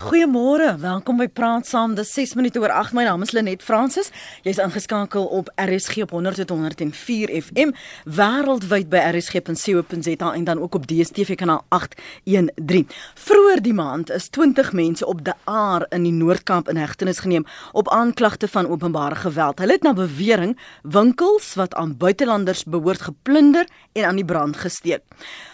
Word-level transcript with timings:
Goeiemôre, 0.00 0.78
welkom 0.80 1.18
by 1.20 1.26
Praat 1.28 1.66
Saam. 1.68 1.92
Dis 1.92 2.08
6 2.16 2.30
minute 2.38 2.56
oor 2.56 2.72
8. 2.72 2.94
My 2.96 3.02
naam 3.04 3.20
is 3.20 3.34
Lenet 3.36 3.60
Fransis. 3.60 4.06
Jy's 4.40 4.56
ingeskakel 4.56 5.26
op 5.28 5.50
RSG 5.60 6.06
op 6.06 6.14
100.104 6.16 7.34
FM, 7.36 7.74
wêreldwyd 8.08 8.88
by 8.88 9.02
rsg.co.za 9.10 10.30
en 10.32 10.46
dan 10.48 10.62
ook 10.64 10.78
op 10.78 10.86
DStv 10.88 11.36
kanaal 11.36 11.66
813. 11.68 12.88
Vroeger 13.14 13.62
die 13.62 13.74
maand 13.76 14.10
is 14.16 14.30
20 14.32 14.72
mense 14.72 15.06
op 15.06 15.20
die 15.24 15.36
Aar 15.44 15.84
in 15.92 16.08
die 16.08 16.16
Noord-Kaap 16.16 16.72
in 16.72 16.80
hegtenis 16.80 17.20
geneem 17.20 17.44
op 17.76 17.92
aanklagte 17.92 18.48
van 18.48 18.72
openbare 18.72 19.20
geweld. 19.20 19.60
Hulle 19.60 19.76
het 19.76 19.84
na 19.84 19.92
bewering 19.92 20.56
winkels 20.82 21.52
wat 21.60 21.76
aan 21.76 21.96
buitelanders 22.00 22.64
behoort 22.64 23.04
geplunder 23.10 23.68
en 23.92 24.08
aan 24.08 24.16
die 24.16 24.24
brand 24.24 24.56
gesteek. 24.56 25.04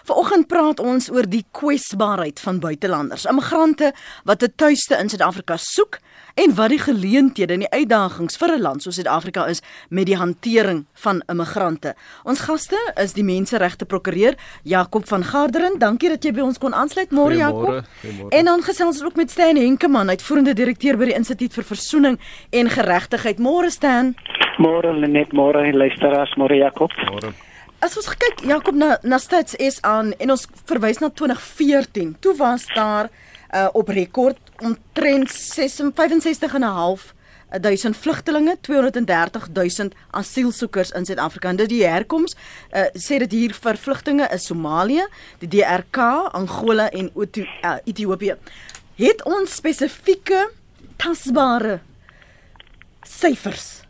Vanoggend 0.07 0.47
praat 0.47 0.79
ons 0.79 1.09
oor 1.11 1.27
die 1.27 1.43
kwesbaarheid 1.57 2.39
van 2.39 2.61
buitelanders, 2.63 3.25
immigrante 3.27 3.89
wat 4.25 4.43
'n 4.43 4.53
tuiste 4.57 4.95
in 4.95 5.09
Suid-Afrika 5.09 5.57
soek 5.57 5.99
en 6.35 6.55
wat 6.55 6.69
die 6.69 6.79
geleenthede 6.79 7.53
en 7.53 7.65
die 7.65 7.71
uitdagings 7.71 8.37
vir 8.37 8.55
'n 8.55 8.61
land 8.61 8.83
soos 8.83 8.95
Suid-Afrika 8.95 9.47
is 9.47 9.63
met 9.91 10.07
die 10.07 10.17
hantering 10.17 10.87
van 10.93 11.23
immigrante. 11.27 11.95
Ons 12.25 12.41
gaste 12.41 12.79
is 12.95 13.13
die 13.13 13.25
menseregte 13.25 13.85
prokureur 13.85 14.35
Jakob 14.63 15.09
van 15.09 15.25
Garderen. 15.25 15.79
Dankie 15.79 16.09
dat 16.09 16.25
jy 16.25 16.33
by 16.33 16.41
ons 16.41 16.59
kon 16.59 16.75
aansluit, 16.75 17.11
môre 17.11 17.37
Jakob. 17.37 17.85
En 18.31 18.45
dan 18.45 18.63
gesels 18.63 18.97
ons 18.97 19.05
ook 19.05 19.17
met 19.17 19.31
Stan 19.31 19.57
Henkemann, 19.57 20.09
uitvoerende 20.09 20.55
direkteur 20.55 20.97
by 20.97 21.05
die 21.05 21.15
Instituut 21.15 21.53
vir 21.53 21.65
Versoening 21.65 22.19
en 22.51 22.71
Geregtigheid. 22.71 23.39
Môre 23.39 23.71
Stan. 23.71 24.15
Môre 24.59 25.09
net 25.09 25.33
môre 25.33 25.73
luisteraars, 25.73 26.37
môre 26.37 26.57
Jakob. 26.57 26.91
Môre. 27.11 27.46
As 27.85 27.97
ons 27.99 28.09
kyk 28.17 28.41
Jakob 28.49 28.77
na 28.77 28.97
na 29.05 29.19
stats 29.21 29.57
aan 29.85 30.15
en 30.17 30.33
ons 30.33 30.47
verwys 30.69 31.01
na 31.03 31.11
2014. 31.13 32.17
Toe 32.21 32.33
was 32.39 32.65
daar 32.75 33.11
uh, 33.53 33.69
op 33.73 33.89
rekord 33.93 34.39
omtrent 34.65 35.31
65 35.31 36.55
en 36.55 36.61
'n 36.61 36.73
half 36.73 37.15
1000 37.61 37.97
vlugtelinge, 37.97 38.57
230 38.61 39.49
000 39.53 39.89
asielsoekers 40.11 40.91
in 40.91 41.05
Suid-Afrika. 41.05 41.49
En 41.49 41.57
dit 41.57 41.69
die 41.69 41.85
herkoms 41.85 42.35
uh, 42.73 42.89
sê 42.95 43.19
dit 43.19 43.33
hier 43.33 43.55
vir 43.55 43.77
vlugtinge 43.77 44.29
is 44.33 44.47
Somalië, 44.47 45.07
die 45.39 45.49
DRK, 45.49 45.97
Angola 46.33 46.91
en 46.91 47.11
uh, 47.15 47.77
Ethiopië. 47.85 48.37
Het 48.97 49.25
ons 49.25 49.55
spesifieke 49.55 50.51
tasbare 50.97 51.81
syfers 53.05 53.86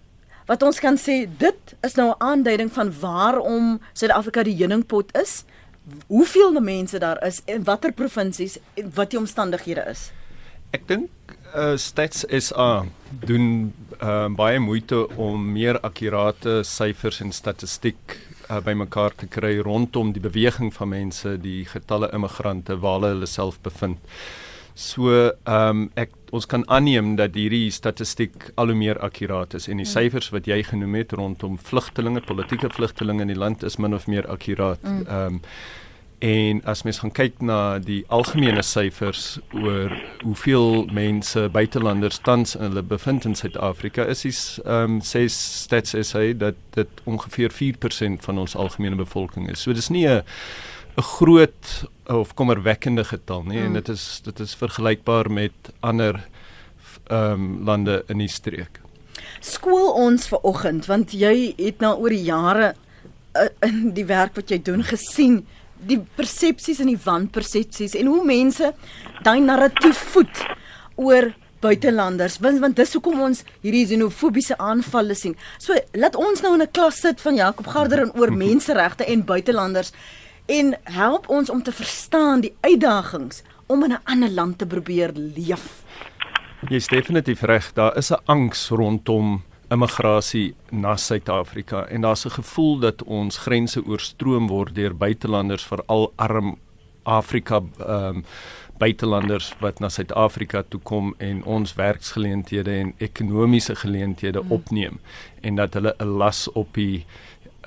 wat 0.47 0.63
ons 0.63 0.81
kan 0.83 0.99
sê 0.99 1.27
dit 1.39 1.75
is 1.83 1.95
nou 1.95 2.11
'n 2.11 2.23
aanduiding 2.23 2.73
van 2.73 2.93
waarom 3.01 3.81
Suid-Afrika 3.93 4.43
die 4.43 4.57
heuningpot 4.57 5.17
is. 5.17 5.45
Hoeveel 6.07 6.61
mense 6.61 6.99
daar 6.99 7.25
is 7.27 7.43
en 7.45 7.65
watter 7.65 7.93
provinsies 7.93 8.59
en 8.75 8.91
wat 8.95 9.11
die 9.11 9.19
omstandighede 9.19 9.85
is. 9.91 10.13
Ek 10.71 10.89
dink 10.89 11.11
uh, 11.55 11.77
Stats 11.77 12.25
SA 12.29 12.87
doen 13.11 13.73
uh, 14.03 14.29
baie 14.29 14.59
moeite 14.59 15.07
om 15.17 15.53
meer 15.53 15.81
akkurate 15.81 16.63
syfers 16.65 17.21
en 17.21 17.33
statistiek 17.33 18.19
uh, 18.51 18.61
bymekaar 18.61 19.15
te 19.15 19.27
kry 19.27 19.59
rondom 19.59 20.13
die 20.13 20.23
beweging 20.23 20.75
van 20.75 20.89
mense, 20.89 21.37
die 21.41 21.65
getalle 21.65 22.11
immigrante 22.13 22.79
waar 22.83 23.01
hulle 23.01 23.27
self 23.27 23.61
bevind. 23.61 23.99
So 24.77 25.09
ehm 25.09 25.33
um, 25.47 25.85
ek 25.97 26.13
ons 26.37 26.45
kan 26.47 26.67
aanneem 26.69 27.15
dat 27.17 27.37
hierdie 27.39 27.71
statistiek 27.73 28.51
al 28.61 28.69
hoe 28.69 28.77
meer 28.77 28.99
akkuraat 29.01 29.55
is 29.57 29.71
en 29.71 29.81
die 29.81 29.87
mm. 29.87 29.93
syfers 29.95 30.29
wat 30.35 30.49
jy 30.51 30.59
genoem 30.69 30.99
het 30.99 31.15
rondom 31.17 31.57
vlugtelinge, 31.57 32.21
politieke 32.29 32.69
vlugtelinge 32.69 33.25
in 33.25 33.33
die 33.33 33.39
land 33.41 33.65
is 33.65 33.79
min 33.81 33.97
of 33.97 34.05
meer 34.07 34.29
akkuraat. 34.29 34.83
Mm. 34.85 35.03
Ehm 35.07 35.41
um, 35.41 35.43
en 36.19 36.63
as 36.65 36.81
mens 36.83 36.99
gaan 37.03 37.13
kyk 37.13 37.43
na 37.45 37.79
die 37.79 37.99
algemene 38.09 38.63
syfers 38.65 39.39
oor 39.53 39.93
hoeveel 40.23 40.87
mense 40.97 41.43
buitelanders 41.53 42.23
tans 42.25 42.55
in 42.57 42.71
hulle 42.71 42.83
bevind 42.83 43.27
in 43.29 43.37
Suid-Afrika 43.37 44.05
is 44.05 44.25
is 44.25 44.41
ehm 44.65 44.97
um, 44.97 45.01
sê 45.01 45.27
stats 45.33 45.97
SA 46.09 46.33
dat 46.33 46.61
dit 46.77 47.03
ongeveer 47.05 47.53
4% 47.53 48.29
van 48.29 48.39
ons 48.39 48.57
algemene 48.57 48.97
bevolking 48.97 49.51
is. 49.51 49.61
So 49.61 49.73
dis 49.73 49.89
nie 49.89 50.07
'n 50.09 50.23
'n 50.97 51.03
groot 51.03 51.85
of 52.07 52.35
kommerwekkende 52.35 53.05
getal 53.05 53.43
nie 53.45 53.59
mm. 53.59 53.67
en 53.67 53.73
dit 53.73 53.89
is 53.89 54.21
dit 54.25 54.41
is 54.41 54.55
vergelykbaar 54.55 55.31
met 55.31 55.73
ander 55.81 56.25
ehm 57.07 57.33
um, 57.33 57.65
lande 57.65 58.03
in 58.09 58.19
die 58.19 58.29
streek. 58.29 58.81
Skool 59.41 59.93
ons 59.93 60.27
ver 60.27 60.43
oggend 60.43 60.87
want 60.87 61.13
jy 61.13 61.55
het 61.59 61.81
nou 61.85 61.95
oor 62.01 62.11
die 62.11 62.25
jare 62.25 62.75
uh, 63.37 63.49
in 63.69 63.93
die 63.95 64.07
werk 64.09 64.35
wat 64.37 64.51
jy 64.51 64.59
doen 64.63 64.83
gesien 64.83 65.45
die 65.77 66.01
persepsies 66.17 66.81
en 66.81 66.91
die 66.91 67.01
wanpersepsies 67.05 67.95
en 68.01 68.09
hoe 68.11 68.25
mense 68.25 68.73
daai 69.23 69.41
narratief 69.45 69.99
voed 70.15 70.45
oor 70.97 71.31
buitelanders 71.61 72.41
want 72.41 72.61
want 72.65 72.77
dis 72.81 72.95
hoekom 72.97 73.21
ons 73.29 73.45
hierdie 73.63 73.87
xenofobiese 73.87 74.57
aanvalle 74.59 75.15
sien. 75.15 75.37
So 75.59 75.77
laat 75.95 76.17
ons 76.17 76.43
nou 76.43 76.55
in 76.55 76.63
'n 76.63 76.73
klas 76.73 77.01
sit 77.01 77.21
van 77.21 77.37
Jakob 77.37 77.67
Garder 77.67 78.03
en 78.03 78.15
oor 78.17 78.33
menseregte 78.47 79.05
en 79.05 79.25
buitelanders 79.25 79.93
en 80.47 80.77
help 80.83 81.29
ons 81.29 81.51
om 81.51 81.63
te 81.63 81.73
verstaan 81.73 82.41
die 82.41 82.55
uitdagings 82.61 83.43
om 83.67 83.85
in 83.85 83.93
'n 83.93 84.01
ander 84.05 84.31
land 84.31 84.59
te 84.59 84.67
probeer 84.67 85.13
leef. 85.15 85.85
Jy 86.69 86.77
is 86.77 86.87
definitief 86.87 87.43
reg, 87.43 87.73
daar 87.73 87.97
is 87.97 88.11
'n 88.11 88.23
angs 88.25 88.69
rondom 88.69 89.43
immigrasie 89.71 90.55
na 90.71 90.97
Suid-Afrika 90.97 91.87
en 91.87 92.01
daar's 92.01 92.25
'n 92.25 92.31
gevoel 92.31 92.79
dat 92.79 93.03
ons 93.03 93.37
grense 93.37 93.85
oorstroom 93.85 94.49
word 94.49 94.75
deur 94.75 94.97
buitelanders, 94.97 95.67
veral 95.67 96.13
arm 96.17 96.59
Afrika 97.03 97.63
ehm 97.79 98.17
um, 98.17 98.25
buitelanders 98.79 99.55
wat 99.61 99.81
na 99.81 99.89
Suid-Afrika 99.89 100.63
toe 100.69 100.81
kom 100.81 101.15
en 101.19 101.45
ons 101.45 101.75
werksgeleenthede 101.75 102.71
en 102.71 102.93
ekonomiese 102.99 103.75
geleenthede 103.75 104.41
hmm. 104.41 104.53
opneem 104.53 105.01
en 105.41 105.57
dat 105.57 105.75
hulle 105.75 105.95
'n 105.99 106.17
las 106.19 106.49
op 106.53 106.75
die 106.75 107.05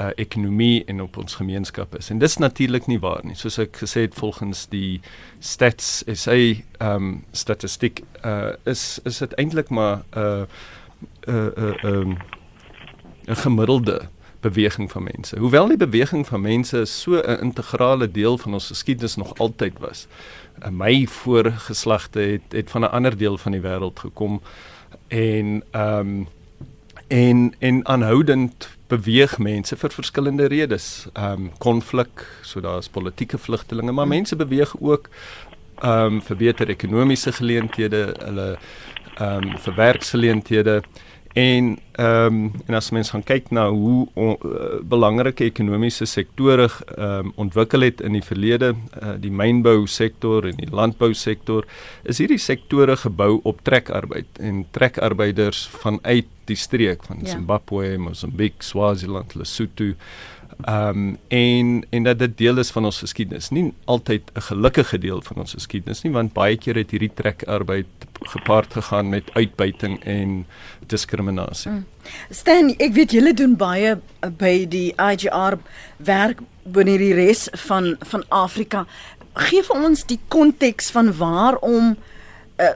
uh, 0.01 0.07
ekonomie 0.15 0.83
en 0.85 1.01
op 1.01 1.17
ons 1.17 1.35
gemeenskap 1.35 1.95
is. 1.95 2.09
En 2.09 2.19
dis 2.19 2.37
natuurlik 2.37 2.87
nie 2.87 2.99
waar 2.99 3.21
nie. 3.23 3.35
Soos 3.35 3.57
ek 3.57 3.77
gesê 3.83 4.05
het 4.07 4.15
volgens 4.15 4.67
die 4.71 5.01
stats 5.39 6.03
SA 6.07 6.35
ehm 6.35 6.63
um, 6.79 7.23
statistiek 7.31 8.03
uh, 8.25 8.53
is 8.63 8.99
is 9.03 9.17
dit 9.17 9.33
eintlik 9.33 9.69
maar 9.69 10.03
'n 10.15 10.19
uh, 10.19 10.45
'n 11.27 11.31
uh, 11.31 11.49
'n 11.57 11.75
uh, 11.85 11.91
um, 11.91 12.17
'n 13.27 13.35
gemiddelde 13.35 14.09
beweging 14.41 14.91
van 14.91 15.03
mense. 15.03 15.39
Hoewel 15.39 15.67
die 15.67 15.77
beweging 15.77 16.27
van 16.27 16.41
mense 16.41 16.85
so 16.85 17.15
'n 17.15 17.41
integrale 17.41 18.11
deel 18.11 18.37
van 18.37 18.53
ons 18.53 18.67
geskiedenis 18.67 19.15
nog 19.15 19.37
altyd 19.37 19.79
was. 19.79 20.07
My 20.69 21.07
voorgeslagte 21.07 22.19
het 22.19 22.41
het 22.49 22.69
van 22.69 22.81
'n 22.81 22.91
ander 22.91 23.17
deel 23.17 23.37
van 23.37 23.51
die 23.51 23.61
wêreld 23.61 23.99
gekom 23.99 24.41
en 25.07 25.63
ehm 25.71 25.99
um, 25.99 26.27
en 27.07 27.55
en 27.59 27.85
aanhoudend 27.85 28.69
beweeg 28.87 29.37
mense 29.37 29.77
vir 29.77 29.89
verskillende 29.89 30.45
redes. 30.45 31.07
Ehm 31.13 31.31
um, 31.31 31.51
konflik, 31.57 32.25
so 32.41 32.61
daar's 32.61 32.89
politieke 32.89 33.37
vlugtelinge, 33.37 33.91
maar 33.91 34.07
mense 34.07 34.35
beweeg 34.35 34.75
ook 34.79 35.09
ehm 35.79 36.13
um, 36.13 36.21
vir 36.21 36.35
beter 36.35 36.69
ekonomiese 36.69 37.31
geleenthede, 37.31 38.15
hulle 38.23 38.57
ehm 39.15 39.43
um, 39.43 39.57
vir 39.57 39.75
werksgeleenthede 39.75 40.81
en 41.33 41.77
ehm 41.99 42.25
um, 42.25 42.51
en 42.65 42.75
as 42.77 42.89
mens 42.95 43.09
gaan 43.11 43.23
kyk 43.23 43.49
na 43.51 43.67
hoe 43.69 44.07
on, 44.13 44.37
uh, 44.45 44.79
belangrike 44.81 45.43
ekonomiese 45.45 46.07
sektore 46.09 46.69
ehm 46.69 47.27
um, 47.27 47.33
ontwikkel 47.35 47.85
het 47.85 48.01
in 48.01 48.15
die 48.17 48.23
verlede, 48.23 48.73
uh, 49.01 49.13
die 49.19 49.31
mynbou 49.31 49.87
sektor 49.87 50.47
en 50.47 50.57
die 50.57 50.71
landbou 50.71 51.13
sektor, 51.13 51.67
is 52.03 52.17
hierdie 52.23 52.39
sektore 52.41 52.95
gebou 52.97 53.39
op 53.43 53.61
trekarbeid 53.67 54.39
en 54.39 54.65
trekarbeiders 54.71 55.67
vanuit 55.83 56.27
die 56.49 56.57
streek 56.57 57.03
van 57.05 57.19
ja. 57.21 57.35
Zimbabwe, 57.35 57.97
Mosambik, 57.97 58.63
Swaziland, 58.65 59.35
Lesotho 59.35 59.93
Ehm 60.59 60.89
um, 60.89 61.17
en 61.27 61.85
en 61.89 62.03
dat 62.03 62.19
dit 62.19 62.37
deel 62.37 62.57
is 62.57 62.69
van 62.71 62.85
ons 62.85 62.97
geskiedenis. 62.99 63.49
Nie 63.49 63.73
altyd 63.85 64.31
'n 64.33 64.41
gelukkige 64.41 64.97
deel 64.97 65.21
van 65.21 65.37
ons 65.37 65.53
geskiedenis 65.53 66.01
nie, 66.01 66.11
want 66.11 66.33
baie 66.33 66.57
keer 66.57 66.75
het 66.75 66.91
hierdie 66.91 67.13
trekarbeid 67.13 67.85
gepaard 68.19 68.73
gegaan 68.73 69.09
met 69.09 69.23
uitbuiting 69.33 70.03
en 70.03 70.45
diskriminasie. 70.87 71.71
Mm. 71.71 71.85
Stan, 72.29 72.69
ek 72.77 72.93
weet 72.93 73.11
julle 73.11 73.33
doen 73.33 73.55
baie 73.55 73.95
uh, 73.95 74.29
by 74.29 74.65
die 74.67 74.93
IGR 74.95 75.55
werk 75.97 76.41
binne 76.63 76.97
die 76.97 77.13
res 77.13 77.47
van 77.53 77.95
van 77.99 78.23
Afrika. 78.27 78.85
Gee 79.33 79.63
vir 79.63 79.75
ons 79.75 80.03
die 80.05 80.19
konteks 80.27 80.91
van 80.91 81.13
waarom 81.17 81.85
'n 81.89 81.97
uh, 82.59 82.75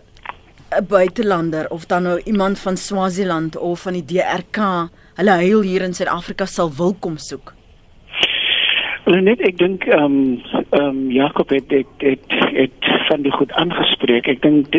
'n 0.79 0.85
buitelander 0.87 1.69
of 1.69 1.85
dan 1.85 2.03
nou 2.03 2.21
iemand 2.23 2.59
van 2.59 2.77
Swaziland 2.77 3.57
of 3.57 3.81
van 3.81 3.93
die 3.93 4.05
DRK 4.05 4.89
hulle 5.13 5.31
huil 5.31 5.61
hier 5.61 5.81
in 5.81 5.93
Suid-Afrika 5.93 6.45
sal 6.45 6.73
wil 6.73 6.93
kom 6.93 7.17
soek. 7.17 7.53
Net 9.03 9.41
ek 9.43 9.57
dink 9.59 9.83
ehm 9.91 10.03
um, 10.03 10.41
ehm 10.71 10.83
um, 10.87 10.99
Jakob 11.11 11.49
het 11.49 11.71
het 11.71 12.03
het, 12.03 12.35
het 12.55 12.91
van 13.09 13.21
die 13.21 13.31
goed 13.31 13.51
aangespreek. 13.51 14.27
Ek 14.31 14.41
dink 14.41 14.71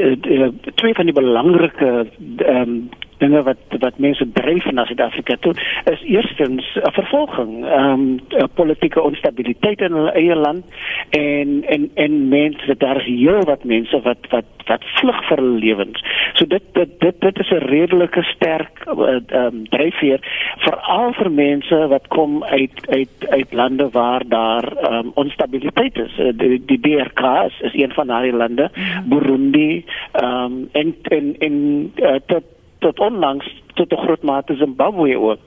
twee 0.80 0.94
van 0.96 1.10
die 1.10 1.16
belangrike 1.16 1.90
ehm 2.38 2.60
um, 2.60 2.78
dinge 3.18 3.42
wat 3.42 3.78
wat 3.80 3.98
mense 3.98 4.26
dryf 4.32 4.66
na 4.72 4.84
Suid-Afrika 4.84 5.36
toe 5.40 5.54
is 5.92 6.02
eerstens 6.02 6.64
'n 6.76 6.92
vervolging, 6.92 7.64
ehm 7.64 8.18
um, 8.38 8.48
politieke 8.54 9.02
onstabiliteit 9.02 9.80
in 9.80 9.92
hulle 9.92 10.12
eie 10.12 10.34
land 10.34 10.64
en 11.10 11.64
en 11.66 11.90
en 11.94 12.28
mense 12.28 12.76
daar 12.78 13.00
is 13.00 13.06
heel 13.06 13.44
wat 13.44 13.64
mense 13.64 14.00
wat 14.02 14.26
wat 14.30 14.44
wat 14.66 14.84
vlug 14.98 15.20
vir 15.28 15.36
hulle 15.36 15.58
lewens. 15.58 16.00
So 16.34 16.46
dit 16.46 16.62
dit 16.72 17.00
dit, 17.00 17.20
dit 17.20 17.38
is 17.38 17.50
'n 17.50 17.66
redelike 17.68 18.22
sterk 18.22 18.84
ehm 18.86 19.34
um, 19.34 19.66
dryfveer 19.68 20.20
veral 20.64 21.12
vir 21.12 21.30
mense 21.30 21.86
wat 21.88 22.08
kom 22.08 22.44
uit 22.44 22.78
uit 22.88 23.28
uit 23.28 23.52
lande 23.52 23.88
waar 23.90 24.22
daar 24.28 24.66
ehm 24.76 24.94
um, 24.94 25.12
onstabiliteit 25.14 25.96
is. 25.96 26.18
Uh, 26.18 26.32
die, 26.34 26.62
die 26.64 26.80
DRK 26.80 27.20
is, 27.46 27.60
is 27.60 27.74
een 27.74 27.92
van 27.92 28.06
daardie 28.06 28.36
lande, 28.36 28.70
mhm. 28.74 29.08
Burundi 29.08 29.84
ehm 30.12 30.44
um, 30.44 30.68
en 30.72 30.94
en 31.02 31.34
en 31.38 31.92
uh, 31.96 32.16
tot 32.26 32.44
tot 32.84 33.00
onlangs 33.00 33.46
tot 33.74 33.92
'n 33.92 34.04
groot 34.04 34.22
mate 34.22 34.56
Zimbabwe 34.56 35.18
ook. 35.18 35.40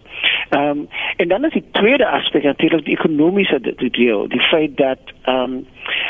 Ehm 0.49 0.69
um, 0.69 0.87
en 1.15 1.27
dan 1.27 1.45
is 1.45 1.53
die 1.53 1.69
tweede 1.71 2.07
aspek 2.07 2.43
natuurlik 2.43 2.85
die 2.85 2.97
ekonomiese 2.97 3.59
deel, 3.91 4.27
die 4.27 4.41
feit 4.41 4.77
dat 4.77 4.99
ehm 5.23 5.41
um, 5.41 5.67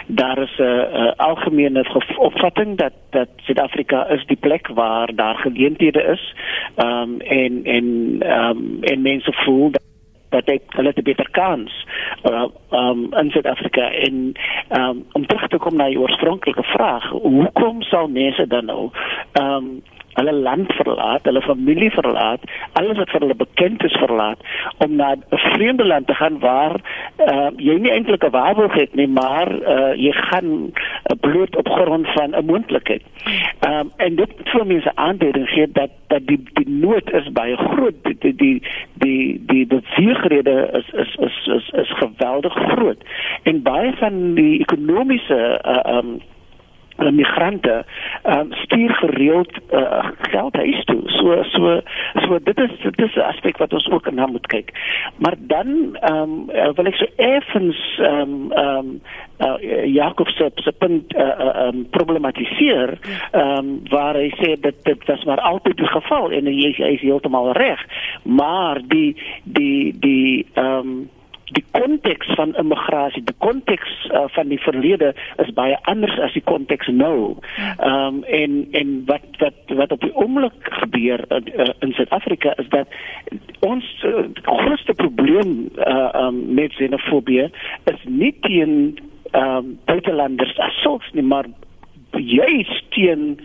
daar 0.07 0.37
is 0.37 0.57
'n 0.57 1.13
algemene 1.15 1.85
opvatting 2.17 2.77
dat 2.77 2.93
dat 3.09 3.29
Suid-Afrika 3.35 4.07
is 4.07 4.25
die 4.25 4.37
plek 4.39 4.67
waar 4.67 5.15
daar 5.15 5.35
geleenthede 5.35 6.03
is. 6.03 6.33
Ehm 6.75 6.91
um, 6.91 7.19
en 7.21 7.63
en 7.63 8.15
ehm 8.19 8.49
um, 8.49 8.77
en 8.81 9.01
mense 9.01 9.33
voel 9.33 9.71
dat 9.71 9.85
dat 10.29 10.45
dit 10.45 10.61
hulle 10.67 10.93
te 10.93 11.01
beter 11.01 11.29
kans 11.31 11.85
uh, 12.23 12.43
um 12.71 13.13
in 13.13 13.31
Suid-Afrika 13.31 13.91
en 13.91 14.31
um 14.69 15.05
om 15.11 15.25
terug 15.25 15.47
te 15.47 15.57
kom 15.57 15.75
na 15.75 15.87
die 15.87 15.99
oorspronklike 15.99 16.63
vraag 16.63 17.09
hoekom 17.09 17.81
sal 17.81 18.07
mense 18.07 18.47
dan 18.47 18.65
nou 18.65 18.89
um 19.41 19.81
hulle 20.17 20.33
land 20.33 20.71
verlaat, 20.79 21.25
hulle 21.29 21.41
familie 21.45 21.91
verlaat, 21.93 22.45
alles 22.79 22.97
wat 23.01 23.11
vir 23.13 23.25
hulle 23.25 23.37
bekend 23.37 23.83
is 23.87 23.97
verlaat 24.01 24.41
om 24.83 24.95
na 24.95 25.13
'n 25.15 25.41
vreemde 25.53 25.85
land 25.85 26.07
te 26.07 26.13
gaan 26.13 26.39
waar 26.39 26.75
uh, 27.27 27.49
jy 27.57 27.77
nie 27.77 27.91
eintlik 27.91 28.23
'n 28.25 28.35
waarborg 28.35 28.73
het 28.73 28.95
nie, 28.95 29.07
maar 29.07 29.49
uh, 29.51 29.93
jy 29.95 30.11
gaan 30.11 30.49
uh, 30.71 31.17
bloot 31.21 31.55
op 31.55 31.69
grond 31.69 32.07
van 32.17 32.35
'n 32.35 32.45
moontlikheid. 32.45 33.03
Um, 33.67 33.91
en 33.97 34.15
dit 34.15 34.31
vir 34.43 34.65
mense 34.65 34.91
aanduiding 34.95 35.49
gee 35.49 35.71
dat 35.71 35.89
dat 36.07 36.27
die 36.27 36.39
die 36.53 36.69
nood 36.69 37.11
is 37.11 37.31
baie 37.31 37.57
groot, 37.57 37.95
die 38.03 38.35
die 38.35 38.61
die 38.93 39.41
die 39.45 39.65
beweegrede 39.67 40.69
is 40.79 40.89
is 40.93 41.15
is 41.15 41.47
is 41.57 41.69
is 41.69 41.91
geweldig 41.97 42.53
groot 42.53 43.03
en 43.43 43.61
baie 43.61 43.93
van 43.99 44.33
die 44.33 44.59
ekonomiese 44.59 45.61
uh, 45.65 45.97
um, 45.97 46.17
uh, 46.97 47.11
migrante 47.11 47.85
um, 48.23 48.53
stuur 48.53 48.93
gereeld 48.93 49.51
uh, 49.71 50.05
geld 50.31 50.55
huis 50.55 50.83
toe. 50.83 51.01
So 51.05 51.43
so 51.43 51.81
so 52.13 52.39
dit 52.43 52.59
is 52.59 52.71
dit 52.81 52.99
is 52.99 53.15
'n 53.15 53.19
aspek 53.19 53.57
wat 53.57 53.73
ons 53.73 53.89
ook 53.89 54.11
na 54.11 54.25
moet 54.25 54.47
kyk. 54.47 54.71
Maar 55.17 55.35
dan 55.39 55.95
ehm 55.95 56.21
um, 56.21 56.49
uh, 56.49 56.69
wil 56.75 56.85
ek 56.85 56.95
so 56.95 57.05
effens 57.15 57.99
ehm 57.99 58.21
um, 58.21 58.51
ehm 58.51 58.77
um, 58.77 59.01
uh, 59.39 59.85
Jakob 59.93 60.27
se 60.27 60.51
se 60.55 60.71
punt 60.71 61.15
uh, 61.15 61.21
uh, 61.21 61.67
um, 61.67 61.87
problematiseer 61.89 62.97
ehm 63.31 63.57
um, 63.57 63.81
waar 63.89 64.15
hy 64.15 64.29
sê 64.41 64.53
dat 64.61 64.83
dit 64.83 65.05
was 65.05 65.23
maar 65.23 65.39
altyd 65.39 65.77
die 65.77 65.87
geval 65.87 66.31
en 66.31 66.45
hy, 66.45 66.73
hy 66.77 66.93
is 66.93 67.01
heeltemal 67.01 67.51
reg. 67.51 67.85
Maar 68.23 68.81
die 68.87 69.15
die 69.43 69.93
die 69.99 70.45
ehm 70.53 70.79
um, 70.79 71.09
die 71.55 71.63
konteks 71.71 72.27
van 72.35 72.55
immigrasie, 72.55 73.23
die 73.23 73.35
konteks 73.37 73.91
uh, 74.11 74.25
van 74.35 74.49
die 74.51 74.59
verlede 74.59 75.13
is 75.43 75.51
baie 75.55 75.77
anders 75.87 76.17
as 76.19 76.33
die 76.35 76.43
konteks 76.43 76.89
nou. 76.91 77.37
Ehm 77.77 78.19
um, 78.19 78.23
en 78.23 78.57
en 78.71 78.91
wat 79.05 79.39
wat 79.43 79.75
wat 79.79 79.91
op 79.91 80.01
die 80.03 80.15
oomblik 80.15 80.71
gebeur 80.81 81.23
uh, 81.29 81.39
uh, 81.55 81.69
in 81.85 81.93
Suid-Afrika 81.93 82.55
is 82.57 82.67
dat 82.69 82.87
ons 83.59 83.85
uh, 84.05 84.25
grootste 84.43 84.93
probleem 84.93 85.69
uh, 85.77 86.09
um, 86.25 86.43
met 86.53 86.75
xenofobie 86.75 87.47
is 87.93 88.03
nie 88.03 88.35
teen 88.41 88.97
ehm 89.31 89.55
um, 89.55 89.79
buitelanders 89.85 90.57
as 90.59 90.81
sulks 90.81 91.11
nie, 91.13 91.23
maar 91.23 91.45
juist 92.11 92.91
teen 92.91 93.39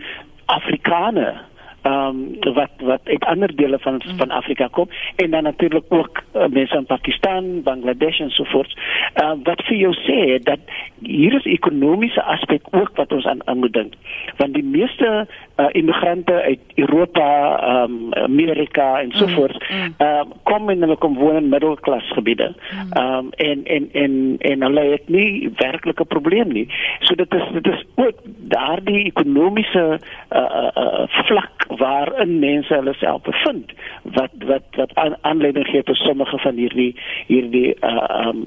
Afrikaners 0.45 1.52
ehm 1.83 2.19
um, 2.43 2.53
wat 2.53 2.71
wat 2.79 3.01
uit 3.03 3.25
ander 3.25 3.55
dele 3.55 3.79
van 3.79 3.93
mm. 3.93 4.17
van 4.17 4.31
Afrika 4.31 4.67
kom 4.67 4.89
en 5.15 5.31
dan 5.31 5.43
natuurlik 5.43 5.83
ook 5.89 6.23
uh, 6.35 6.47
mense 6.47 6.75
in 6.75 6.85
Pakistan, 6.85 7.61
Bangladesh 7.63 8.19
en 8.19 8.29
so 8.29 8.43
voort. 8.43 8.77
Ehm 9.13 9.39
uh, 9.39 9.43
wat 9.43 9.63
vir 9.67 9.77
jou 9.77 9.93
sê 9.93 10.39
dat 10.43 10.59
hier 10.99 11.33
is 11.35 11.45
ekonomiese 11.45 12.23
aspek 12.23 12.61
ook 12.71 12.91
wat 12.95 13.11
ons 13.11 13.25
aan, 13.25 13.47
aan 13.47 13.57
moet 13.57 13.73
dink. 13.73 13.93
Want 14.37 14.53
die 14.53 14.63
meeste 14.63 15.27
uh, 15.57 15.65
immigrante 15.71 16.41
uit 16.41 16.59
Europa, 16.75 17.59
ehm 17.59 17.91
um, 17.91 18.13
Amerika 18.13 19.01
en 19.01 19.11
so 19.11 19.27
voort, 19.27 19.69
mm. 19.69 19.75
mm. 19.75 19.93
ehm 19.97 20.13
mm. 20.13 20.31
um, 20.31 20.33
kom 20.43 20.69
in 20.69 20.81
hulle 20.81 20.97
kom 20.97 21.17
woon 21.17 21.35
in 21.35 21.49
middelklas 21.49 22.11
gebiede. 22.13 22.53
Mm. 22.55 22.91
Ehm 22.91 23.17
um, 23.17 23.29
en 23.35 23.65
en 23.65 23.89
en 23.91 24.35
en 24.39 24.61
hulle 24.61 24.79
het 24.79 25.09
nie 25.09 25.51
werklike 25.55 26.05
probleem 26.05 26.51
nie. 26.51 26.67
So 26.99 27.15
dit 27.15 27.33
is 27.33 27.43
dit 27.53 27.67
is 27.67 27.85
ook 27.95 28.17
daardie 28.53 29.05
ekonomiese 29.05 29.99
uh, 30.31 30.69
uh, 30.75 31.07
vlak 31.07 31.65
waarin 31.77 32.39
mense 32.39 32.73
hulle 32.73 32.93
self 32.93 33.21
bevind 33.21 33.71
wat 34.03 34.31
wat 34.45 34.63
wat 34.75 35.17
aanleiding 35.21 35.67
gee 35.67 35.83
tot 35.83 35.95
sommige 35.95 36.37
van 36.37 36.55
hierdie 36.55 36.95
hierdie 37.27 37.75
uh 37.81 38.27
um 38.27 38.45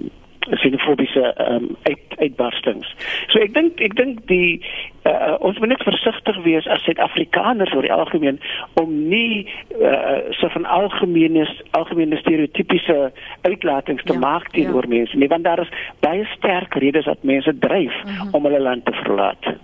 xenofobiese 0.51 1.35
um 1.51 1.69
uit, 1.83 2.19
uitbarstings. 2.19 2.89
So 3.33 3.41
ek 3.43 3.55
dink 3.55 3.81
ek 3.85 3.97
dink 3.99 4.23
die 4.31 4.63
uh, 5.09 5.37
ons 5.45 5.59
moet 5.59 5.75
net 5.75 5.85
versigtig 5.87 6.39
wees 6.45 6.69
as 6.73 6.85
Suid-Afrikaners 6.87 7.75
oor 7.77 7.87
die 7.87 7.93
algemeen 7.93 8.41
om 8.81 8.93
nie 9.11 9.47
uh, 9.81 10.23
so 10.39 10.51
van 10.55 10.67
algemene 10.79 11.47
algemene 11.79 12.19
stereotypiese 12.23 13.11
uitlatings 13.43 14.05
te 14.07 14.17
ja, 14.17 14.23
maak 14.23 14.51
teenoor 14.57 14.89
ja. 14.89 14.95
mense 14.99 15.19
nie 15.19 15.31
want 15.33 15.47
daar 15.49 15.63
is 15.65 15.73
baie 16.05 16.27
sterk 16.37 16.75
redes 16.83 17.09
dat 17.11 17.23
mense 17.23 17.59
dryf 17.59 17.93
uh 17.93 18.05
mhm. 18.05 18.21
-huh. 18.21 18.35
om 18.35 18.51
hulle 18.51 18.61
land 18.61 18.85
te 18.85 18.93
verlaat. 19.03 19.55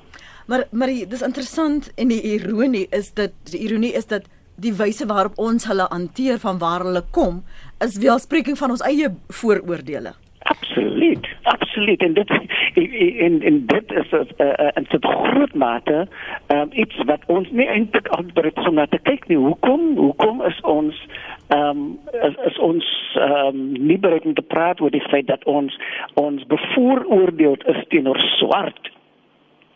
Maar 0.46 0.64
maar 0.70 0.88
dis 1.08 1.22
interessant 1.22 1.92
en 1.94 2.08
die 2.08 2.22
ironie 2.22 2.86
is 2.90 3.12
dat 3.14 3.32
die 3.50 3.60
ironie 3.60 3.92
is 3.92 4.06
dat 4.06 4.26
die 4.56 4.72
wyse 4.76 5.06
waarop 5.06 5.38
ons 5.40 5.64
hulle 5.64 5.86
hanteer 5.90 6.38
van 6.38 6.58
waar 6.58 6.84
hulle 6.84 7.04
kom 7.10 7.42
is 7.84 7.96
weelspreking 7.98 8.58
van 8.58 8.70
ons 8.70 8.84
eie 8.86 9.08
vooroordeele. 9.28 10.14
Absoluut, 10.42 11.28
absoluut 11.42 12.02
en 12.02 12.14
dit 12.14 12.30
en 13.18 13.42
en 13.42 13.66
dit 13.66 13.92
is 13.92 14.10
'n 14.10 14.26
uh, 14.38 14.46
uh, 14.46 14.68
in 14.74 14.86
'n 14.90 15.06
groot 15.06 15.54
mate 15.54 16.08
um, 16.48 16.68
iets 16.72 16.96
wat 17.04 17.20
ons 17.26 17.50
nie 17.50 17.66
eintlik 17.66 18.08
altyd 18.08 18.54
so 18.54 18.70
na 18.70 18.86
te 18.86 18.98
kyk 19.02 19.28
nie. 19.28 19.36
Hoekom? 19.36 19.96
Hoekom 19.96 20.42
is 20.42 20.60
ons 20.60 21.06
ehm 21.48 21.68
um, 21.68 21.98
is, 22.22 22.34
is 22.44 22.58
ons 22.58 22.86
ehm 23.14 23.46
um, 23.46 23.72
nie 23.72 23.98
bereid 23.98 24.24
om 24.24 24.34
te 24.34 24.42
praat 24.54 24.80
oor 24.80 24.90
die 24.90 25.08
feit 25.08 25.26
dat 25.26 25.44
ons 25.44 25.78
ons 26.14 26.46
bevooroordeel 26.46 27.56
is 27.66 27.84
teenoor 27.88 28.18
swart 28.18 28.90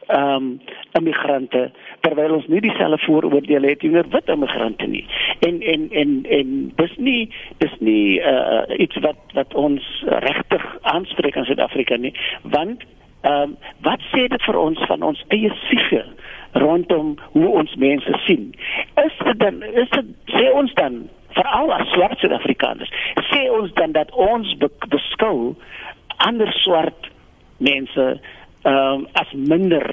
ehm 0.07 0.35
um, 0.35 0.61
immigrante 0.93 1.71
terwyl 2.01 2.37
ons 2.39 2.47
nie 2.47 2.61
dieselfde 2.61 2.99
vooroordeele 3.05 3.73
het 3.73 3.81
teenoor 3.83 4.07
wit 4.11 4.29
immigrante 4.29 4.87
nie. 4.87 5.05
En 5.49 5.61
en 5.63 5.89
en 5.91 6.13
en 6.39 6.53
dis 6.77 6.97
nie 6.97 7.31
dis 7.59 7.75
nie 7.79 8.21
uh, 8.21 8.63
iets 8.79 8.97
wat 9.03 9.19
wat 9.35 9.55
ons 9.55 10.05
regtig 10.07 10.65
aanspreek 10.83 11.35
in 11.35 11.45
Suid-Afrika 11.45 11.97
nie, 11.97 12.15
want 12.43 12.87
ehm 13.21 13.43
um, 13.43 13.57
wat 13.83 14.01
sê 14.13 14.29
dit 14.31 14.43
vir 14.49 14.59
ons 14.59 14.87
van 14.87 15.03
ons 15.03 15.25
eie 15.29 15.53
siege 15.67 16.05
rondom 16.53 17.17
hoe 17.33 17.49
ons 17.49 17.75
mense 17.75 18.19
sien? 18.25 18.55
Is 19.05 19.19
dit 19.25 19.39
dan 19.39 19.63
is 19.63 19.91
dit 19.91 20.15
sê 20.39 20.51
ons 20.53 20.73
dan 20.75 21.09
veral 21.37 21.73
as 21.73 21.91
swart 21.93 22.19
Suid-Afrikaners 22.19 22.93
sê 23.33 23.51
ons 23.53 23.73
dan 23.77 23.93
dat 23.93 24.13
ons 24.13 24.55
beskou 24.89 25.55
ander 26.17 26.53
swart 26.63 27.11
mense 27.59 28.07
ehm 28.67 29.01
um, 29.01 29.07
as 29.13 29.33
minder 29.33 29.87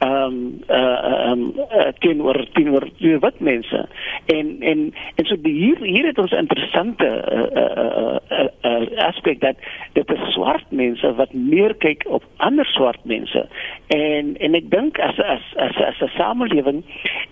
ehm 0.00 0.24
um, 0.24 0.62
uh 0.68 1.30
um 1.30 1.42
uh, 1.56 1.88
teenoor 1.98 2.46
teenoor 2.52 2.86
wat 3.20 3.40
mense. 3.40 3.88
En 4.26 4.56
en 4.60 4.94
en 5.14 5.24
so 5.24 5.36
die, 5.40 5.52
hier 5.52 5.76
hier 5.84 6.06
het 6.06 6.18
ons 6.18 6.32
interessante 6.32 7.04
uh, 7.04 7.44
uh, 7.62 8.16
uh, 8.38 8.48
uh, 8.62 8.98
aspek 9.04 9.40
dat 9.40 9.56
dit 9.92 10.10
is 10.10 10.32
swart 10.32 10.64
mense 10.70 11.14
wat 11.14 11.32
meer 11.32 11.76
kyk 11.84 12.06
op 12.08 12.24
ander 12.36 12.66
swart 12.72 13.04
mense. 13.04 13.46
En 13.86 14.36
en 14.36 14.54
ek 14.54 14.70
dink 14.72 14.98
as 14.98 15.20
as 15.20 15.44
as 15.56 15.76
as 15.76 16.00
'n 16.00 16.12
samelewing 16.16 16.84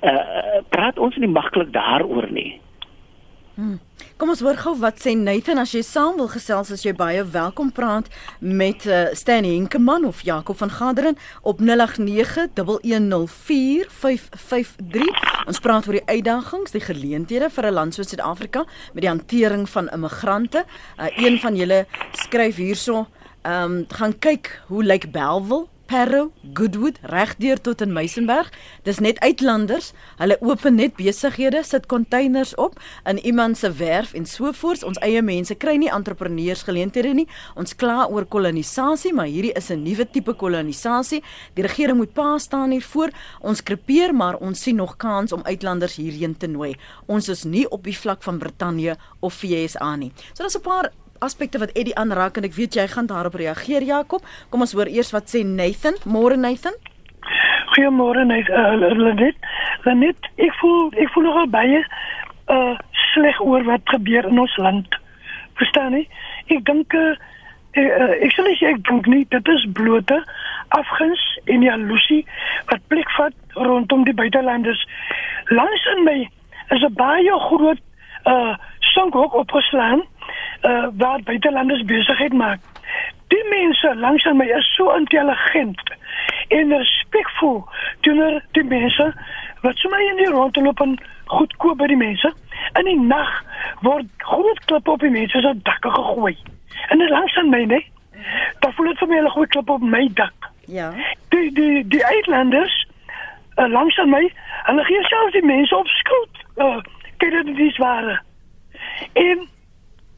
uh, 0.03 0.61
praat 0.69 0.99
ons 0.99 1.17
nie 1.17 1.33
maklik 1.41 1.73
daaroor 1.73 2.29
nie 2.31 2.61
Hmm. 3.59 3.81
Kom 4.15 4.31
ons 4.31 4.39
hoor 4.39 4.55
gou 4.55 4.71
wat 4.79 5.01
sê 5.03 5.19
Nathan 5.19 5.59
as 5.59 5.73
jy 5.75 5.81
saam 5.83 6.15
wil 6.21 6.29
gesels 6.31 6.69
as 6.71 6.85
jy 6.87 6.93
baie 6.95 7.25
welkom 7.27 7.73
praat 7.75 8.07
met 8.39 8.87
uh, 8.87 9.11
Stanley 9.19 9.59
Inkeman 9.59 10.07
of 10.07 10.21
Jakob 10.23 10.55
van 10.61 10.71
Gaderen 10.71 11.19
op 11.43 11.59
0891104553. 11.59 11.67
Ons 15.51 15.59
praat 15.65 15.91
oor 15.91 15.99
die 15.99 16.07
uitdagings, 16.07 16.71
die 16.71 16.87
geleenthede 16.87 17.51
vir 17.51 17.67
'n 17.67 17.75
land 17.75 17.99
soos 17.99 18.09
Suid-Afrika 18.15 18.63
met 18.95 19.03
die 19.03 19.11
hantering 19.11 19.67
van 19.67 19.91
immigrante. 19.91 20.63
Uh, 20.95 21.11
een 21.19 21.41
van 21.43 21.57
julle 21.59 21.87
skryf 22.13 22.57
hierso, 22.63 23.11
ehm 23.43 23.83
um, 23.83 23.87
gaan 23.91 24.19
kyk 24.19 24.63
hoe 24.71 24.85
lyk 24.85 25.11
Belwel 25.11 25.67
Parow, 25.89 26.29
Goodwood, 26.53 26.99
regdeur 27.09 27.61
tot 27.65 27.81
in 27.81 27.95
Meisenberg. 27.97 28.51
Dis 28.85 28.99
net 29.01 29.17
uitlanders. 29.25 29.95
Hulle 30.19 30.37
open 30.45 30.77
net 30.77 30.99
besighede, 30.99 31.63
sit 31.65 31.87
containers 31.89 32.53
op 32.61 32.77
in 33.09 33.17
iemand 33.25 33.57
se 33.57 33.71
werf 33.73 34.13
en 34.13 34.27
so 34.29 34.53
voort. 34.53 34.85
Ons 34.85 35.01
eie 35.01 35.23
mense 35.25 35.57
kry 35.57 35.79
nie 35.81 35.89
entrepreneurs 35.89 36.67
geleenthede 36.69 37.15
nie. 37.17 37.25
Ons 37.57 37.73
kla 37.73 38.05
oor 38.13 38.29
kolonisasie, 38.29 39.15
maar 39.17 39.33
hierdie 39.33 39.55
is 39.57 39.71
'n 39.73 39.83
nuwe 39.83 40.05
tipe 40.05 40.35
kolonisasie. 40.35 41.23
Die 41.55 41.65
regering 41.65 41.97
moet 41.97 42.13
pa 42.13 42.39
staan 42.39 42.71
hiervoor. 42.71 43.09
Ons 43.41 43.63
krepeer, 43.63 44.15
maar 44.15 44.37
ons 44.37 44.63
sien 44.63 44.77
nog 44.77 44.97
kans 44.97 45.33
om 45.33 45.43
uitlanders 45.43 45.97
hierheen 45.97 46.37
te 46.37 46.47
nooi. 46.47 46.77
Ons 47.07 47.29
is 47.29 47.45
nie 47.45 47.69
op 47.71 47.85
die 47.85 47.97
vlak 47.97 48.23
van 48.23 48.39
Brittanje 48.39 48.97
of 49.21 49.35
VSA 49.35 49.97
nie. 49.97 50.13
So 50.35 50.43
daar's 50.43 50.57
'n 50.57 50.61
paar 50.61 50.93
aspekte 51.21 51.59
wat 51.59 51.73
Eddie 51.75 51.97
aanraak 51.97 52.37
en 52.37 52.45
ek 52.49 52.55
weet 52.55 52.75
jy 52.75 52.87
gaan 52.87 53.07
daarop 53.07 53.35
reageer 53.35 53.83
Jakob. 53.83 54.23
Kom 54.51 54.65
ons 54.65 54.73
hoor 54.73 54.91
eers 54.91 55.13
wat 55.13 55.31
sê 55.33 55.45
Nathan. 55.45 55.97
Môre 56.05 56.37
Nathan. 56.37 56.77
Goeiemôre 57.75 58.25
Nathan. 58.27 58.83
Uh, 58.83 58.95
Lenet. 58.97 59.37
Lenet, 59.85 60.31
ek 60.37 60.55
voel 60.61 60.93
ek 60.97 61.11
voel 61.15 61.29
nogal 61.29 61.51
baie 61.53 61.83
uh 62.49 62.77
sleg 63.13 63.41
oor 63.41 63.65
wat 63.65 63.83
gebeur 63.89 64.27
in 64.29 64.39
ons 64.39 64.57
land. 64.57 64.99
Verstaan 65.61 65.97
jy? 65.97 66.05
Ek 66.55 66.65
dink 66.69 66.95
uh, 66.95 67.15
uh, 67.77 68.15
ek 68.25 68.35
sê 68.35 68.45
nie 68.47 68.57
ek 68.73 68.83
dink 68.89 69.09
nie 69.11 69.25
dit 69.33 69.53
is 69.55 69.67
blote 69.79 70.19
afguns 70.77 71.23
en 71.49 71.65
jaloesie 71.65 72.23
wat 72.71 72.85
plek 72.93 73.11
vat 73.17 73.37
rondom 73.57 74.05
die 74.05 74.17
buitelanders. 74.17 74.81
Langs 75.51 75.87
in 75.97 76.05
my 76.05 76.19
is 76.77 76.83
'n 76.83 76.95
baie 76.95 77.39
groot 77.49 77.81
uh 78.25 78.57
sonkhok 78.95 79.35
opgeslaan 79.35 80.03
uh 80.63 80.87
waar 80.97 81.23
buitelanders 81.23 81.85
besigheid 81.85 82.33
maak. 82.33 82.61
Die 83.29 83.45
mense 83.49 83.95
langs 83.97 84.27
aan 84.27 84.37
my 84.37 84.47
is 84.47 84.75
so 84.75 84.91
intelligent 84.95 85.83
en 86.49 86.73
respekvol 86.73 87.69
teenoor 88.01 88.43
die 88.53 88.65
mense 88.65 89.15
wat 89.61 89.77
sommer 89.77 90.11
in 90.11 90.17
die 90.17 90.31
rondloop 90.31 90.81
en 90.81 90.99
goedkoop 91.25 91.79
by 91.79 91.87
die 91.87 91.97
mense. 91.97 92.33
In 92.79 92.85
die 92.85 93.01
nag 93.01 93.31
word 93.81 94.07
groot 94.17 94.65
klippe 94.65 94.91
op 94.91 95.01
die 95.05 95.13
mense 95.13 95.41
se 95.41 95.55
dakke 95.63 95.91
gegooi. 95.91 96.37
En 96.89 96.99
dit 96.99 97.11
langs 97.11 97.37
aan 97.37 97.49
my, 97.49 97.65
nee. 97.65 97.87
Daar 98.61 98.73
voel 98.73 98.87
dit 98.87 98.99
vir 98.99 99.09
my 99.09 99.19
'n 99.19 99.31
groot 99.31 99.49
klip 99.49 99.71
op 99.71 99.83
my 99.83 100.09
dak. 100.15 100.51
Ja. 100.67 100.93
Die 101.29 101.53
die 101.53 101.89
die 101.89 102.05
uitlanders 102.07 102.87
uh, 103.57 103.69
langs 103.69 103.99
aan 103.99 104.11
my, 104.11 104.33
hulle 104.63 104.85
gee 104.85 105.03
selfs 105.03 105.33
die 105.33 105.45
mense 105.45 105.77
op 105.77 105.87
skuld. 105.87 106.35
Uh, 106.57 106.81
kyk 107.17 107.31
dit 107.31 107.57
dis 107.57 107.77
ware. 107.77 108.21
En 109.13 109.49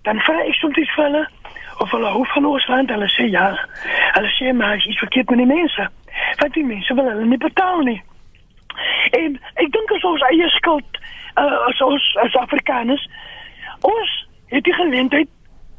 dan 0.02 0.20
vra 0.20 0.44
ek 0.44 0.54
soms 0.54 0.76
vir 0.76 1.04
hulle 1.04 1.24
of 1.80 1.90
hulle 1.90 2.12
hou 2.12 2.24
van 2.34 2.46
ons 2.46 2.66
land, 2.68 2.90
hulle 2.90 3.08
sê 3.08 3.26
ja. 3.32 3.46
Hulle 4.14 4.30
sê 4.36 4.52
maar 4.52 4.76
iets 4.76 4.98
verkeerd 4.98 5.30
met 5.30 5.38
die 5.38 5.52
mense. 5.52 5.88
Want 6.40 6.54
die 6.54 6.64
mense 6.64 6.94
wil 6.94 7.08
hulle 7.08 7.24
nie 7.24 7.40
betaal 7.40 7.84
nie. 7.88 8.02
En 9.16 9.40
ek 9.54 9.72
dink 9.72 9.92
as 9.96 10.04
ons 10.04 10.24
eie 10.28 10.48
skuld 10.56 11.00
uh, 11.40 11.66
as 11.68 11.80
ons 11.84 12.06
as 12.24 12.36
Afrikaners 12.36 13.06
ons 13.88 14.12
het 14.52 14.64
die 14.64 14.76
geleentheid 14.76 15.28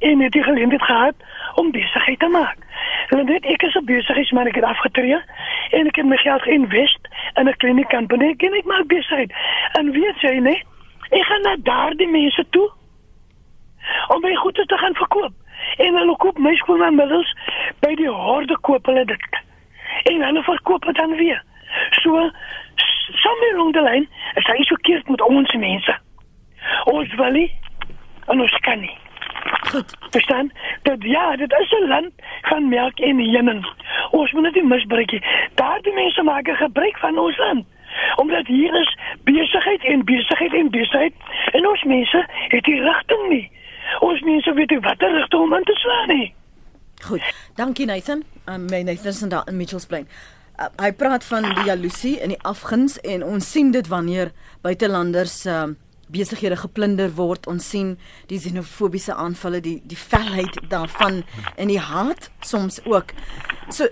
en 0.01 0.21
het 0.25 0.33
die 0.33 0.43
geleentheid 0.43 0.83
gehad 0.83 1.15
om 1.61 1.71
besigheid 1.71 2.19
te 2.19 2.27
maak. 2.33 2.57
Hulle 3.11 3.25
weet 3.29 3.45
ek 3.45 3.63
is 3.63 3.75
'n 3.75 3.85
besigheidsman, 3.85 4.47
ek 4.47 4.55
het 4.55 4.69
afgetree 4.73 5.19
en 5.77 5.87
ek 5.87 5.95
het 5.95 6.05
my 6.05 6.17
geld 6.17 6.41
geïnvest 6.41 7.07
in 7.37 7.47
'n 7.47 7.57
klein 7.57 7.85
company 7.87 8.33
en 8.37 8.53
ek 8.53 8.65
maak 8.65 8.87
besigheid. 8.87 9.33
En 9.79 9.91
weet 9.91 10.21
jy 10.21 10.37
nee, 10.39 10.63
ek 11.09 11.25
gaan 11.25 11.41
na 11.41 11.55
daardie 11.59 12.09
mense 12.09 12.45
toe 12.49 12.69
om 14.07 14.21
my 14.21 14.36
goede 14.36 14.65
te 14.65 14.77
gaan 14.77 14.95
verkoop. 14.95 15.33
En 15.77 15.95
hulle 15.95 16.15
koop 16.17 16.38
my 16.38 16.55
skoolmiddels 16.55 17.36
by 17.79 17.95
die 17.95 18.10
horde 18.10 18.57
koop 18.62 18.86
hulle 18.86 19.05
dit. 19.05 19.39
En 20.03 20.21
hulle 20.21 20.43
verkoop 20.43 20.86
dit 20.86 20.95
dan 20.95 21.15
weer. 21.15 21.43
So 22.01 22.29
sommer 23.12 23.53
rond 23.55 23.74
die 23.74 23.83
lyn, 23.83 24.10
is 24.33 24.45
daar 24.45 24.57
iets 24.57 24.67
verkeerd 24.67 25.07
met 25.10 25.21
ons 25.21 25.53
mense. 25.53 25.98
Ons 26.83 27.15
wil 27.15 27.31
nie 27.31 27.51
en 28.27 28.41
ons 28.41 28.57
kan 28.65 28.79
nie. 28.79 28.98
Goed. 29.71 29.98
Verstaan? 30.10 30.51
Dat 30.81 31.03
ja, 31.03 31.36
dit 31.36 31.51
is 31.60 31.71
'n 31.71 31.88
land 31.88 32.12
van 32.41 32.69
melk 32.69 33.00
en 33.00 33.19
heuning. 33.19 33.65
Ons 34.12 34.31
moet 34.31 34.43
dit 34.43 34.53
nie 34.53 34.63
misbruik 34.63 35.12
nie. 35.12 35.24
Daardie 35.55 35.93
mense 35.93 36.24
maak 36.24 36.50
gebruik 36.50 36.98
van 36.98 37.17
ons 37.17 37.38
land. 37.38 37.65
Omdat 38.15 38.48
hier 38.48 38.75
is 38.75 38.98
besigheid 39.24 39.83
en 39.83 40.05
besigheid 40.05 40.53
en 40.53 40.69
besigheid 40.69 41.13
en 41.51 41.67
ons 41.67 41.83
mense 41.83 42.25
het 42.48 42.63
die 42.63 42.81
rigting 42.81 43.27
nie. 43.27 43.51
Ons 44.00 44.21
mense 44.21 44.53
weet 44.53 44.69
nie 44.69 44.79
watter 44.79 45.12
rigting 45.12 45.41
om 45.41 45.53
in 45.53 45.63
te 45.63 45.75
slaan 45.83 46.07
nie. 46.07 46.33
Goed. 47.01 47.21
Dankie 47.55 47.86
Nathan. 47.86 48.24
Um, 48.45 48.65
my 48.69 48.81
Nathan 48.81 49.07
is 49.07 49.19
daar 49.19 49.48
in 49.48 49.57
Mitchells 49.57 49.86
Plain. 49.86 50.07
Uh, 50.60 50.67
hy 50.77 50.91
praat 50.93 51.24
van 51.25 51.43
die 51.43 51.65
jaloesie 51.65 52.19
en 52.21 52.36
die 52.36 52.41
afguns 52.45 53.00
en 53.01 53.24
ons 53.25 53.51
sien 53.51 53.71
dit 53.71 53.88
wanneer 53.88 54.31
buitelanders 54.62 55.45
um, 55.50 55.77
besighede 56.12 56.57
geplunder 56.60 57.10
word. 57.15 57.48
Ons 57.48 57.69
sien 57.74 57.95
die 58.29 58.39
xenofobiese 58.39 59.15
aanvalle, 59.15 59.62
die 59.63 59.79
die 59.88 59.98
felheid 59.98 60.60
daarvan 60.69 61.24
en 61.55 61.71
die 61.71 61.81
haat 61.81 62.29
soms 62.45 62.81
ook. 62.86 63.15
So 63.69 63.89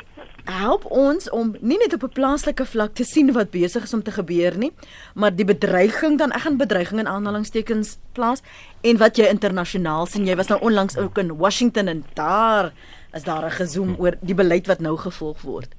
help 0.52 0.86
ons 0.86 1.30
om 1.30 1.56
nie 1.62 1.78
net 1.78 1.94
op 1.94 2.04
'n 2.04 2.14
plaaslike 2.14 2.66
vlak 2.66 2.94
te 2.94 3.04
sien 3.04 3.32
wat 3.34 3.52
besig 3.52 3.84
is 3.84 3.94
om 3.94 4.04
te 4.04 4.12
gebeur 4.12 4.58
nie, 4.58 4.72
maar 5.16 5.36
die 5.36 5.46
bedreiging 5.46 6.18
dan 6.18 6.32
ek 6.32 6.42
gaan 6.42 6.58
bedreiging 6.58 7.00
in 7.00 7.08
aanhalingstekens 7.08 7.98
plaas 8.12 8.42
en 8.82 8.98
wat 8.98 9.18
jy 9.18 9.26
internasionaal 9.26 10.06
sien. 10.06 10.26
Jy 10.26 10.36
was 10.36 10.48
nou 10.48 10.62
onlangs 10.62 10.98
ook 10.98 11.18
in 11.18 11.38
Washington 11.38 11.88
en 11.88 12.06
daar 12.14 12.74
is 13.14 13.24
daar 13.24 13.46
'n 13.46 13.52
gezoom 13.52 13.96
oor 13.98 14.18
die 14.22 14.36
beleid 14.36 14.68
wat 14.68 14.80
nou 14.80 14.98
gevolg 14.98 15.42
word. 15.42 15.76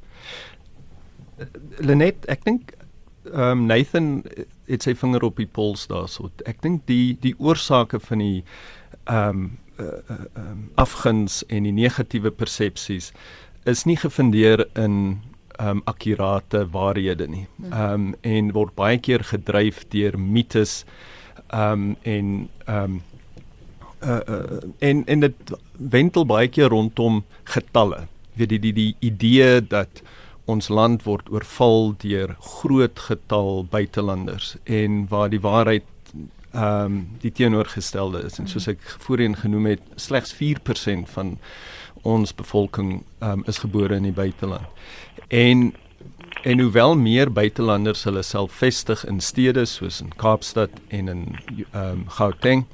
Lenet, 1.79 2.27
ek 2.27 2.45
dink 2.45 2.73
ehm 3.25 3.50
um, 3.50 3.67
Nathan 3.67 4.25
het 4.67 4.83
sy 4.83 4.95
vinger 4.95 5.23
op 5.23 5.37
die 5.37 5.47
pols 5.47 5.87
daarso. 5.87 6.31
Ek 6.45 6.62
dink 6.62 6.87
die 6.87 7.17
die 7.21 7.35
oorsake 7.39 8.00
van 8.00 8.19
die 8.19 8.45
ehm 9.05 9.29
um, 9.29 9.59
uh, 9.81 9.87
um, 10.37 10.71
afguns 10.75 11.45
en 11.47 11.62
die 11.62 11.73
negatiewe 11.73 12.31
persepsies 12.31 13.12
is 13.64 13.85
nie 13.85 13.97
gefundeer 13.97 14.67
in 14.75 15.21
ehm 15.61 15.69
um, 15.69 15.83
akkurate 15.85 16.64
waarhede 16.73 17.26
nie. 17.29 17.47
Ehm 17.71 17.93
um, 17.93 18.14
en 18.21 18.52
word 18.57 18.75
baie 18.75 18.99
keer 18.99 19.25
gedryf 19.25 19.85
deur 19.93 20.19
mites 20.19 20.85
ehm 21.49 21.73
um, 21.73 21.97
en 22.02 22.49
ehm 22.64 22.85
um, 22.85 23.02
uh, 24.02 24.21
uh, 24.29 24.61
en 24.79 25.05
en 25.07 25.21
dit 25.21 25.52
wentel 25.76 26.26
baie 26.26 26.49
keer 26.49 26.69
rondom 26.73 27.25
getalle. 27.45 28.07
Weet 28.35 28.49
die 28.49 28.59
die 28.59 28.73
die 28.73 28.95
idee 29.00 29.61
dat 29.61 30.02
ons 30.45 30.69
land 30.69 31.05
word 31.05 31.29
oorval 31.31 31.93
deur 32.02 32.35
groot 32.40 32.99
getal 32.99 33.64
buitelanders 33.71 34.57
en 34.64 35.07
waar 35.09 35.29
die 35.31 35.40
waarheid 35.40 35.85
ehm 36.50 36.85
um, 36.85 36.95
die 37.23 37.31
teenoorgestelde 37.31 38.25
is 38.26 38.38
en 38.38 38.49
soos 38.49 38.67
ek 38.73 38.81
voorheen 39.05 39.37
genoem 39.38 39.67
het 39.71 39.83
slegs 39.97 40.33
4% 40.35 41.12
van 41.12 41.37
ons 42.02 42.35
bevolking 42.35 43.02
um, 43.21 43.45
is 43.47 43.59
gebore 43.59 43.95
in 43.95 44.09
die 44.09 44.16
buiteland. 44.16 44.66
En 45.28 45.73
en 46.47 46.61
hoewel 46.61 46.95
meer 46.97 47.28
buitelanders 47.33 48.07
hulle 48.07 48.23
self 48.25 48.52
vestig 48.62 49.02
in 49.04 49.19
stede 49.21 49.66
soos 49.69 49.99
in 50.00 50.12
Kaapstad 50.16 50.71
en 50.88 51.09
in 51.09 51.25
ehm 51.73 51.83
um, 51.83 52.04
Gauteng, 52.16 52.64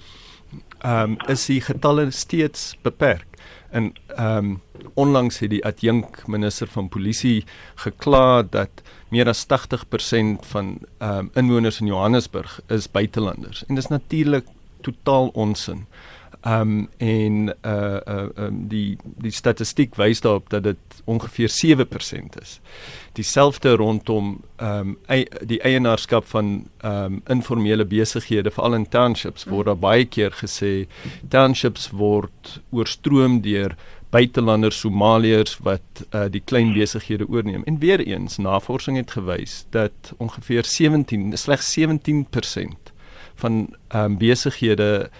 ehm 0.79 1.17
um, 1.17 1.17
is 1.33 1.47
die 1.47 1.61
getalle 1.61 2.11
steeds 2.11 2.77
beperk. 2.83 3.27
En 3.71 3.93
ehm 4.17 4.37
um, 4.37 4.61
onlangs 4.95 5.39
het 5.39 5.51
die 5.51 5.65
adjunk 5.65 6.27
minister 6.27 6.69
van 6.69 6.89
polisie 6.89 7.45
gekla 7.75 8.43
dat 8.43 8.83
meer 9.09 9.29
as 9.29 9.47
80% 9.47 10.47
van 10.53 10.79
ehm 10.99 11.19
um, 11.19 11.31
inwoners 11.35 11.81
in 11.81 11.87
Johannesburg 11.87 12.61
is 12.69 12.91
buitelanders. 12.91 13.65
En 13.67 13.75
dis 13.75 13.87
natuurlik 13.87 14.47
totaal 14.81 15.29
onsin. 15.35 15.87
Ehm 15.87 16.16
um, 16.47 16.89
en 16.97 17.55
uh 17.63 17.99
uh 18.07 18.29
um, 18.37 18.69
die 18.69 18.97
die 19.03 19.33
statistiek 19.35 19.97
wys 19.99 20.21
daarop 20.21 20.51
dat 20.51 20.63
dit 20.63 21.03
ongeveer 21.05 21.51
7% 21.51 22.39
is. 22.43 22.61
Dieselfde 23.13 23.77
rondom 23.77 24.41
um, 24.57 24.97
die 25.43 25.61
eienaarskap 25.61 26.27
van 26.27 26.67
um, 26.85 27.23
informele 27.29 27.85
besighede 27.85 28.51
veral 28.51 28.75
in 28.75 28.89
townships 28.89 29.45
word 29.45 29.67
daar 29.67 29.79
baie 29.79 30.05
keer 30.05 30.35
gesê 30.43 30.87
townships 31.29 31.91
word 31.91 32.61
oorstroom 32.71 33.41
deur 33.41 33.77
buitelanders 34.11 34.79
Somaliërs 34.81 35.59
wat 35.67 36.05
uh, 36.15 36.27
die 36.31 36.41
klein 36.45 36.73
besighede 36.73 37.27
oorneem. 37.29 37.65
En 37.67 37.79
weer 37.79 38.01
eens 38.01 38.37
navorsing 38.37 38.97
het 38.97 39.11
gewys 39.11 39.65
dat 39.71 40.15
ongeveer 40.17 40.65
17 40.65 41.37
slegs 41.37 41.75
17% 41.79 42.93
van 43.35 43.75
um, 43.95 44.19
besighede 44.19 45.11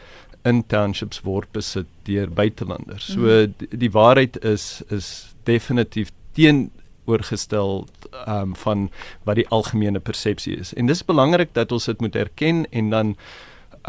in 0.47 0.63
townships 0.71 1.23
word 1.27 1.51
besit 1.53 1.89
deur 2.09 2.31
buitelanders. 2.31 3.11
So 3.13 3.27
mhm. 3.27 3.55
die, 3.59 3.69
die 3.87 3.93
waarheid 3.93 4.39
is 4.45 4.83
is 4.95 5.35
definitief 5.49 6.13
teenoorgestel 6.39 7.87
um 8.27 8.55
van 8.63 8.89
wat 9.25 9.41
die 9.41 9.49
algemene 9.49 10.01
persepsie 10.01 10.57
is. 10.57 10.75
En 10.75 10.87
dis 10.87 11.05
belangrik 11.05 11.55
dat 11.55 11.73
ons 11.73 11.91
dit 11.91 12.01
moet 12.01 12.17
erken 12.17 12.65
en 12.71 12.91
dan 12.91 13.17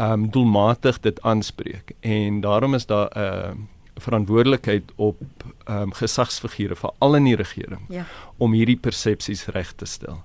um 0.00 0.28
doelmatig 0.30 1.00
dit 1.00 1.22
aanspreek. 1.22 1.94
En 2.00 2.40
daarom 2.40 2.74
is 2.74 2.86
daar 2.86 3.10
'n 3.14 3.18
uh, 3.18 3.50
verantwoordelikheid 3.98 4.92
op 4.96 5.16
ehm 5.64 5.82
um, 5.82 5.92
gesagsfigure 5.92 6.76
veral 6.76 7.14
in 7.14 7.24
die 7.24 7.36
regering 7.36 7.80
Ja. 7.88 8.06
om 8.36 8.52
hierdie 8.52 8.76
persepsies 8.76 9.46
reg 9.46 9.72
te 9.72 9.84
stel. 9.84 10.22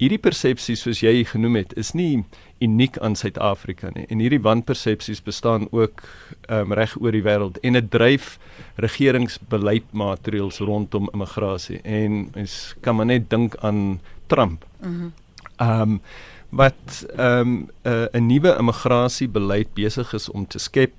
Hierdie 0.00 0.18
persepsies 0.18 0.80
soos 0.82 1.04
jy 1.04 1.22
genoem 1.28 1.60
het, 1.60 1.72
is 1.78 1.92
nie 1.94 2.24
uniek 2.64 2.98
aan 2.98 3.14
Suid-Afrika 3.14 3.92
nie. 3.94 4.06
En 4.10 4.18
hierdie 4.18 4.42
wanpersepsies 4.42 5.22
bestaan 5.22 5.68
ook 5.70 6.02
um, 6.50 6.74
reg 6.74 6.96
oor 6.98 7.14
die 7.14 7.22
wêreld 7.22 7.60
en 7.62 7.78
dit 7.78 7.90
dryf 7.92 8.34
regeringsbeleidmaatreëls 8.82 10.58
rondom 10.66 11.10
immigrasie. 11.12 11.78
En 11.86 12.24
mens 12.34 12.74
kan 12.82 12.98
maar 12.98 13.10
net 13.12 13.30
dink 13.30 13.56
aan 13.62 14.00
Trump. 14.26 14.66
Mhm. 14.80 15.12
Ehm 15.56 15.80
um, 15.80 16.00
wat 16.54 17.06
ehm 17.16 17.40
um, 17.40 17.70
'n 17.82 18.16
uh, 18.16 18.20
nuwe 18.22 18.56
immigrasiebeleid 18.58 19.74
besig 19.74 20.12
is 20.14 20.28
om 20.28 20.46
te 20.46 20.58
skep 20.58 20.92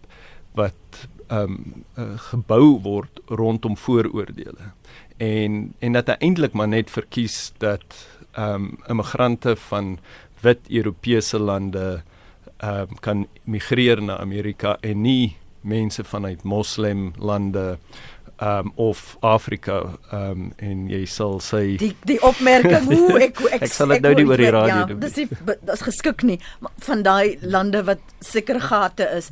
wat 0.52 1.08
ehm 1.28 1.42
um, 1.42 1.84
uh, 1.98 2.20
gebou 2.32 2.80
word 2.82 3.20
rondom 3.28 3.78
vooroordeele. 3.78 4.72
En 5.18 5.74
en 5.80 5.92
dat 5.94 6.08
hy 6.08 6.16
eintlik 6.20 6.54
maar 6.54 6.68
net 6.68 6.92
verkies 6.92 7.54
dat 7.58 8.08
um, 8.38 8.77
immigrante 8.88 9.56
van 9.56 9.98
wit 10.42 10.60
Europese 10.70 11.39
lande 11.39 12.04
ehm 12.58 12.80
um, 12.89 13.00
kan 13.00 13.27
migreer 13.44 14.01
na 14.01 14.18
Amerika 14.18 14.77
en 14.82 15.01
nie 15.01 15.36
mense 15.62 16.04
vanuit 16.04 16.44
moslim 16.44 17.13
lande 17.18 17.77
ehm 18.38 18.65
um, 18.65 18.72
of 18.75 19.18
Afrika 19.20 19.98
ehm 20.12 20.32
um, 20.32 20.54
en 20.58 20.88
jy 20.89 21.06
sal 21.06 21.39
sê 21.39 21.75
Die 21.80 21.96
die 22.04 22.20
opmerking 22.22 22.88
hoe 22.92 23.20
ek 23.27 23.39
ek 23.50 23.68
Ek 23.68 23.72
sal 23.74 23.94
dit 23.96 24.04
nou 24.04 24.13
nie 24.13 24.25
oor 24.27 24.44
die 24.44 24.51
radio 24.51 24.82
ja, 24.82 24.88
doen 24.89 25.00
Dis 25.00 25.15
nie 25.22 25.27
dis 25.72 25.86
geskik 25.88 26.24
nie 26.27 26.39
van 26.88 27.04
daai 27.04 27.38
lande 27.42 27.84
wat 27.88 28.04
seker 28.20 28.60
gate 28.60 29.08
is. 29.15 29.32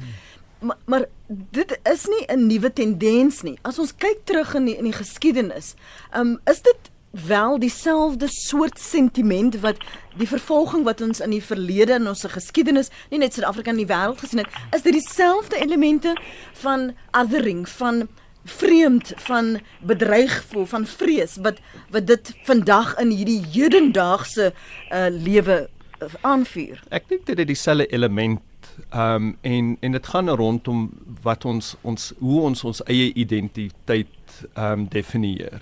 Maar 0.64 0.80
maar 0.88 1.06
dit 1.28 1.76
is 1.92 2.08
nie 2.08 2.24
'n 2.32 2.48
nuwe 2.48 2.74
tendens 2.74 3.42
nie. 3.44 3.58
As 3.64 3.80
ons 3.80 3.92
kyk 3.92 4.24
terug 4.24 4.56
in 4.56 4.66
die, 4.66 4.78
in 4.78 4.88
die 4.88 4.96
geskiedenis, 4.96 5.76
um, 6.16 6.40
is 6.48 6.62
dit 6.62 6.93
wel 7.14 7.60
dieselfde 7.60 8.28
soort 8.28 8.80
sentiment 8.80 9.60
wat 9.62 9.78
die 10.18 10.28
vervolging 10.28 10.84
wat 10.84 11.02
ons 11.02 11.22
in 11.22 11.30
die 11.30 11.44
verlede 11.44 11.94
in 11.94 12.08
ons 12.10 12.26
geskiedenis, 12.26 12.90
nie 13.10 13.20
net 13.22 13.34
Suid-Afrika 13.38 13.70
in 13.70 13.82
die 13.84 13.90
wêreld 13.90 14.22
gesien 14.24 14.42
het, 14.42 14.50
is 14.74 14.82
dit 14.82 14.98
dieselfde 14.98 15.60
elemente 15.62 16.16
van 16.64 16.92
othering, 17.12 17.68
van 17.70 18.08
vreemd 18.44 19.14
van 19.28 19.60
bedreig 19.80 20.44
voel 20.50 20.66
van 20.66 20.86
vrees 20.86 21.38
wat 21.46 21.62
wat 21.94 22.08
dit 22.08 22.34
vandag 22.44 22.96
in 23.00 23.14
hierdie 23.14 23.40
hedendaagse 23.54 24.50
uh, 24.52 25.06
lewe 25.10 25.70
uh, 26.02 26.10
aanvuur. 26.22 26.82
Ek 26.90 27.08
dink 27.08 27.30
dit 27.30 27.38
het 27.38 27.48
dieselfde 27.48 27.88
element 27.88 28.42
ehm 28.90 29.30
um, 29.30 29.38
en 29.42 29.78
en 29.80 29.92
dit 29.92 30.08
gaan 30.08 30.30
rondom 30.30 30.90
wat 31.22 31.46
ons 31.46 31.76
ons 31.82 32.14
hoe 32.20 32.42
ons 32.42 32.64
ons 32.64 32.84
eie 32.90 33.14
identiteit 33.14 34.42
ehm 34.54 34.72
um, 34.72 34.88
definieer. 34.90 35.62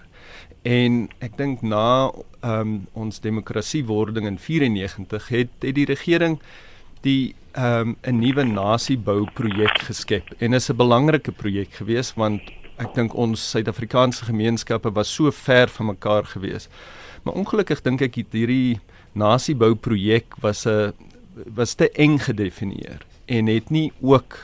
En 0.62 1.08
ek 1.20 1.38
dink 1.38 1.62
na 1.66 2.12
ehm 2.42 2.60
um, 2.62 2.74
ons 2.94 3.20
demokrasiewording 3.22 4.28
in 4.30 4.38
94 4.38 5.28
het 5.34 5.50
het 5.62 5.76
die 5.76 5.86
regering 5.86 6.40
die 7.02 7.34
ehm 7.58 7.96
um, 7.96 7.98
'n 8.06 8.20
nuwe 8.20 8.44
nasiebou 8.44 9.26
projek 9.34 9.82
geskep 9.90 10.34
en 10.38 10.54
is 10.54 10.70
'n 10.70 10.78
belangrike 10.78 11.32
projek 11.32 11.74
geweest 11.74 12.16
want 12.16 12.42
ek 12.78 12.94
dink 12.94 13.14
ons 13.14 13.50
Suid-Afrikaanse 13.50 14.26
gemeenskappe 14.26 14.92
was 14.92 15.14
so 15.14 15.32
ver 15.32 15.68
van 15.68 15.86
mekaar 15.86 16.26
geweest. 16.26 16.70
Maar 17.24 17.34
ongelukkig 17.34 17.82
dink 17.82 18.02
ek 18.02 18.16
hierdie 18.16 18.80
nasiebou 19.14 19.76
projek 19.76 20.26
was 20.42 20.66
'n 20.66 20.94
was 21.56 21.74
te 21.74 21.90
eng 21.90 22.20
gedefinieer 22.20 23.02
en 23.26 23.48
het 23.48 23.70
nie 23.70 23.92
ook 24.02 24.38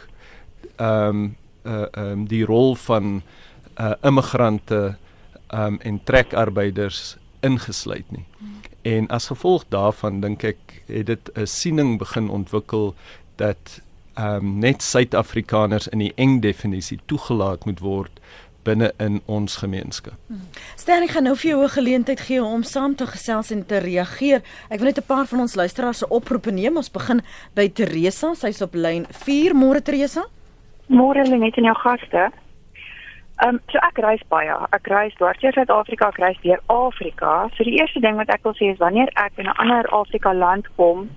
ehm 0.77 1.09
um, 1.09 1.35
uh 1.65 1.85
ehm 1.91 2.11
um, 2.11 2.27
die 2.27 2.45
rol 2.45 2.75
van 2.75 3.21
uh 3.79 3.93
immigrante 4.01 4.75
ehm 4.75 5.06
um, 5.53 5.79
en 5.81 6.03
trekarbeiders 6.03 7.17
ingesluit 7.39 8.11
nie. 8.11 8.25
En 8.81 9.07
as 9.07 9.27
gevolg 9.27 9.65
daarvan 9.69 10.21
dink 10.21 10.43
ek 10.43 10.81
het 10.87 11.05
dit 11.05 11.29
'n 11.35 11.45
siening 11.45 11.97
begin 11.97 12.29
ontwikkel 12.29 12.95
dat 13.35 13.81
ehm 14.13 14.35
um, 14.35 14.59
net 14.59 14.81
Suid-Afrikaners 14.81 15.87
in 15.87 15.99
die 15.99 16.13
eng 16.15 16.39
definisie 16.41 16.99
toegelaat 17.05 17.65
moet 17.65 17.79
word 17.79 18.19
binne 18.63 18.91
in 18.97 19.21
ons 19.25 19.55
gemeenskap. 19.61 20.15
Stel 20.75 21.05
ek 21.05 21.13
gaan 21.15 21.27
nou 21.29 21.35
vir 21.35 21.49
jou 21.49 21.63
'n 21.63 21.75
geleentheid 21.75 22.19
gee 22.19 22.43
om 22.43 22.63
saam 22.63 22.95
te 22.95 23.07
gesels 23.07 23.51
en 23.51 23.65
te 23.65 23.77
reageer. 23.77 24.41
Ek 24.69 24.79
wil 24.79 24.87
net 24.87 24.97
'n 24.97 25.07
paar 25.07 25.25
van 25.25 25.39
ons 25.39 25.55
luisteraars 25.55 25.97
se 25.97 26.09
oproepe 26.09 26.51
neem. 26.51 26.77
Ons 26.77 26.91
begin 26.91 27.21
by 27.53 27.69
Teresa. 27.69 28.33
Sy's 28.33 28.61
op 28.61 28.73
lyn 28.73 29.05
4. 29.09 29.53
Môre 29.53 29.81
Teresa. 29.81 30.25
Môre 30.87 31.23
lê 31.23 31.37
net 31.37 31.57
in 31.57 31.63
jou 31.63 31.75
gaste. 31.75 32.31
Ehm 33.37 33.49
um, 33.49 33.59
so 33.69 33.77
ek 33.85 33.99
reis 34.01 34.21
baie. 34.33 34.53
Ek 34.73 34.87
reis 34.89 35.13
dwars 35.19 35.37
deur 35.41 35.53
Suid-Afrika, 35.53 36.07
ek 36.09 36.21
reis 36.23 36.37
deur 36.41 36.61
Afrika. 36.73 37.33
So 37.53 37.65
die 37.67 37.75
eerste 37.77 38.01
ding 38.01 38.17
wat 38.17 38.31
ek 38.33 38.47
wil 38.47 38.55
sê 38.57 38.71
is 38.71 38.79
wanneer 38.81 39.11
ek 39.23 39.37
in 39.37 39.45
'n 39.45 39.59
ander 39.61 39.85
Afrika 39.93 40.33
land 40.33 40.65
kom, 40.75 41.09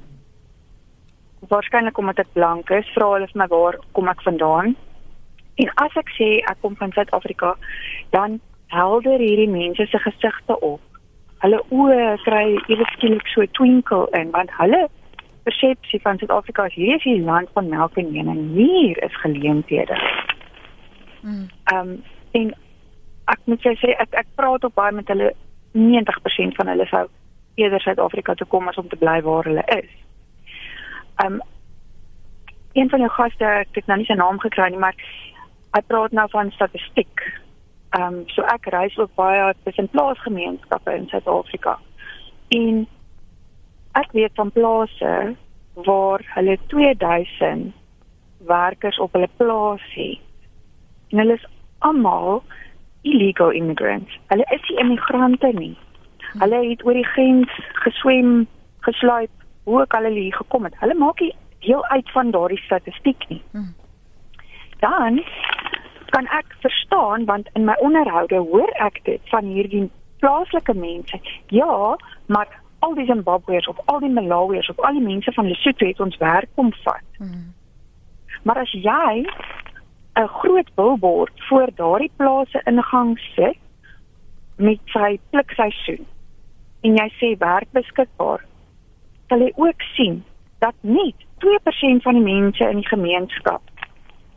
waarskynlik 1.48 1.98
omdat 1.98 2.18
ek 2.18 2.32
blank 2.34 2.70
is, 2.70 2.90
vra 2.94 3.08
hulle 3.14 3.28
vir 3.32 3.40
my 3.40 3.46
waar 3.48 3.78
kom 3.96 4.08
ek 4.12 4.20
vandaan? 4.22 4.76
En 5.64 5.72
as 5.86 5.96
ek 5.96 6.12
sê 6.18 6.28
ek 6.50 6.60
kom 6.60 6.76
van 6.76 6.92
Suid-Afrika, 6.92 7.54
dan 8.10 8.40
helder 8.68 9.18
hierdie 9.18 9.48
mense 9.48 9.86
se 9.86 9.98
gesigte 9.98 10.60
op. 10.60 10.80
Hulle 11.40 11.62
oë 11.70 12.18
kry 12.24 12.46
ewe 12.68 12.84
skielik 12.92 13.26
so 13.32 13.40
'n 13.40 13.54
twinkle 13.56 14.08
in 14.12 14.30
want 14.30 14.50
hulle 14.60 14.88
persepsie 15.44 16.00
van 16.02 16.18
Suid-Afrika 16.18 16.66
is 16.66 16.74
hier 16.74 16.96
is 16.96 17.02
die 17.02 17.24
land 17.24 17.48
van 17.54 17.68
melk 17.68 17.96
en 17.96 18.12
honing. 18.12 18.52
Hier 18.54 19.02
is 19.02 19.16
geleenthede. 19.24 19.96
Mm. 21.20 21.48
Ehm 21.72 21.88
um, 21.88 22.02
en 22.30 22.52
ek 23.24 23.40
moet 23.44 23.62
sê 23.66 23.94
ek 23.98 24.14
ek 24.14 24.28
praat 24.38 24.64
op 24.64 24.74
baie 24.74 24.92
met 24.94 25.08
hulle 25.08 25.32
90% 25.72 26.56
van 26.58 26.70
hulle 26.70 26.86
sou 26.90 27.06
eerder 27.54 27.80
Suid-Afrika 27.80 28.34
toe 28.34 28.46
kom 28.46 28.68
as 28.68 28.78
om 28.78 28.88
te 28.88 28.98
bly 29.00 29.20
waar 29.26 29.44
hulle 29.44 29.64
is. 29.76 29.90
Ehm 31.22 31.40
um, 31.40 31.40
een 32.72 32.88
van 32.88 33.02
jou 33.02 33.10
gaste, 33.10 33.44
ek 33.44 33.74
het 33.74 33.86
nou 33.90 33.98
nie 33.98 34.06
sy 34.06 34.14
naam 34.14 34.38
gekry 34.38 34.68
nie, 34.70 34.78
maar 34.78 34.94
hy 35.74 35.80
praat 35.90 36.12
nou 36.14 36.28
van 36.30 36.52
statistiek. 36.54 37.26
Ehm 37.98 38.20
um, 38.20 38.22
so 38.34 38.46
ek 38.54 38.70
reis 38.74 38.96
ook 38.98 39.14
baie 39.18 39.52
tussen 39.64 39.90
plaasgemeenskappe 39.90 40.94
in 40.94 41.08
Suid-Afrika. 41.10 41.78
En 42.54 42.86
ek 43.98 44.12
weet 44.12 44.34
van 44.38 44.52
plase 44.54 45.14
waar 45.74 46.22
hulle 46.34 46.58
2000 46.66 47.72
werkers 48.46 48.98
op 48.98 49.12
hulle 49.12 49.28
plaas 49.36 49.86
het. 49.94 50.29
En 51.10 51.22
hulle 51.22 51.36
is 51.38 51.46
almal 51.78 52.42
illegal 53.02 53.50
immigrants. 53.50 54.18
Hulle 54.32 54.46
is 54.54 54.68
nie 54.68 54.78
immigrante 54.78 55.52
nie. 55.56 55.76
Hulle 56.38 56.62
het 56.68 56.84
oor 56.86 56.94
die 56.94 57.06
grens 57.06 57.52
geswem, 57.84 58.46
gesluip, 58.86 59.32
hoe 59.64 59.80
ook 59.80 59.94
al 59.94 60.08
hulle 60.08 60.20
hier 60.20 60.36
gekom 60.36 60.64
het. 60.64 60.76
Hulle 60.78 60.94
maak 60.94 61.20
nie 61.20 61.34
deel 61.66 61.84
uit 61.86 62.10
van 62.10 62.30
daardie 62.30 62.60
statistiek 62.64 63.28
nie. 63.28 63.42
Hmm. 63.50 63.74
Dan 64.78 65.22
kan 66.10 66.26
ek 66.26 66.54
verstaan 66.60 67.24
want 67.24 67.48
in 67.52 67.64
my 67.64 67.76
onderhoude 67.78 68.36
hoor 68.36 68.70
ek 68.86 69.00
dit 69.04 69.20
van 69.32 69.44
hierdie 69.44 69.90
plaaslike 70.18 70.74
mense. 70.74 71.20
Ja, 71.46 71.96
maar 72.26 72.48
al 72.78 72.94
die 72.94 73.06
Zimbabweërs 73.06 73.68
of 73.68 73.78
al 73.84 74.00
die 74.00 74.12
Malawiërs 74.12 74.68
of 74.68 74.78
al 74.80 74.96
die 74.98 75.06
mense 75.06 75.32
van 75.32 75.48
Lesotho 75.48 75.86
het 75.86 76.00
ons 76.00 76.16
werk 76.16 76.48
kom 76.54 76.72
vat. 76.84 77.04
Mm. 77.18 77.52
Maar 78.42 78.62
as 78.64 78.72
jy 78.72 79.24
'n 80.16 80.26
groot 80.26 80.74
billboard 80.74 81.32
voor 81.48 81.68
daardie 81.74 82.12
plase 82.16 82.62
ingang 82.64 83.18
sit 83.18 83.58
met 84.56 84.80
sy 84.84 85.18
plikseisoen 85.30 86.06
en 86.80 86.96
jy 86.96 87.08
sê 87.20 87.38
werk 87.38 87.68
beskikbaar, 87.72 88.44
sal 89.28 89.38
jy 89.38 89.52
ook 89.56 89.82
sien 89.94 90.24
dat 90.58 90.74
nie 90.80 91.14
2% 91.38 92.02
van 92.02 92.14
die 92.14 92.24
mense 92.34 92.68
in 92.68 92.76
die 92.76 92.88
gemeenskap 92.88 93.62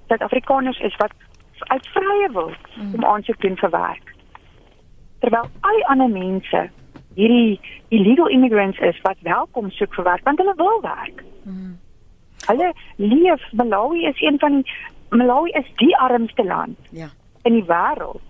Suid-Afrikaners 0.08 0.80
is 0.80 0.96
wat 0.96 1.12
uit 1.60 1.88
vrye 1.88 2.30
wil 2.32 2.52
om 2.94 3.06
aansoek 3.06 3.40
doen 3.42 3.56
vir 3.58 3.70
werk. 3.70 4.16
Terwyl 5.20 5.48
al 5.62 5.78
die 5.80 5.86
ander 5.88 6.10
mense 6.12 6.64
hierdie 7.16 7.60
illegal 7.88 8.28
immigrants 8.28 8.80
is 8.80 9.00
wat 9.06 9.22
welkom 9.22 9.72
soek 9.72 9.94
vir 9.96 10.08
werk 10.10 10.26
want 10.28 10.42
hulle 10.42 10.56
wil 10.60 10.82
werk. 10.82 11.24
Mm. 11.44 11.78
Hulle 12.48 12.74
leef 12.98 13.46
Malawi 13.52 14.06
is 14.10 14.22
een 14.22 14.40
van 14.40 14.60
die 14.60 14.78
Malawi 15.14 15.52
is 15.60 15.66
die 15.78 15.94
armste 15.98 16.44
land 16.44 16.78
Ja. 16.92 17.10
in 17.44 17.54
die 17.54 17.66
wêreld. 17.68 18.22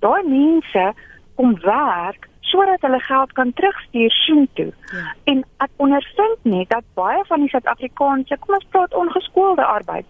Daai 0.00 0.22
mense 0.28 0.92
kom 1.36 1.54
werk 1.62 2.28
sodat 2.40 2.80
hulle 2.80 3.00
geld 3.00 3.32
kan 3.32 3.52
terugstuur 3.52 4.10
soontoe. 4.10 4.72
Ja. 4.92 5.14
En 5.24 5.44
ek 5.58 5.70
ondervind 5.76 6.38
net 6.42 6.68
dat 6.70 6.84
baie 6.94 7.24
van 7.28 7.40
die 7.44 7.48
Suid-Afrikaanse, 7.52 8.38
kom 8.40 8.54
ons 8.54 8.66
praat 8.72 8.94
ongeskoolde 8.94 9.64
arbeid. 9.64 10.06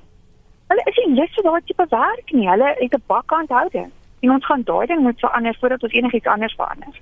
Hulle 0.68 0.84
is 0.86 0.96
nie 1.06 1.14
lus 1.20 1.34
vir 1.34 1.44
daai 1.48 1.60
tipe 1.66 1.86
werk 1.90 2.32
nie. 2.32 2.48
Hulle 2.48 2.74
het 2.78 2.94
'n 2.94 3.02
bakhandhouding. 3.06 3.90
En 4.22 4.30
ons 4.30 4.44
gaan 4.46 4.62
daai 4.62 4.86
ding 4.86 5.00
moet 5.00 5.18
verander 5.20 5.56
voordat 5.60 5.82
ons 5.82 5.92
enigiets 5.92 6.26
anders 6.26 6.54
verander. 6.54 7.00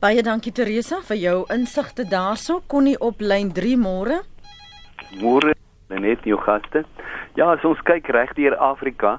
Baie 0.00 0.22
dankie 0.22 0.52
Teresa 0.52 1.00
vir 1.02 1.16
jou 1.16 1.44
insigte 1.52 2.04
daarso. 2.08 2.60
Connie 2.66 3.00
op 3.00 3.20
lyn 3.20 3.52
3 3.52 3.76
môre. 3.76 4.22
Môre 5.20 5.54
net 5.88 6.24
jou 6.24 6.38
gaste. 6.40 6.84
Ja, 7.34 7.52
as 7.52 7.64
ons 7.64 7.82
kyk 7.82 8.08
reg 8.14 8.32
deur 8.34 8.56
Afrika, 8.56 9.18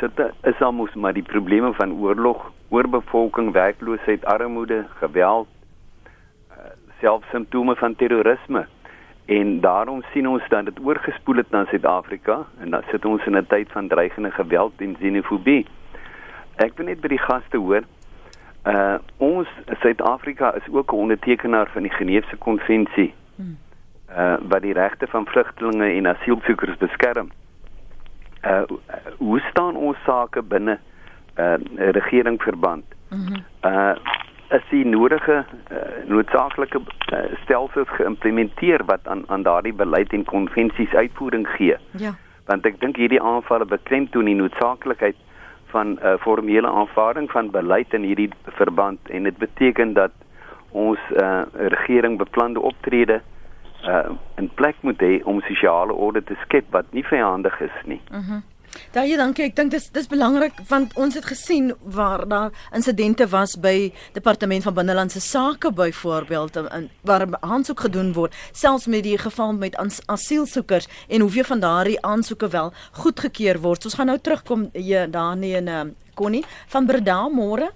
sit 0.00 0.20
is 0.42 0.60
almos 0.62 0.94
maar 0.94 1.14
die 1.14 1.26
probleme 1.26 1.72
van 1.74 1.92
oorlog, 1.92 2.50
oorbevolking, 2.68 3.52
werkloosheid, 3.52 4.24
armoede, 4.24 4.84
geweld, 5.00 5.48
uh, 6.50 6.72
selfs 7.00 7.30
simptome 7.30 7.76
van 7.76 7.94
terrorisme. 7.94 8.66
En 9.26 9.60
daarom 9.60 10.02
sien 10.12 10.28
ons 10.28 10.42
dat 10.48 10.64
dit 10.64 10.80
oorgespoel 10.84 11.36
het 11.36 11.50
na 11.50 11.64
Suid-Afrika 11.64 12.42
en 12.60 12.70
dan 12.70 12.82
sit 12.90 13.04
ons 13.04 13.24
in 13.26 13.36
'n 13.36 13.46
tyd 13.46 13.72
van 13.72 13.88
dreigende 13.88 14.30
geweld 14.30 14.72
en 14.78 14.96
xenofobie. 14.96 15.66
Ek 16.56 16.76
wil 16.76 16.86
net 16.86 17.00
by 17.00 17.08
die 17.08 17.18
gaste 17.18 17.56
hoor. 17.56 17.82
Uh 18.64 18.98
ons 19.16 19.48
Suid-Afrika 19.80 20.54
is 20.54 20.68
ook 20.70 20.92
'n 20.92 20.96
ondertekenaar 20.96 21.70
van 21.72 21.82
die 21.82 21.92
Geneefse 21.92 22.36
konvensie. 22.36 23.14
Uh 24.10 24.36
wat 24.48 24.62
die 24.62 24.72
regte 24.72 25.06
van 25.06 25.26
vlugtelinge 25.26 25.86
en 25.86 26.06
asielsoekers 26.06 26.76
beskerm. 26.76 27.30
Uh 28.42 28.62
hoe 29.16 29.40
staan 29.40 29.76
ons 29.76 29.96
sake 30.04 30.42
binne 30.42 30.78
uh 31.38 31.54
regeringverband? 31.76 32.84
Uh 33.62 33.94
is 34.48 34.62
die 34.70 34.84
nodige 34.86 35.44
uh, 35.72 35.78
noodsaaklike 36.06 36.78
uh, 36.78 37.18
stelsels 37.42 37.88
geïmplementeer 37.96 38.84
wat 38.84 39.08
aan 39.08 39.24
aan 39.26 39.42
daardie 39.42 39.72
beleid 39.72 40.12
en 40.12 40.24
konvensies 40.24 40.94
uitvoering 40.94 41.48
gee. 41.56 41.76
Ja. 41.90 42.12
Want 42.46 42.66
ek 42.68 42.78
dink 42.80 43.00
hierdie 43.00 43.22
aanvalle 43.22 43.64
beklemtoon 43.64 44.28
die 44.28 44.36
noodsaaklikheid 44.38 45.16
van 45.72 45.96
'n 45.96 45.98
uh, 46.04 46.14
formele 46.20 46.68
aanvaarding 46.68 47.30
van 47.30 47.50
beleid 47.50 47.94
in 47.94 48.02
hierdie 48.02 48.30
verband 48.60 49.00
en 49.08 49.22
dit 49.22 49.36
beteken 49.36 49.92
dat 49.92 50.12
ons 50.70 50.98
uh, 51.16 51.42
regering 51.54 52.18
beplande 52.18 52.60
optrede 52.60 53.14
uh, 53.14 53.33
in 54.40 54.50
plek 54.54 54.76
moet 54.80 55.00
hê 55.00 55.20
om 55.24 55.40
sosiale 55.40 55.92
orde 55.92 56.24
te 56.24 56.36
skep 56.42 56.64
wat 56.70 56.90
nie 56.92 57.04
vyandig 57.04 57.60
is 57.60 57.78
nie. 57.84 58.00
Mhm. 58.10 58.42
Daai 58.94 59.08
ja, 59.10 59.18
dankie. 59.18 59.46
Ek 59.46 59.56
dink 59.58 59.72
dis 59.74 59.86
dis 59.94 60.08
belangrik 60.10 60.58
want 60.68 60.94
ons 61.00 61.14
het 61.18 61.26
gesien 61.28 61.72
waar 61.96 62.24
daar 62.28 62.54
insidente 62.74 63.26
was 63.30 63.56
by 63.60 63.92
Departement 64.16 64.66
van 64.66 64.74
Binnelandse 64.74 65.20
Sake 65.20 65.72
byvoorbeeld 65.72 66.56
in 66.56 66.88
waar 67.02 67.26
aansoek 67.40 67.84
gedoen 67.86 68.12
word, 68.12 68.34
selfs 68.52 68.86
met 68.86 69.04
die 69.06 69.18
geval 69.18 69.54
met 69.54 69.76
as, 69.76 70.00
asielsoekers 70.06 70.88
en 71.08 71.20
hoeveel 71.20 71.48
van 71.52 71.60
daardie 71.60 72.00
aansoeke 72.02 72.48
wel 72.48 72.72
goedgekeur 73.02 73.60
word. 73.60 73.82
So, 73.82 73.90
ons 73.90 73.98
gaan 73.98 74.10
nou 74.10 74.18
terugkom 74.18 74.68
hier 74.72 75.10
daar 75.10 75.36
nie 75.36 75.54
in 75.54 75.68
uh, 75.68 75.84
Connie 76.14 76.44
van 76.72 76.86
Breda 76.86 77.20
môre. 77.28 77.70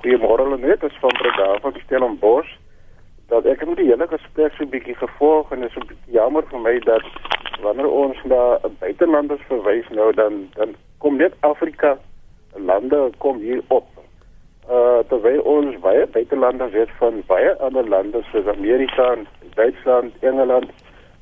Goeiemôre 0.00 0.48
Lenet, 0.54 0.82
is 0.82 0.98
van 1.00 1.14
Breda 1.18 1.58
van 1.60 1.74
Stellenbosch. 1.84 2.59
Dat 3.30 3.44
ek 3.46 3.60
het 3.62 3.76
die 3.78 3.86
hele 3.86 4.06
gesprek 4.10 4.52
so 4.52 4.64
'n 4.64 4.72
bietjie 4.74 4.94
gevolg 4.98 5.52
en 5.52 5.62
is 5.62 5.76
'n 5.76 5.86
bietjie 5.86 6.12
jammer 6.18 6.44
vir 6.50 6.60
my 6.60 6.78
dat 6.78 7.04
wanneer 7.62 7.90
ons 7.90 8.18
na 8.24 8.58
buitelanders 8.78 9.42
verwys 9.48 9.88
nou 9.88 10.12
dan 10.12 10.48
dan 10.54 10.74
kom 10.98 11.16
net 11.16 11.34
Afrika 11.40 11.98
lande 12.54 13.10
kom 13.18 13.38
hier 13.38 13.62
op. 13.68 13.86
Uh 14.70 14.98
terwyl 15.08 15.40
ons 15.40 15.78
baie 15.78 16.06
buitelanders 16.06 16.72
het 16.72 16.90
van 16.98 17.22
baie 17.26 17.58
ander 17.58 17.88
lande 17.88 18.22
soos 18.32 18.46
Amerika, 18.46 19.16
Duitsland, 19.54 20.12
Engeland, 20.20 20.70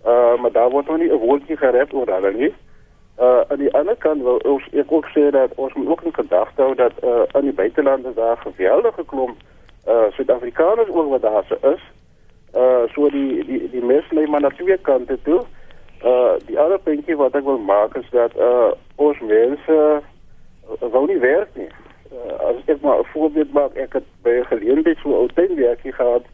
uh 0.07 0.41
maar 0.41 0.53
daar 0.53 0.71
word 0.71 0.87
nog 0.87 0.99
nie 0.99 1.11
'n 1.13 1.25
woordjie 1.27 1.57
gerep 1.57 1.95
oor 1.95 2.07
hulle 2.07 2.33
nie. 2.33 2.55
Uh 3.19 3.41
aan 3.49 3.59
die 3.59 3.75
ander 3.75 3.97
kant 3.97 4.23
wil 4.23 4.41
ons 4.45 4.65
ek 4.73 4.93
ook 4.93 5.07
sê 5.15 5.31
dat 5.31 5.55
ons 5.55 5.73
moet 5.73 5.89
ook 5.89 6.03
in 6.03 6.15
gedagte 6.15 6.63
hou 6.63 6.75
dat 6.75 6.93
uh 7.05 7.23
aan 7.33 7.43
die 7.45 7.53
buitelande 7.53 8.15
daar 8.15 8.37
geweldige 8.37 9.05
klomp 9.05 9.37
uh 9.89 10.11
Suid-Afrikaners 10.11 10.89
ook 10.89 11.09
wat 11.11 11.23
daar 11.23 11.45
is. 11.73 11.83
Uh 12.55 12.89
so 12.95 13.11
die 13.11 13.45
die 13.45 13.71
die 13.71 13.85
mense 13.85 14.15
lê 14.15 14.27
maar 14.27 14.41
na 14.41 14.49
twee 14.49 14.79
kante 14.79 15.19
toe. 15.23 15.43
Uh 16.05 16.37
die 16.47 16.59
ander 16.59 16.79
puntjie 16.79 17.17
wat 17.17 17.35
ek 17.35 17.45
wil 17.45 17.59
maak 17.59 17.97
is 17.97 18.09
dat 18.11 18.37
uh 18.37 18.73
ons 18.97 19.21
mense 19.21 19.77
uh, 19.77 20.89
wou 20.93 21.07
nie 21.07 21.19
werk 21.19 21.51
nie. 21.55 21.69
Uh, 22.13 22.39
as 22.49 22.57
ek 22.65 22.81
maar 22.81 22.99
'n 22.99 23.13
voorbeeld 23.13 23.53
maak, 23.53 23.77
ek 23.77 23.93
het 23.93 24.07
by 24.23 24.41
'n 24.41 24.51
geleentheid 24.53 24.99
so 25.03 25.13
ou 25.15 25.29
tuinwerkie 25.29 25.93
gehad 25.93 26.25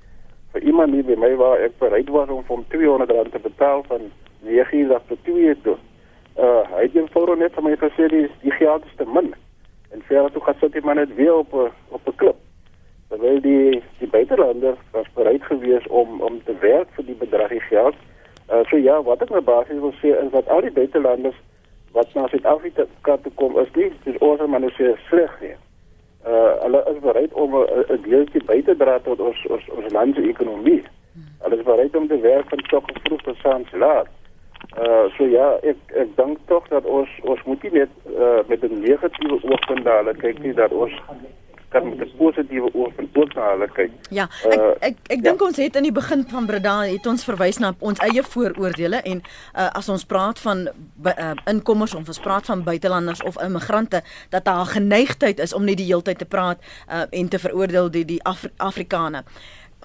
vir 0.53 0.63
iemand 0.63 0.93
nie 0.93 1.03
by 1.03 1.17
my 1.19 1.35
waar 1.35 1.59
ek 1.59 1.79
bereid 1.79 2.09
was 2.09 2.29
om 2.29 2.45
van 2.45 2.65
200 2.69 3.11
rand 3.11 3.33
te 3.33 3.39
betaal 3.39 3.83
van 3.89 4.01
9 4.41 4.79
uur 4.79 5.01
tot 5.09 5.19
2 5.25 5.35
uur 5.35 5.61
toe. 5.63 5.77
Uh 6.39 6.63
hy 6.75 6.83
het 6.83 6.95
eenvoudig 6.95 7.39
net 7.39 7.55
vir 7.55 7.63
my 7.63 7.77
gesê 7.77 8.09
die 8.09 8.29
die 8.43 8.55
geld 8.61 8.85
is 8.85 8.95
te 8.97 9.05
min. 9.07 9.35
En 9.91 10.03
verder 10.03 10.33
toe 10.33 10.43
gaan 10.43 10.61
sit 10.61 10.73
die 10.73 10.85
man 10.85 10.97
net 10.97 11.15
weer 11.15 11.35
op 11.35 11.53
'n 11.53 11.71
op 11.89 12.01
'n 12.07 12.17
klip. 12.17 12.34
Terwyl 13.15 13.41
die 13.41 13.83
die 13.99 14.09
buitelanders 14.11 14.79
was 14.91 15.07
bereid 15.15 15.43
gewees 15.45 15.87
om 15.87 16.21
om 16.21 16.41
te 16.45 16.55
werk 16.59 16.89
vir 16.97 17.05
die 17.07 17.15
bedragie 17.15 17.61
geld. 17.61 17.95
Uh, 18.51 18.65
so 18.67 18.77
ja, 18.77 18.97
wat 19.07 19.23
ek 19.23 19.31
nou 19.31 19.43
basies 19.43 19.79
wil 19.79 19.95
sê 20.01 20.11
is 20.19 20.33
dat 20.33 20.49
al 20.51 20.65
die 20.67 20.73
buitelanders 20.75 21.37
wat 21.95 22.11
na 22.19 22.25
Suid-Afrika 22.33 23.17
toe 23.23 23.33
kom 23.39 23.55
is 23.63 23.71
nie 23.77 23.93
dis 24.07 24.19
ons 24.19 24.43
maar 24.51 24.65
nou 24.65 24.73
sê 24.75 24.97
sleg 25.07 25.37
nie. 25.45 25.55
Uh 26.27 26.57
hulle 26.65 26.81
is 26.95 26.99
bereid 27.07 27.39
om 27.45 27.55
'n 27.61 28.03
deeltjie 28.09 28.43
by 28.51 28.59
te 28.67 28.75
dra 28.83 28.99
tot 29.07 29.23
ons 29.29 29.47
ons 29.47 29.71
ons 29.79 29.93
land 29.99 30.19
se 30.19 30.27
ekonomie. 30.35 30.83
Hulle 31.47 31.63
is 31.63 31.65
bereid 31.71 31.97
om 31.97 32.11
te 32.11 32.19
werk 32.27 32.51
van 32.51 32.67
sok 32.73 32.91
vroeg 33.07 33.23
tot 33.23 33.39
saans 33.47 33.79
laat. 33.85 34.11
Uh 34.75 35.07
so 35.15 35.31
ja, 35.37 35.55
ek 35.63 35.79
ek 36.03 36.17
dink 36.19 36.43
tog 36.51 36.67
dat 36.75 36.85
ons 36.99 37.15
ons 37.23 37.47
moet 37.47 37.63
nie 37.63 37.75
net 37.79 37.97
uh, 38.11 38.43
met 38.51 38.67
'n 38.67 38.83
negatiewe 38.83 39.39
oogpunt 39.39 39.85
daar 39.85 40.15
kyk 40.27 40.43
nie 40.43 40.59
dat 40.59 40.73
ons 40.73 40.99
kan 41.75 41.89
met 41.89 41.99
'n 42.01 42.17
positiewe 42.17 42.71
oogpunt 42.75 43.17
ook 43.17 43.35
na 43.35 43.51
hulle 43.51 43.69
kyk. 43.73 43.91
Ja, 44.11 44.29
ek 44.49 44.61
ek, 44.89 44.97
ek 45.15 45.23
dink 45.23 45.41
ja. 45.41 45.47
ons 45.47 45.57
het 45.57 45.77
in 45.77 45.83
die 45.83 45.93
begin 45.93 46.25
van 46.29 46.47
Breda 46.47 46.77
het 46.87 47.07
ons 47.07 47.25
verwys 47.25 47.59
na 47.59 47.75
ons 47.79 47.99
eie 47.99 48.23
vooroordeele 48.23 49.01
en 49.03 49.23
uh, 49.23 49.71
as 49.81 49.89
ons 49.89 50.05
praat 50.05 50.39
van 50.39 50.69
uh, 50.69 51.33
inkommers 51.51 51.95
of 51.95 52.09
ons 52.09 52.21
praat 52.21 52.47
van 52.47 52.63
buitelanders 52.63 53.23
of 53.23 53.43
immigrante 53.43 54.03
dat 54.31 54.45
daar 54.45 54.67
geneigtheid 54.67 55.39
is 55.39 55.55
om 55.55 55.65
net 55.65 55.77
die 55.77 55.91
heeltyd 55.91 56.19
te 56.19 56.31
praat 56.37 56.59
uh, 56.63 57.03
en 57.11 57.29
te 57.29 57.39
veroordeel 57.39 57.91
die 57.91 58.05
die 58.05 58.23
Afri 58.23 58.51
Afrikane. 58.57 59.25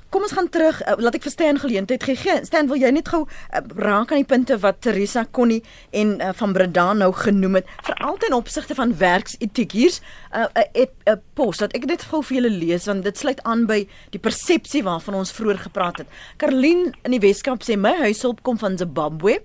Kom 0.09 0.23
ons 0.25 0.31
gaan 0.33 0.49
terug. 0.49 0.79
Uh, 0.81 0.95
laat 0.97 1.19
ek 1.19 1.25
vir 1.27 1.33
Stan 1.33 1.59
geleentheid 1.61 2.03
gee. 2.03 2.37
Stan, 2.47 2.65
wil 2.71 2.81
jy 2.81 2.89
net 2.95 3.11
gou 3.13 3.21
uh, 3.27 3.59
raak 3.77 4.09
aan 4.09 4.23
die 4.23 4.29
punte 4.29 4.57
wat 4.63 4.79
Teresa 4.81 5.25
Connie 5.29 5.59
en 5.93 6.15
uh, 6.17 6.31
van 6.39 6.55
Breda 6.55 6.87
nou 6.97 7.11
genoem 7.13 7.59
het, 7.59 7.69
veral 7.85 8.17
ten 8.17 8.33
opsigte 8.33 8.73
van 8.77 8.95
werksetiek 8.97 9.75
hier's 9.77 9.99
'n 10.33 10.49
uh, 10.49 10.65
'n 10.65 10.81
uh, 10.81 11.13
uh, 11.13 11.17
pos 11.37 11.61
dat 11.61 11.73
ek 11.77 11.85
dit 11.87 12.01
gou 12.09 12.23
vir 12.23 12.37
julle 12.37 12.49
lees 12.49 12.85
want 12.89 13.03
dit 13.03 13.17
sluit 13.17 13.43
aan 13.43 13.65
by 13.69 13.85
die 14.09 14.19
persepsie 14.19 14.83
waarvan 14.83 15.13
ons 15.21 15.31
vroeër 15.31 15.61
gepraat 15.69 15.97
het. 16.01 16.07
Karlien 16.37 16.93
in 17.05 17.11
die 17.11 17.21
Weskaap 17.21 17.61
sê 17.61 17.77
my 17.77 17.93
huishulp 18.01 18.41
kom 18.41 18.57
van 18.57 18.77
Zimbabwe. 18.77 19.39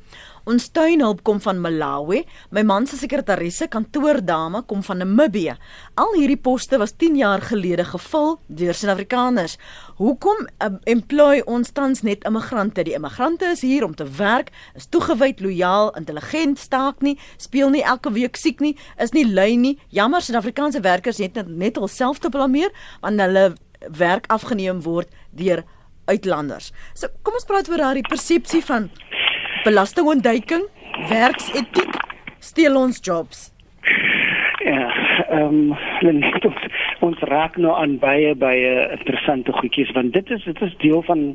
Ons 0.45 0.67
tuinhulp 0.77 1.23
kom 1.25 1.39
van 1.41 1.57
Malawi. 1.57 2.19
My 2.53 2.61
man 2.69 2.85
se 2.85 2.99
sekretaresse 3.01 3.65
kantoordame 3.73 4.61
kom 4.69 4.83
van 4.85 4.99
Namibië. 5.01 5.55
Al 5.97 6.13
hierdie 6.19 6.37
poste 6.37 6.77
was 6.83 6.93
10 7.01 7.17
jaar 7.17 7.41
gelede 7.49 7.87
gevul 7.89 8.37
deur 8.47 8.77
Suid-Afrikaners. 8.77 9.57
Hoekom 9.97 10.45
um, 10.67 10.77
employ 10.85 11.41
ons 11.49 11.73
tans 11.73 12.05
net 12.05 12.27
immigrante? 12.29 12.85
Die 12.85 12.93
immigrante 12.93 13.49
is 13.55 13.65
hier 13.65 13.87
om 13.89 13.95
te 13.97 14.05
werk, 14.19 14.53
is 14.77 14.91
toegewyd, 14.93 15.41
lojaal, 15.41 15.95
intelligent, 15.97 16.61
staak 16.61 17.01
nie, 17.01 17.17
speel 17.41 17.73
nie 17.73 17.81
elke 17.81 18.13
week 18.13 18.37
siek 18.37 18.61
nie, 18.61 18.75
is 19.01 19.17
nie 19.17 19.25
lui 19.25 19.57
nie. 19.57 19.79
Jammer 19.97 20.21
Suid-Afrikaanse 20.21 20.85
werkers 20.85 21.23
het 21.25 21.41
net, 21.41 21.49
net 21.49 21.81
hulself 21.81 22.21
te 22.21 22.29
blameer 22.29 22.69
want 23.01 23.21
hulle 23.21 23.55
werk 23.97 24.29
afgeneem 24.33 24.85
word 24.85 25.09
deur 25.33 25.65
uitlanders. 26.05 26.69
So 26.93 27.09
kom 27.25 27.41
ons 27.41 27.49
praat 27.49 27.73
oor 27.73 27.81
daardie 27.81 28.05
persepsie 28.05 28.61
van 28.69 28.91
belastingontduiking, 29.65 30.67
werksetiek, 31.09 31.99
steel 32.39 32.77
ons 32.77 33.01
jobs. 33.03 33.51
Ja, 34.65 34.89
ehm 35.29 35.75
um, 36.05 36.23
ons, 36.45 36.63
ons 37.07 37.25
raak 37.29 37.57
nou 37.61 37.75
aan 37.77 37.99
baie 38.01 38.33
baie 38.35 38.71
interessante 38.97 39.53
goedjies 39.53 39.93
want 39.97 40.15
dit 40.17 40.31
is 40.31 40.45
dit 40.49 40.63
is 40.65 40.77
deel 40.81 41.03
van 41.09 41.27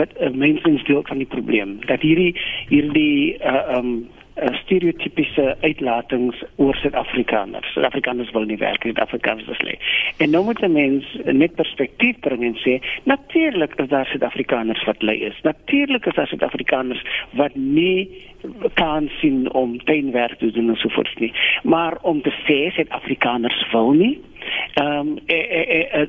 wat 0.00 0.14
uh, 0.20 0.30
mense 0.32 0.72
deel 0.88 1.02
van 1.08 1.20
die 1.20 1.28
probleem 1.28 1.76
dat 1.90 2.00
hierdie 2.00 2.32
hierdie 2.72 3.36
uh, 3.36 3.76
ehm 3.76 3.92
um, 4.36 4.54
stereotypiese 4.54 5.56
uitlatings 5.60 6.42
oor 6.56 6.74
Suid-Afrikaners. 6.74 7.72
Suid-Afrikaners 7.74 8.30
wil 8.36 8.46
nie 8.48 8.58
werk 8.60 8.84
nie, 8.84 8.94
Afrikaners 9.00 9.48
is 9.48 9.62
lê. 9.66 9.76
En 10.18 10.30
nou 10.30 10.44
moet 10.44 10.62
'n 10.62 10.72
mens 10.72 11.04
net 11.24 11.54
perspektief 11.54 12.18
bring 12.20 12.44
en 12.44 12.56
sê, 12.64 12.80
natuurlik 13.04 13.74
is 13.80 13.88
daar 13.88 14.06
Suid-Afrikaners 14.06 14.84
wat 14.84 15.02
lê 15.02 15.16
is. 15.30 15.40
Natuurlik 15.42 16.06
is 16.06 16.14
daar 16.14 16.26
Suid-Afrikaners 16.26 17.02
wat 17.30 17.54
nie 17.54 18.08
kan 18.74 19.10
sien 19.20 19.52
om 19.52 19.78
tuinwerk 19.84 20.38
te 20.38 20.50
doen 20.50 20.68
en 20.68 20.76
so 20.76 20.88
voort 20.88 21.18
nie. 21.18 21.32
Maar 21.62 21.98
om 22.02 22.22
te 22.22 22.32
sê 22.46 22.72
Suid-Afrikaners 22.74 23.70
wil 23.72 23.90
nie. 23.90 24.20
Ehm 24.74 25.08
um, 25.08 25.18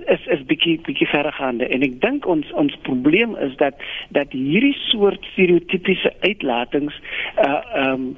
is 0.06 0.26
is 0.26 0.46
bietjie 0.46 0.80
bietjie 0.86 1.08
verregaande 1.08 1.68
en 1.68 1.82
ek 1.86 1.98
dink 2.02 2.28
ons 2.28 2.52
ons 2.52 2.78
probleem 2.88 3.36
is 3.44 3.56
dat 3.60 3.82
dat 4.10 4.32
hierdie 4.32 4.76
soort 4.90 5.26
stereotypiese 5.34 6.14
uitlatings 6.20 7.02
uh 7.38 7.60
ehm 7.74 7.94
um, 7.94 8.16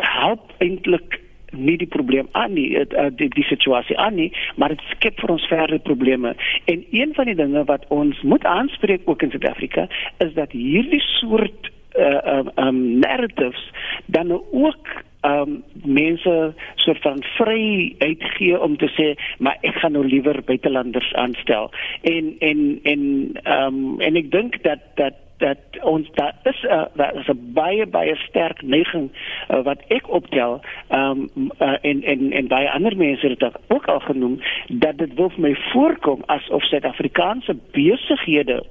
help 0.00 0.52
eintlik 0.64 1.20
nie 1.52 1.76
die 1.76 1.86
probleem 1.86 2.28
aan 2.32 2.54
nie 2.54 2.70
uh, 2.78 3.06
die 3.16 3.28
die 3.28 3.46
situasie 3.48 3.98
aan 3.98 4.16
nie 4.18 4.30
maar 4.56 4.74
dit 4.74 4.82
skep 4.94 5.20
vir 5.20 5.34
ons 5.36 5.46
verdere 5.50 5.78
probleme. 5.78 6.34
En 6.64 6.84
een 6.90 7.14
van 7.14 7.30
die 7.30 7.38
dinge 7.38 7.64
wat 7.70 7.86
ons 7.88 8.22
moet 8.22 8.44
aanspreek 8.44 9.04
ook 9.04 9.22
in 9.22 9.30
Suid-Afrika 9.30 9.88
is 10.18 10.34
dat 10.34 10.52
hierdie 10.52 11.02
soort 11.20 11.70
uh 11.98 12.38
um, 12.38 12.50
um 12.56 12.98
narratives 12.98 13.70
dan 14.06 14.32
ook 14.50 14.88
um, 15.24 15.62
mense 15.84 16.54
soort 16.74 17.00
van 17.00 17.22
vryheid 17.22 18.22
gee 18.36 18.60
om 18.60 18.76
te 18.76 18.88
sê 18.96 19.14
maar 19.38 19.58
ek 19.60 19.80
gaan 19.82 19.96
nou 19.96 20.06
liewer 20.06 20.42
buitelanders 20.44 21.12
aanstel. 21.14 21.70
En 22.02 22.34
en 22.38 22.64
en 22.82 23.02
um, 23.44 24.00
en 24.00 24.16
ek 24.20 24.30
dink 24.30 24.62
dat 24.62 24.82
dat 25.00 25.23
dat 25.38 25.58
ons 25.80 26.10
daar 26.14 26.34
is 26.42 26.62
'n 26.62 26.66
uh, 26.66 26.84
daar 26.94 27.14
is 27.14 27.26
'n 27.28 27.52
baie 27.52 27.86
baie 27.86 28.16
sterk 28.16 28.62
neiging 28.62 29.10
uh, 29.50 29.62
wat 29.62 29.80
ek 29.88 30.08
optel 30.08 30.60
um, 30.90 31.30
uh, 31.58 31.76
en 31.80 32.02
en 32.02 32.32
en 32.32 32.46
baie 32.46 32.70
ander 32.70 32.96
mense 32.96 33.26
het 33.26 33.38
dit 33.38 33.56
ook 33.68 33.86
al 33.86 34.00
genoem 34.00 34.40
dat 34.68 34.98
dit 34.98 35.14
wil 35.14 35.30
vir 35.30 35.40
my 35.40 35.54
voorkom 35.54 36.22
asof 36.26 36.62
Suid-Afrikaanse 36.62 37.56
besighede 37.70 38.62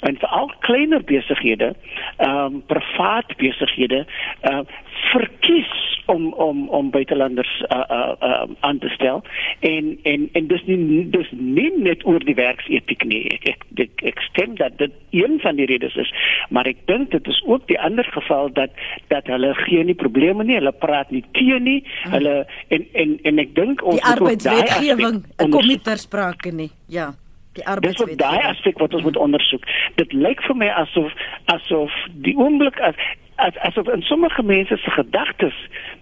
en 0.00 0.16
veral 0.18 0.52
kleiner 0.58 1.04
besighede, 1.04 1.74
ehm 2.16 2.44
um, 2.44 2.62
privaat 2.66 3.36
besighede, 3.36 4.06
ehm 4.40 4.58
uh, 4.58 4.64
verkies 5.12 5.72
om 6.06 6.32
om 6.32 6.68
om 6.68 6.90
buitelanders 6.90 7.64
uh, 7.68 7.84
uh, 7.90 8.12
uh, 8.22 8.42
aan 8.60 8.78
te 8.78 8.88
stel 8.88 9.22
en 9.60 9.98
en 10.02 10.28
en 10.32 10.46
dis 10.46 10.62
nie 10.66 11.08
dis 11.10 11.30
nie 11.30 11.70
net 11.76 12.06
oor 12.06 12.22
die 12.24 12.36
werksetiek 12.38 13.04
nie 13.10 13.22
ek 13.34 13.48
ek, 13.54 13.66
ek 13.84 14.04
ek 14.12 14.22
stem 14.28 14.54
dat 14.60 14.78
dit 14.78 14.94
een 15.10 15.38
van 15.42 15.58
die 15.58 15.66
redes 15.66 15.96
is 16.04 16.12
maar 16.48 16.70
ek 16.70 16.86
dink 16.90 17.10
dit 17.10 17.26
is 17.26 17.42
ook 17.46 17.66
die 17.66 17.80
ander 17.80 18.06
geval 18.14 18.52
dat 18.52 18.70
dat 19.10 19.26
hulle 19.26 19.54
geen 19.66 19.90
nie 19.90 19.98
probleme 19.98 20.46
nie 20.46 20.58
hulle 20.60 20.74
praat 20.86 21.10
nie 21.10 21.24
teen 21.32 21.66
nie 21.66 21.78
hmm. 21.82 22.12
hulle 22.14 22.34
en 22.68 22.88
en 22.92 23.18
en 23.22 23.44
ek 23.46 23.54
dink 23.58 23.82
ons 23.82 24.00
die 24.00 24.10
arbeidswetgewing 24.14 25.22
kom 25.36 25.70
nie 25.74 25.80
ter 25.82 26.02
sprake 26.02 26.54
nie 26.54 26.70
ja 26.86 27.12
die 27.56 27.64
arbeidswetgewing. 27.66 28.18
Dis 28.20 28.26
daai 28.26 28.50
aspek 28.52 28.80
wat 28.82 28.94
ons 28.94 29.06
moet 29.06 29.16
ondersoek. 29.16 29.62
Dit 29.96 30.12
lyk 30.12 30.42
vir 30.44 30.58
my 30.60 30.68
asof 30.82 31.14
asof 31.52 31.94
die 32.26 32.34
oomblik 32.36 32.76
as 32.84 32.98
as 33.36 33.56
asof 33.68 33.88
in 33.88 34.02
sommige 34.02 34.42
mense 34.42 34.76
se 34.76 34.90
gedagtes 34.90 35.54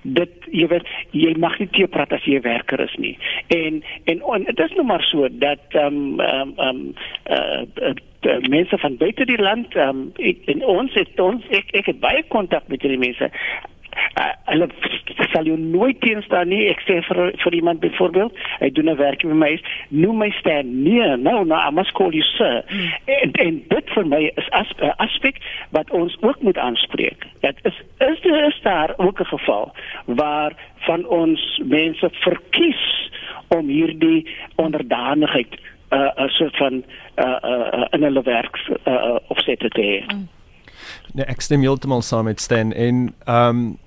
dit 0.02 0.48
jy 0.50 0.66
weet 0.70 0.88
jy 1.10 1.34
mag 1.40 1.58
nie 1.58 1.68
te 1.72 1.86
praat 1.90 2.12
as 2.12 2.24
jy 2.24 2.38
'n 2.38 2.46
werker 2.46 2.80
is 2.80 2.94
nie. 2.96 3.18
En 3.48 3.82
en 4.04 4.44
dit 4.44 4.60
is 4.60 4.74
nou 4.76 4.86
maar 4.86 5.02
so 5.02 5.28
dat 5.30 5.64
ehm 5.68 6.20
ehm 6.20 6.50
ehm 6.56 6.80
uh, 7.30 7.94
mense 8.48 8.78
van 8.78 8.96
buite 8.96 9.24
die 9.24 9.40
land 9.40 9.76
um, 9.76 10.12
in 10.44 10.64
ons 10.64 10.94
het 10.94 11.20
ons 11.20 11.44
ek 11.48 11.70
ek 11.70 11.86
het 11.86 12.00
baie 12.00 12.22
kontak 12.28 12.68
met 12.68 12.82
hierdie 12.82 12.98
mense 12.98 13.30
uh, 14.20 14.32
hulle 14.52 14.68
sal 15.32 15.48
jou 15.48 15.58
nooit 15.58 16.00
teenstaan 16.00 16.48
nie 16.48 16.68
ek 16.70 16.82
sê 16.88 17.00
vir 17.08 17.20
vir 17.44 17.54
iemand 17.54 17.80
byvoorbeeld 17.80 18.36
hy 18.60 18.70
doen 18.70 18.90
'n 18.90 18.96
werk 18.96 19.24
met 19.24 19.36
my 19.36 19.52
noem 19.88 20.18
my 20.18 20.30
staan 20.40 20.82
nee 20.82 21.16
no 21.16 21.42
no 21.42 21.54
I 21.54 21.70
must 21.70 21.92
call 21.92 22.12
you 22.12 22.26
sir 22.36 22.62
hmm. 22.68 22.92
en 23.06 23.32
en 23.46 23.62
dit 23.68 23.94
vir 23.96 24.06
my 24.06 24.22
is 24.36 24.48
'n 24.48 24.54
as, 24.60 24.70
aspek 24.96 25.40
wat 25.70 25.90
ons 25.90 26.16
ook 26.20 26.42
moet 26.42 26.58
aanspreek 26.58 27.26
dit 27.40 27.56
is 27.62 27.82
is 27.98 28.20
daar 28.22 28.46
is 28.48 28.60
daar 28.62 28.94
ook 28.96 29.20
'n 29.20 29.32
geval 29.36 29.72
waar 30.06 30.52
van 30.86 31.06
ons 31.06 31.60
mense 31.64 32.10
verkies 32.10 33.10
om 33.48 33.68
hierdie 33.68 34.26
onderdanigheid 34.56 35.52
'n 35.90 35.96
uh, 35.96 36.24
'n 36.24 36.28
soort 36.28 36.56
van 36.56 36.84
uh, 37.16 37.38
uh, 37.42 37.84
in 37.90 38.02
hulle 38.02 38.22
werk 38.22 38.54
uh, 38.84 39.16
opset 39.28 39.58
te 39.58 39.82
hê. 39.82 40.14
Mm. 40.14 40.28
Nee, 41.12 41.24
ek 41.24 41.40
stem 41.40 41.60
heeltemal 41.60 42.02
saam 42.02 42.24
met 42.24 42.40
Stan 42.40 42.72
en 42.72 43.14
ehm 43.24 43.48
um, 43.48 43.78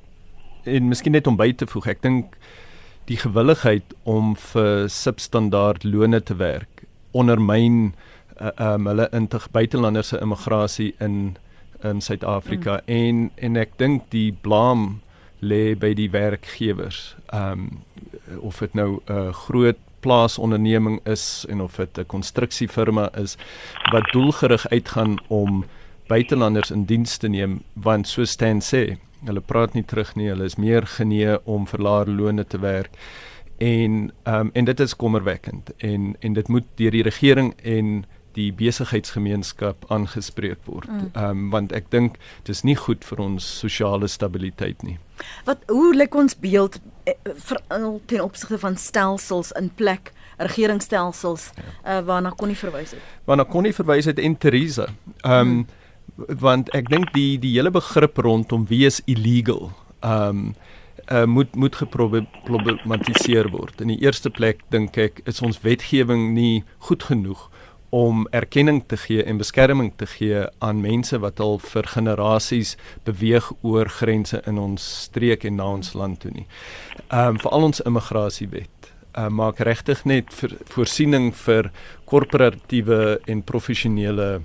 en 0.68 0.88
miskien 0.88 1.12
net 1.12 1.28
om 1.28 1.38
by 1.38 1.52
te 1.54 1.68
voeg, 1.68 1.88
ek 1.88 2.02
dink 2.02 2.38
die 3.08 3.18
gewilligheid 3.18 3.94
om 4.04 4.36
vir 4.36 4.90
substandaard 4.92 5.84
lone 5.84 6.20
te 6.22 6.36
werk 6.36 6.78
ondermyn 7.18 7.94
uh, 8.42 8.52
um 8.74 8.88
hulle 8.90 9.10
integ 9.16 9.50
buitelanders 9.52 10.14
se 10.14 10.22
immigrasie 10.22 10.94
in 11.00 11.38
in 11.86 12.02
Suid-Afrika 12.02 12.80
mm. 12.80 12.94
en 12.94 13.28
en 13.36 13.60
ek 13.62 13.76
dink 13.78 14.08
die 14.14 14.32
blame 14.42 14.98
lê 15.40 15.76
by 15.78 15.92
die 15.94 16.10
werkgewers. 16.12 17.16
Um 17.34 17.84
of 18.42 18.60
dit 18.60 18.74
nou 18.74 18.98
'n 18.98 19.14
uh, 19.14 19.34
groot 19.34 19.78
plaasonderneming 20.02 21.00
is 21.06 21.46
en 21.50 21.62
of 21.62 21.76
dit 21.76 21.98
'n 21.98 22.06
konstruksiefirma 22.06 23.10
is 23.16 23.38
wat 23.92 24.12
doelgerig 24.12 24.68
uitgaan 24.70 25.20
om 25.28 25.66
buitelanders 26.08 26.72
in 26.72 26.86
diens 26.86 27.18
te 27.18 27.28
neem 27.28 27.62
want 27.74 28.08
so 28.08 28.26
Stan 28.26 28.62
sê 28.62 28.98
Hulle 29.26 29.42
praat 29.42 29.74
nie 29.74 29.86
terug 29.88 30.14
nie. 30.16 30.30
Hulle 30.30 30.46
is 30.46 30.58
meer 30.62 30.86
genee 30.98 31.40
om 31.50 31.66
vir 31.70 31.82
laer 31.82 32.10
loone 32.10 32.46
te 32.46 32.60
werk. 32.62 32.94
En 33.58 34.12
ehm 34.24 34.48
um, 34.48 34.52
en 34.54 34.66
dit 34.66 34.80
is 34.80 34.96
kommerwekkend 34.96 35.72
en 35.78 36.16
en 36.20 36.34
dit 36.34 36.48
moet 36.48 36.66
deur 36.76 36.92
die 36.92 37.04
regering 37.04 37.54
en 37.64 38.06
die 38.38 38.52
besigheidsgemeenskap 38.54 39.86
aangespreek 39.90 40.60
word. 40.66 40.90
Mm. 40.90 41.10
Ehm 41.14 41.24
mm. 41.24 41.30
um, 41.30 41.50
want 41.50 41.72
ek 41.72 41.90
dink 41.92 42.20
dis 42.44 42.62
nie 42.62 42.76
goed 42.76 43.06
vir 43.06 43.24
ons 43.24 43.48
sosiale 43.60 44.08
stabiliteit 44.08 44.84
nie. 44.84 45.00
Wat 45.46 45.66
hoe 45.68 45.96
lyk 45.96 46.16
ons 46.16 46.38
beeld 46.38 46.78
eh, 47.10 47.18
veral 47.26 48.02
ten 48.06 48.22
opsigte 48.22 48.60
van 48.62 48.78
stelsels 48.78 49.52
in 49.52 49.74
plek? 49.76 50.14
regeringsstelsels 50.38 51.50
ja. 51.56 51.64
uh, 51.98 52.06
waarna 52.06 52.30
kon 52.30 52.52
nie 52.52 52.58
verwys 52.58 52.92
het. 52.94 53.06
Waarna 53.26 53.44
kon 53.50 53.64
nie 53.66 53.74
verwys 53.74 54.06
het 54.06 54.20
en 54.22 54.38
Theresa. 54.38 54.86
Ehm 55.24 55.40
um, 55.40 55.58
mm 55.58 55.77
want 56.18 56.72
ek 56.76 56.90
dink 56.90 57.14
die 57.14 57.38
die 57.42 57.54
hele 57.56 57.72
begrip 57.72 58.18
rondom 58.18 58.66
wie 58.72 58.86
is 58.88 59.02
illegal 59.06 59.72
um 60.02 60.56
uh, 61.12 61.26
moet 61.26 61.56
moet 61.56 61.76
geproblematiseer 61.76 63.50
word. 63.54 63.82
In 63.82 63.94
die 63.94 64.02
eerste 64.02 64.30
plek 64.30 64.64
dink 64.74 64.98
ek 64.98 65.22
is 65.30 65.42
ons 65.42 65.62
wetgewing 65.64 66.34
nie 66.34 66.64
goed 66.90 67.08
genoeg 67.08 67.48
om 67.96 68.26
erkenning 68.36 68.82
te 68.92 68.98
gee 69.00 69.24
en 69.24 69.40
beskerming 69.40 69.94
te 69.96 70.06
gee 70.18 70.44
aan 70.60 70.82
mense 70.84 71.18
wat 71.24 71.40
al 71.40 71.56
vir 71.64 71.88
generasies 71.88 72.76
beweeg 73.08 73.48
oor 73.62 73.88
grense 73.88 74.42
in 74.46 74.60
ons 74.60 74.84
streek 75.08 75.46
en 75.48 75.56
na 75.56 75.70
ons 75.78 75.94
land 75.96 76.20
toe 76.20 76.34
nie. 76.34 76.48
Um 77.08 77.40
veral 77.40 77.70
ons 77.70 77.82
immigrasiewet 77.86 78.92
uh, 79.18 79.30
maak 79.30 79.64
regtig 79.64 80.04
net 80.06 80.34
vir 80.42 80.58
voorsiening 80.74 81.32
vir 81.46 81.72
korporatiewe 82.10 83.20
en 83.28 83.44
professionele 83.44 84.42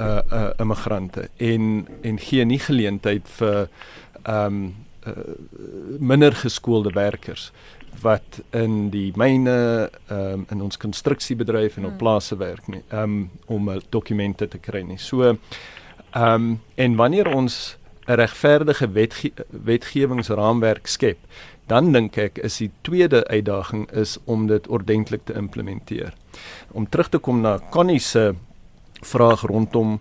uh 0.00 0.20
uh 0.32 0.50
immigrante 0.60 1.28
en 1.36 1.86
en 2.02 2.18
gee 2.18 2.44
nie 2.44 2.60
geleentheid 2.60 3.28
vir 3.38 3.68
um 4.28 4.74
uh, 5.06 5.12
minder 5.98 6.34
geskoolde 6.34 6.92
werkers 6.94 7.52
wat 8.02 8.40
in 8.50 8.90
die 8.90 9.12
myne 9.16 9.88
um 10.12 10.46
in 10.50 10.62
ons 10.62 10.76
konstruksiebedryf 10.76 11.76
en 11.76 11.84
op 11.84 11.90
hmm. 11.90 11.98
plase 11.98 12.36
werk 12.36 12.68
nie 12.68 12.82
um 12.92 13.30
om 13.46 13.70
dokumente 13.90 14.48
te 14.48 14.58
kry 14.58 14.82
nie. 14.82 14.98
So 14.98 15.36
um 16.14 16.60
en 16.74 16.96
wanneer 16.96 17.28
ons 17.34 17.76
'n 18.06 18.14
regverdige 18.14 18.90
wetge 18.90 19.32
wetgewingsraamwerk 19.50 20.86
skep, 20.86 21.18
dan 21.66 21.92
dink 21.92 22.16
ek 22.16 22.38
is 22.38 22.60
die 22.62 22.70
tweede 22.86 23.24
uitdaging 23.26 23.88
is 23.90 24.18
om 24.24 24.46
dit 24.46 24.66
ordentlik 24.68 25.24
te 25.24 25.34
implementeer. 25.34 26.14
Om 26.70 26.88
terug 26.88 27.08
te 27.08 27.18
kom 27.18 27.40
na 27.40 27.58
Connie 27.70 28.00
se 28.00 28.34
vraag 29.06 29.46
rondom 29.48 29.98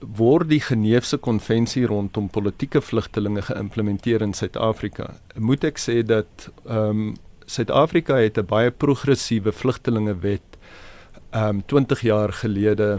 word 0.00 0.48
die 0.48 0.60
Geneefse 0.64 1.18
konvensie 1.20 1.84
rondom 1.86 2.30
politieke 2.32 2.80
vlugtelinge 2.80 3.42
geïmplementeer 3.42 4.22
in 4.24 4.32
Suid-Afrika. 4.32 5.10
Moet 5.36 5.68
ek 5.70 5.80
sê 5.82 6.00
dat 6.06 6.48
ehm 6.64 6.90
um, 6.90 7.14
Suid-Afrika 7.44 8.16
het 8.16 8.38
'n 8.38 8.46
baie 8.48 8.70
progressiewe 8.70 9.52
vlugtelingewet 9.52 10.56
ehm 11.30 11.60
um, 11.60 11.62
20 11.66 12.00
jaar 12.00 12.32
gelede 12.32 12.96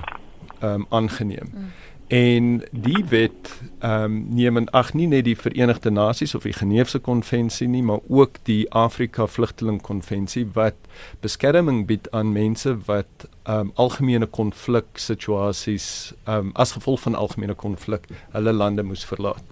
ehm 0.60 0.74
um, 0.74 0.86
aangeneem. 0.90 1.50
Mm. 1.54 1.72
En 2.08 2.62
die 2.72 3.06
wet 3.10 3.62
ehm 3.80 4.04
um, 4.04 4.26
neem 4.30 4.58
in 4.58 4.70
ag 4.70 4.94
nie 4.94 5.08
net 5.08 5.26
die 5.26 5.36
Verenigde 5.36 5.90
Nasies 5.92 6.36
of 6.36 6.44
die 6.44 6.54
Geneefse 6.54 7.00
konvensie 7.00 7.68
nie, 7.68 7.84
maar 7.84 8.00
ook 8.08 8.38
die 8.44 8.72
Afrika 8.72 9.28
Vlugteling 9.28 9.82
Konvensie 9.82 10.48
wat 10.54 10.76
beskerming 11.20 11.86
bied 11.88 12.12
aan 12.12 12.32
mense 12.32 12.78
wat 12.86 13.28
um, 13.48 13.72
algemene 13.76 14.26
konflik 14.26 14.86
situasies 14.94 16.14
ehm 16.26 16.48
um, 16.48 16.52
as 16.56 16.72
gevolg 16.72 17.02
van 17.06 17.16
algemene 17.16 17.54
konflik 17.54 18.08
hulle 18.32 18.54
lande 18.54 18.84
moes 18.84 19.06
verlaat. 19.06 19.44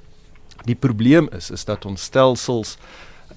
Die 0.66 0.76
probleem 0.76 1.30
is 1.32 1.52
is 1.52 1.66
dat 1.66 1.86
ons 1.86 2.04
stelsels 2.04 2.78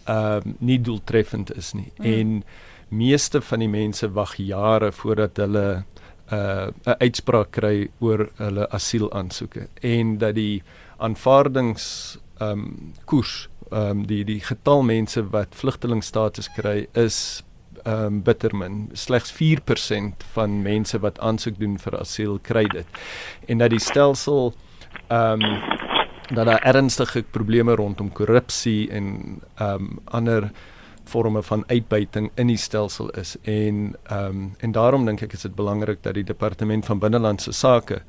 ehm 0.05 0.47
um, 0.47 0.57
nie 0.59 0.81
doeltreffend 0.81 1.57
is 1.57 1.73
nie 1.75 1.93
mm. 1.99 2.05
en 2.05 2.45
meeste 2.89 3.41
van 3.41 3.59
die 3.59 3.69
mense 3.69 4.09
wag 4.15 4.37
jare 4.37 4.93
voordat 4.93 5.37
hulle 5.37 5.85
uh 6.33 6.67
'n 6.85 6.97
uitspraak 6.99 7.51
kry 7.51 7.89
oor 7.99 8.29
hulle 8.37 8.69
asielaansoeke 8.71 9.69
en 9.81 10.19
dat 10.19 10.35
die 10.35 10.63
aanvaardings 10.97 12.19
um 12.41 12.93
koers 13.05 13.49
um 13.71 14.07
die 14.07 14.25
die 14.25 14.41
getal 14.41 14.83
mense 14.83 15.23
wat 15.31 15.55
vlugtelingstatus 15.55 16.49
kry 16.57 16.87
is 16.93 17.45
um 17.87 18.23
bittermin. 18.23 18.91
Slegs 18.93 19.33
4% 19.33 20.27
van 20.35 20.63
mense 20.63 20.99
wat 20.99 21.21
aansoek 21.21 21.59
doen 21.59 21.79
vir 21.79 21.99
asiel 22.01 22.39
kry 22.43 22.67
dit. 22.73 23.03
En 23.49 23.59
dat 23.59 23.71
die 23.71 23.83
stelsel 23.83 24.55
um 25.11 25.45
dat 26.27 26.47
daar 26.47 26.63
ernstige 26.67 27.23
probleme 27.23 27.75
rondom 27.79 28.09
korrupsie 28.13 28.91
en 28.91 29.39
um 29.63 29.99
ander 30.05 30.51
forme 31.07 31.43
van 31.43 31.65
uitbuiting 31.67 32.31
in 32.35 32.51
die 32.51 32.59
stelsel 32.59 33.11
is. 33.11 33.37
En 33.43 33.95
ehm 34.03 34.25
um, 34.27 34.55
en 34.59 34.73
daarom 34.73 35.07
dink 35.07 35.23
ek 35.23 35.33
is 35.33 35.47
dit 35.47 35.55
belangrik 35.55 36.03
dat 36.03 36.15
die 36.15 36.25
departement 36.25 36.87
van 36.87 36.99
binnelandse 36.99 37.53
sake 37.53 38.03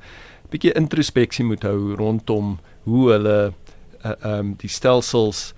bietjie 0.50 0.72
introspeksie 0.76 1.44
moet 1.44 1.62
hou 1.68 1.94
rondom 1.98 2.56
hoe 2.88 3.10
hulle 3.12 3.38
eh, 4.02 4.10
ehm 4.10 4.24
uh, 4.24 4.38
um, 4.38 4.54
die 4.62 4.70
stelsels 4.72 5.52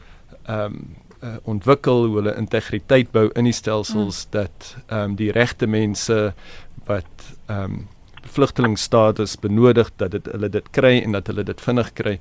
ehm 0.45 0.65
um, 0.65 0.83
uh, 1.23 1.37
ontwikkel, 1.45 2.07
hoe 2.07 2.17
hulle 2.21 2.37
integriteit 2.37 3.11
bou 3.13 3.29
in 3.35 3.45
die 3.45 3.57
stelsels 3.57 4.27
mm. 4.27 4.31
dat 4.31 4.77
ehm 4.87 5.11
um, 5.11 5.17
die 5.17 5.33
regte 5.33 5.67
mense 5.67 6.33
wat 6.87 7.33
ehm 7.47 7.65
um, 7.65 7.89
vlugtelingstatus 8.31 9.39
benodig 9.41 9.89
dat 9.97 10.11
dit 10.11 10.27
hulle 10.29 10.49
dit 10.53 10.67
kry 10.71 10.99
en 11.01 11.17
dat 11.17 11.27
hulle 11.27 11.43
dit 11.43 11.61
vinnig 11.61 11.93
kry. 11.93 12.19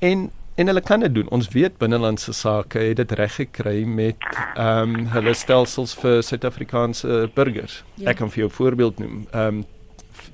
En 0.00 0.30
en 0.56 0.66
hulle 0.66 0.80
kan 0.80 1.00
dit 1.00 1.14
doen. 1.14 1.28
Ons 1.28 1.50
weet 1.52 1.74
binnelandse 1.78 2.32
sake 2.32 2.80
het 2.80 2.96
dit 2.96 3.10
reg 3.12 3.34
gekry 3.34 3.84
met 3.84 4.28
ehm 4.54 4.94
um, 4.94 5.06
hulle 5.12 5.34
stelsels 5.34 5.94
vir 6.00 6.22
Suid-Afrikaanse 6.22 7.26
burgers. 7.34 7.82
Ja. 7.94 8.10
Ek 8.10 8.22
kan 8.22 8.30
vir 8.30 8.44
jou 8.44 8.48
'n 8.48 8.58
voorbeeld 8.60 8.98
noem. 8.98 9.26
Ehm 9.32 9.46
um, 9.46 9.64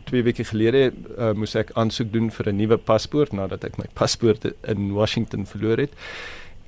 twee 0.05 0.23
weke 0.23 0.45
gelede 0.45 0.93
uh, 1.19 1.33
moes 1.33 1.55
ek 1.55 1.71
aansoek 1.75 2.13
doen 2.13 2.31
vir 2.31 2.49
'n 2.53 2.57
nuwe 2.57 2.77
paspoort 2.77 3.33
nadat 3.33 3.65
ek 3.65 3.79
my 3.79 3.87
paspoort 3.95 4.47
in 4.63 4.93
Washington 4.93 5.47
verloor 5.47 5.79
het. 5.79 5.93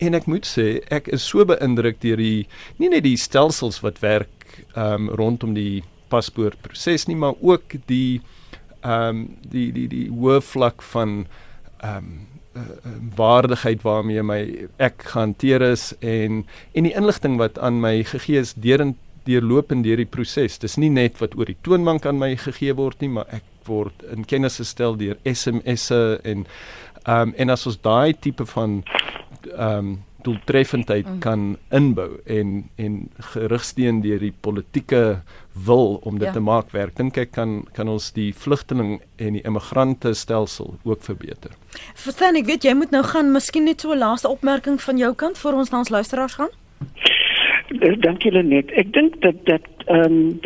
En 0.04 0.16
ek 0.18 0.28
moet 0.30 0.46
sê 0.48 0.68
ek 0.92 1.08
is 1.14 1.24
so 1.24 1.44
beïndruk 1.48 2.00
deur 2.02 2.20
die 2.20 2.46
nie 2.82 2.90
net 2.92 3.04
die 3.06 3.18
stelsels 3.20 3.80
wat 3.84 4.02
werk 4.04 4.30
ehm 4.74 5.08
um, 5.08 5.10
rondom 5.18 5.54
die 5.56 5.82
paspoortproses 6.12 7.08
nie, 7.08 7.16
maar 7.16 7.34
ook 7.40 7.78
die 7.90 8.20
ehm 8.82 9.08
um, 9.08 9.26
die 9.50 9.70
die 9.72 9.88
die 9.88 10.06
hoë 10.12 10.40
vlak 10.44 10.84
van 10.92 11.24
ehm 11.80 11.96
um, 11.96 12.12
uh, 12.54 12.60
waardigheid 13.16 13.82
waarmee 13.82 14.22
my 14.22 14.40
ek 14.82 15.08
gehanteer 15.14 15.62
is 15.72 15.92
en 16.00 16.44
en 16.72 16.88
die 16.88 16.94
inligting 16.94 17.38
wat 17.40 17.58
aan 17.58 17.80
my 17.80 17.96
gegee 18.04 18.42
is 18.42 18.54
deurend 18.54 19.00
deurlopend 19.24 19.84
deur 19.86 19.96
die 19.96 20.10
proses. 20.10 20.58
Dis 20.60 20.76
nie 20.76 20.90
net 20.92 21.20
wat 21.22 21.36
oor 21.38 21.48
die 21.48 21.56
toonbank 21.64 22.06
aan 22.06 22.20
my 22.20 22.34
gegee 22.36 22.74
word 22.76 23.00
nie, 23.00 23.08
maar 23.16 23.30
ek 23.32 23.44
word 23.64 24.04
in 24.12 24.26
kennis 24.28 24.58
gestel 24.60 24.98
deur 25.00 25.16
SMS'e 25.24 26.18
en 26.28 26.44
ehm 27.04 27.28
um, 27.28 27.34
en 27.36 27.50
as 27.50 27.66
ons 27.66 27.80
daai 27.80 28.14
tipe 28.20 28.46
van 28.46 28.82
ehm 29.52 29.78
um, 29.78 30.02
doeltreffendheid 30.24 31.06
mm. 31.06 31.18
kan 31.20 31.56
inbou 31.68 32.08
en 32.24 32.64
en 32.80 32.94
gerigsteen 33.32 34.00
deur 34.00 34.22
die 34.22 34.32
politieke 34.40 35.02
wil 35.66 35.98
om 36.02 36.18
dit 36.18 36.28
ja. 36.28 36.32
te 36.32 36.40
maak 36.40 36.72
werk 36.72 36.96
dink 36.96 37.18
ek 37.20 37.34
kan 37.36 37.62
kan 37.76 37.90
ons 37.92 38.10
die 38.16 38.30
vlugteling 38.44 38.96
en 39.16 39.36
die 39.38 39.44
immigrante 39.44 40.14
stelsel 40.14 40.74
ook 40.82 41.04
verbeter. 41.04 41.52
Verstaan 42.06 42.40
ek 42.40 42.48
weet 42.50 42.64
jy 42.64 42.74
moet 42.78 42.94
nou 42.94 43.04
gaan 43.04 43.32
miskien 43.36 43.68
net 43.68 43.84
so 43.84 43.92
'n 43.92 44.00
laaste 44.00 44.28
opmerking 44.28 44.80
van 44.80 44.98
jou 44.98 45.14
kant 45.14 45.38
voor 45.38 45.60
ons 45.60 45.70
na 45.70 45.78
ons 45.84 45.94
luisteraars 45.98 46.40
gaan. 46.40 46.52
Eh, 47.80 47.94
dankie 48.00 48.32
Lenet. 48.32 48.70
Ek 48.72 48.92
dink 48.92 49.20
dat 49.22 49.44
dat 49.44 49.66
ehm 49.86 50.12
um, 50.12 50.40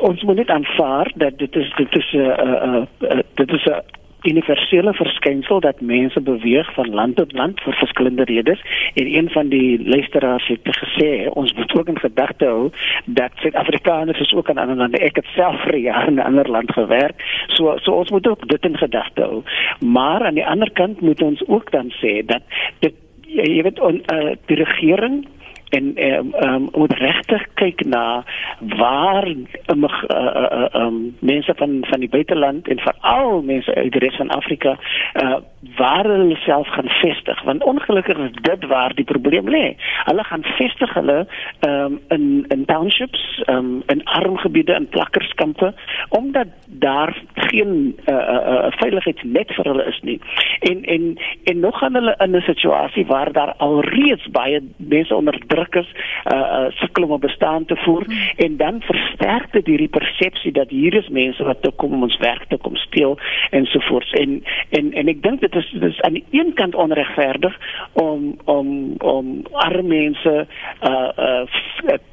ons 0.00 0.22
moet 0.22 0.36
net 0.36 0.48
aanvaar 0.48 1.12
dat 1.16 1.38
dit 1.38 1.56
is 1.56 1.72
dit 1.76 1.96
is 1.96 2.12
'n 2.12 2.18
uh, 2.18 2.36
uh, 2.66 2.84
uh, 3.10 3.22
dit 3.34 3.50
is 3.52 3.64
'n 3.64 3.70
uh, 3.70 3.99
universele 4.22 4.92
verskynsel 4.94 5.60
dat 5.60 5.80
mense 5.80 6.20
beweeg 6.20 6.72
van 6.74 6.90
land 6.94 7.16
tot 7.16 7.32
land 7.32 7.60
vir 7.60 7.74
verskillende 7.74 8.24
redes. 8.24 8.60
En 8.94 9.06
een 9.06 9.30
van 9.30 9.48
die 9.48 9.88
luisteraars 9.88 10.46
het 10.46 10.60
gesê 10.82 11.28
ons 11.28 11.52
moet 11.52 11.74
ook 11.78 11.88
in 11.88 11.98
gedagte 11.98 12.44
hou 12.44 12.70
dat 13.04 13.30
Suid-Afrikaners 13.34 14.20
is 14.20 14.32
ook 14.34 14.48
in 14.48 14.58
ander 14.58 14.76
lande. 14.76 14.98
Ek 14.98 15.16
het 15.16 15.26
self 15.34 15.60
vir 15.62 15.76
jare 15.76 16.06
in 16.06 16.14
'n 16.14 16.28
ander 16.30 16.50
land 16.50 16.72
gewerk. 16.72 17.22
So 17.46 17.76
so 17.78 17.92
ons 17.92 18.10
moet 18.10 18.28
ook 18.28 18.48
dit 18.48 18.64
in 18.64 18.76
gedagte 18.76 19.22
hou. 19.22 19.42
Maar 19.80 20.24
aan 20.24 20.34
die 20.34 20.46
ander 20.46 20.70
kant 20.70 21.00
moet 21.00 21.22
ons 21.22 21.46
ook 21.46 21.70
dan 21.70 21.92
sê 22.02 22.24
dat 22.26 22.42
dit 22.78 22.94
jy 23.26 23.62
weet 23.62 23.80
on, 23.80 24.02
uh, 24.12 24.32
die 24.46 24.56
regering 24.56 25.26
en 25.70 25.96
ehm 25.96 26.34
um, 26.34 26.48
um, 26.48 26.68
moet 26.72 26.92
regtig 26.92 27.46
kyk 27.54 27.84
na 27.86 28.24
waar 28.58 29.26
um, 29.26 29.84
uh, 29.84 29.90
uh, 30.10 30.66
um, 30.72 31.16
mense 31.18 31.52
van 31.56 31.78
van 31.80 32.00
die 32.00 32.08
buiteland 32.08 32.68
en 32.68 32.78
veral 32.78 33.42
mense 33.42 33.74
uit 33.74 33.92
die 33.92 34.00
res 34.00 34.16
van 34.16 34.30
Afrika 34.30 34.78
uh, 35.14 35.36
waar 35.76 36.04
hulle 36.04 36.36
self 36.36 36.68
gaan 36.68 36.88
vestig 36.88 37.42
want 37.42 37.64
ongelukkig 37.64 38.18
is 38.18 38.32
dit 38.40 38.66
waar 38.66 38.94
die 38.94 39.04
probleem 39.04 39.48
lê. 39.48 39.76
Hulle 40.04 40.24
gaan 40.24 40.42
vestig 40.42 40.94
hulle 40.94 41.26
um, 41.68 42.00
in 42.08 42.44
in 42.48 42.64
townships, 42.64 43.42
um, 43.46 43.82
in 43.86 44.04
arm 44.04 44.36
gebiede 44.36 44.74
in 44.74 44.88
plakkerskampe 44.88 45.74
omdat 46.08 46.48
daar 46.66 47.22
geen 47.34 47.98
uh, 48.06 48.14
uh, 48.14 48.66
veiligheidsnet 48.82 49.54
vir 49.54 49.64
hulle 49.64 49.84
is 49.84 50.00
nie. 50.02 50.18
En 50.60 50.84
en 50.84 51.18
en 51.44 51.60
nog 51.60 51.78
gaan 51.78 51.94
hulle 51.94 52.14
in 52.18 52.36
'n 52.36 52.40
situasie 52.40 53.06
waar 53.06 53.32
daar 53.32 53.54
alreeds 53.56 54.26
baie 54.30 54.60
mense 54.76 55.14
onder 55.14 55.38
druk 55.46 55.59
is, 55.68 55.92
uh, 56.32 56.38
uh 56.38 56.70
sukkel 56.80 57.04
om 57.04 57.12
'n 57.12 57.20
bestaan 57.20 57.64
te 57.64 57.76
voer 57.76 58.04
hmm. 58.04 58.30
en 58.36 58.56
dan 58.56 58.80
versterk 58.80 59.52
dit 59.52 59.66
hierdie 59.66 59.88
persepsie 59.88 60.52
dat 60.52 60.70
hier 60.70 60.94
is 60.94 61.08
mense 61.08 61.44
wat 61.44 61.62
toe 61.62 61.72
kom 61.72 61.92
om 61.92 62.02
ons 62.02 62.18
werk 62.18 62.48
te 62.48 62.56
kom 62.56 62.76
steel 62.76 63.18
ensovoorts. 63.50 64.12
En 64.12 64.42
en 64.70 64.92
en 64.92 65.08
ek 65.08 65.22
dink 65.22 65.40
dit 65.40 65.54
is 65.54 65.70
dit 65.70 65.82
is 65.82 66.00
aan 66.00 66.12
die 66.12 66.24
een 66.30 66.52
kant 66.54 66.74
onregverdig 66.74 67.58
om 67.92 68.38
om 68.44 68.94
om 68.98 69.46
arme 69.52 69.82
mense 69.82 70.46
uh 70.82 71.10
uh 71.16 71.44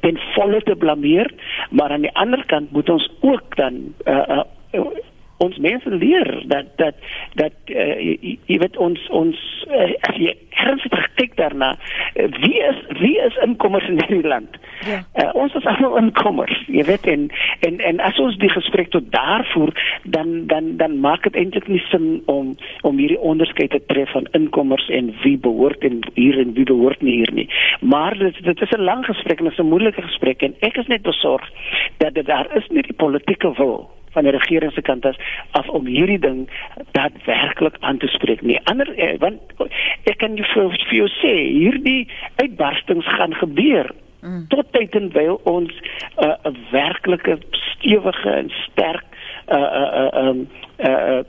ten 0.00 0.18
volle 0.34 0.62
te 0.62 0.76
blameer, 0.76 1.30
maar 1.70 1.90
aan 1.90 2.06
die 2.06 2.14
ander 2.14 2.44
kant 2.46 2.72
moet 2.72 2.88
ons 2.88 3.10
ook 3.20 3.56
dan 3.56 3.94
uh, 4.04 4.42
uh 4.72 4.84
ons 5.38 5.58
mense 5.62 5.90
leer 5.90 6.42
dat 6.50 6.66
dat 6.76 6.94
dat 7.38 7.52
uh, 7.70 7.94
jy, 8.02 8.38
jy 8.50 8.58
weet 8.58 8.76
ons 8.76 9.04
ons 9.14 9.42
uh, 9.70 9.92
jy 10.18 10.34
ernstig 10.64 11.06
kyk 11.18 11.36
daarna 11.36 11.70
uh, 11.74 12.28
wie 12.42 12.58
is 12.70 12.78
wie 13.00 13.16
is 13.26 13.36
inkommers 13.44 13.88
in 13.88 14.00
hierdie 14.02 14.28
land 14.28 14.58
ja. 14.86 15.00
uh, 15.22 15.30
ons 15.34 15.54
is 15.58 15.66
almal 15.72 15.98
inkommers 16.00 16.54
jy 16.66 16.84
weet 16.88 17.06
en 17.10 17.28
en 17.68 17.80
en 17.90 18.00
as 18.08 18.18
ons 18.22 18.38
die 18.42 18.52
gesprek 18.52 18.92
tot 18.94 19.10
daar 19.14 19.46
voer 19.52 19.74
dan 20.04 20.46
dan 20.52 20.76
dan 20.82 20.98
maak 21.04 21.26
dit 21.28 21.38
eintlik 21.42 21.68
nie 21.68 21.82
sin 21.88 22.08
om 22.26 22.54
om 22.82 23.02
hierdie 23.02 23.20
onderskeid 23.32 23.74
te 23.74 23.82
tref 23.92 24.12
van 24.16 24.30
inkommers 24.38 24.88
en 25.00 25.12
wie 25.24 25.36
behoort 25.48 25.84
en 25.88 26.00
hier 26.14 26.38
en 26.38 26.54
wie 26.58 26.66
behoort 26.68 27.02
nie 27.02 27.18
hier 27.22 27.34
nie 27.40 27.48
maar 27.80 28.18
dit 28.18 28.42
dit 28.44 28.66
is 28.66 28.74
'n 28.76 28.88
lang 28.90 29.04
gesprek 29.04 29.40
en 29.40 29.52
'n 29.52 29.72
moeilike 29.74 30.02
gesprek 30.02 30.42
en 30.42 30.54
ek 30.60 30.76
is 30.76 30.86
net 30.86 31.02
besorg 31.02 31.44
dat 31.98 32.14
dit 32.14 32.26
daar 32.26 32.48
is 32.56 32.66
nie 32.68 32.82
die 32.82 32.98
politieke 33.04 33.52
wil 33.56 33.88
van 34.18 34.24
die 34.24 34.34
regering 34.34 34.72
se 34.72 34.82
kant 34.82 35.06
as 35.06 35.18
af 35.58 35.68
om 35.68 35.86
hierdie 35.86 36.18
ding 36.18 36.46
daadwerklik 36.96 37.76
aan 37.80 38.00
te 38.02 38.10
spreek 38.14 38.42
nie. 38.42 38.58
Ander 38.70 38.90
eh, 38.96 39.14
want 39.22 39.54
ek 40.10 40.18
kan 40.22 40.36
jou 40.38 40.47
vir, 40.52 40.76
vir 40.88 40.96
jou 41.02 41.08
sê 41.20 41.34
hierdie 41.46 42.08
uitbarstings 42.42 43.08
gaan 43.16 43.34
gebeur 43.34 43.90
mm. 44.22 44.46
tot 44.52 44.72
tyd 44.72 44.94
en 44.98 45.10
wyl 45.16 45.40
ons 45.44 45.72
eh, 46.16 46.26
'n 46.26 46.52
uh, 46.52 46.54
werklike 46.70 47.38
stewige 47.50 48.30
en 48.30 48.50
sterk 48.64 49.06
'n 49.48 49.54
uh, 49.54 49.70
uh, 49.80 49.90
uh, 49.98 50.28
um, 50.28 50.48
uh, 50.78 50.92
uh, 51.18 51.24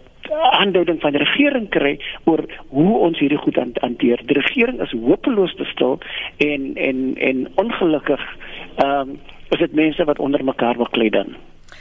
aanduiding 0.60 1.00
van 1.02 1.12
die 1.12 1.24
regering 1.24 1.70
kry 1.70 2.00
oor 2.24 2.44
hoe 2.70 2.98
ons 2.98 3.20
hierdie 3.20 3.38
goed 3.38 3.58
hanteer. 3.82 4.22
Die 4.26 4.38
regering 4.38 4.82
is 4.82 4.92
hopeloos 4.92 5.56
te 5.56 5.66
stil 5.66 6.00
en 6.38 6.76
en 6.76 7.16
en 7.18 7.48
ongelukkig 7.56 8.24
ehm 8.76 9.10
um, 9.10 9.20
is 9.50 9.60
dit 9.60 9.74
mense 9.74 10.04
wat 10.06 10.20
onder 10.20 10.44
mekaar 10.44 10.78
wil 10.78 10.90
klei 10.94 11.10
dan. 11.10 11.34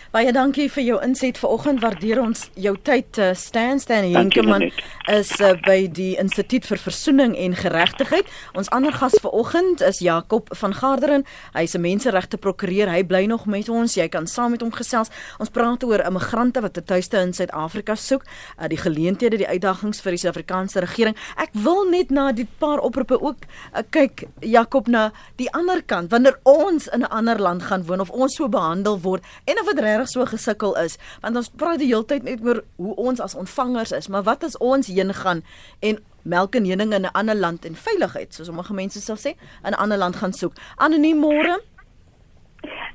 Baie 0.09 0.31
dankie 0.33 0.71
vir 0.73 0.85
jou 0.87 0.99
inset 1.05 1.37
vanoggend. 1.37 1.83
Waardeer 1.85 2.23
ons 2.23 2.47
jou 2.57 2.71
tyd. 2.81 3.19
Uh, 3.21 3.35
Stan 3.37 3.77
Stan 3.77 4.07
Henkemann 4.09 4.71
is 5.13 5.35
uh, 5.45 5.51
by 5.67 5.83
die 5.93 6.15
Instituut 6.17 6.65
vir 6.65 6.81
Versoening 6.81 7.35
en 7.37 7.53
Geregtigheid. 7.53 8.31
Ons 8.57 8.71
ander 8.73 8.97
gas 8.97 9.19
vanoggend 9.21 9.85
is 9.85 10.01
Jakob 10.01 10.49
van 10.63 10.73
Garderen. 10.73 11.27
Hy's 11.53 11.77
'n 11.77 11.85
menseregte 11.85 12.41
prokureur. 12.41 12.89
Hy 12.89 13.03
bly 13.05 13.27
nog 13.29 13.45
met 13.45 13.69
ons. 13.69 13.99
Jy 14.01 14.09
kan 14.09 14.27
saam 14.27 14.57
met 14.57 14.65
hom 14.65 14.73
gesels. 14.73 15.13
Ons 15.39 15.53
praat 15.53 15.85
oor 15.85 16.01
immigrante 16.01 16.61
wat 16.65 16.79
'n 16.79 16.85
tuiste 16.85 17.21
in 17.21 17.35
Suid-Afrika 17.35 17.95
soek, 17.95 18.25
uh, 18.25 18.67
die 18.67 18.81
geleenthede, 18.81 19.37
die 19.37 19.49
uitdagings 19.49 20.01
vir 20.01 20.13
die 20.13 20.19
Suid-Afrikaanse 20.25 20.81
regering. 20.81 21.17
Ek 21.37 21.51
wil 21.53 21.85
net 21.85 22.11
na 22.11 22.33
die 22.33 22.49
paar 22.59 22.81
oproepe 22.81 23.21
ook 23.21 23.45
uh, 23.77 23.83
kyk 23.91 24.25
Jakob 24.41 24.89
na 24.89 25.13
die 25.37 25.53
ander 25.53 25.83
kant. 25.83 26.11
Wanneer 26.11 26.39
ons 26.45 26.89
in 26.89 27.01
'n 27.01 27.13
ander 27.13 27.39
land 27.39 27.63
gaan 27.63 27.85
woon 27.85 28.01
of 28.01 28.11
ons 28.11 28.35
so 28.35 28.49
behandel 28.49 28.99
word 29.01 29.23
en 29.45 29.61
of 29.61 29.67
dit 29.67 29.98
regtig 29.99 30.15
so 30.15 30.27
gesukkel 30.27 30.77
is 30.85 30.99
want 31.23 31.37
ons 31.37 31.51
praat 31.51 31.83
die 31.83 31.91
hele 31.91 32.07
tyd 32.07 32.27
net 32.27 32.45
oor 32.45 32.63
hoe 32.77 32.95
ons 33.11 33.21
as 33.21 33.35
ontvangers 33.35 33.93
is 33.93 34.09
maar 34.09 34.23
wat 34.23 34.45
as 34.45 34.59
ons 34.59 34.87
heen 34.87 35.13
gaan 35.15 35.43
en 35.81 35.99
melk 36.29 36.55
en 36.55 36.67
honing 36.71 36.93
in 36.93 37.07
'n 37.07 37.13
ander 37.13 37.35
land 37.35 37.65
en 37.65 37.75
veiligheid 37.75 38.35
soos 38.35 38.47
sommige 38.47 38.75
mense 38.75 39.01
sal 39.01 39.17
sê 39.17 39.35
in 39.65 39.73
'n 39.73 39.81
ander 39.83 39.99
land 39.99 40.17
gaan 40.17 40.33
soek. 40.33 40.53
Anoniem 40.77 41.19
môre? 41.19 41.61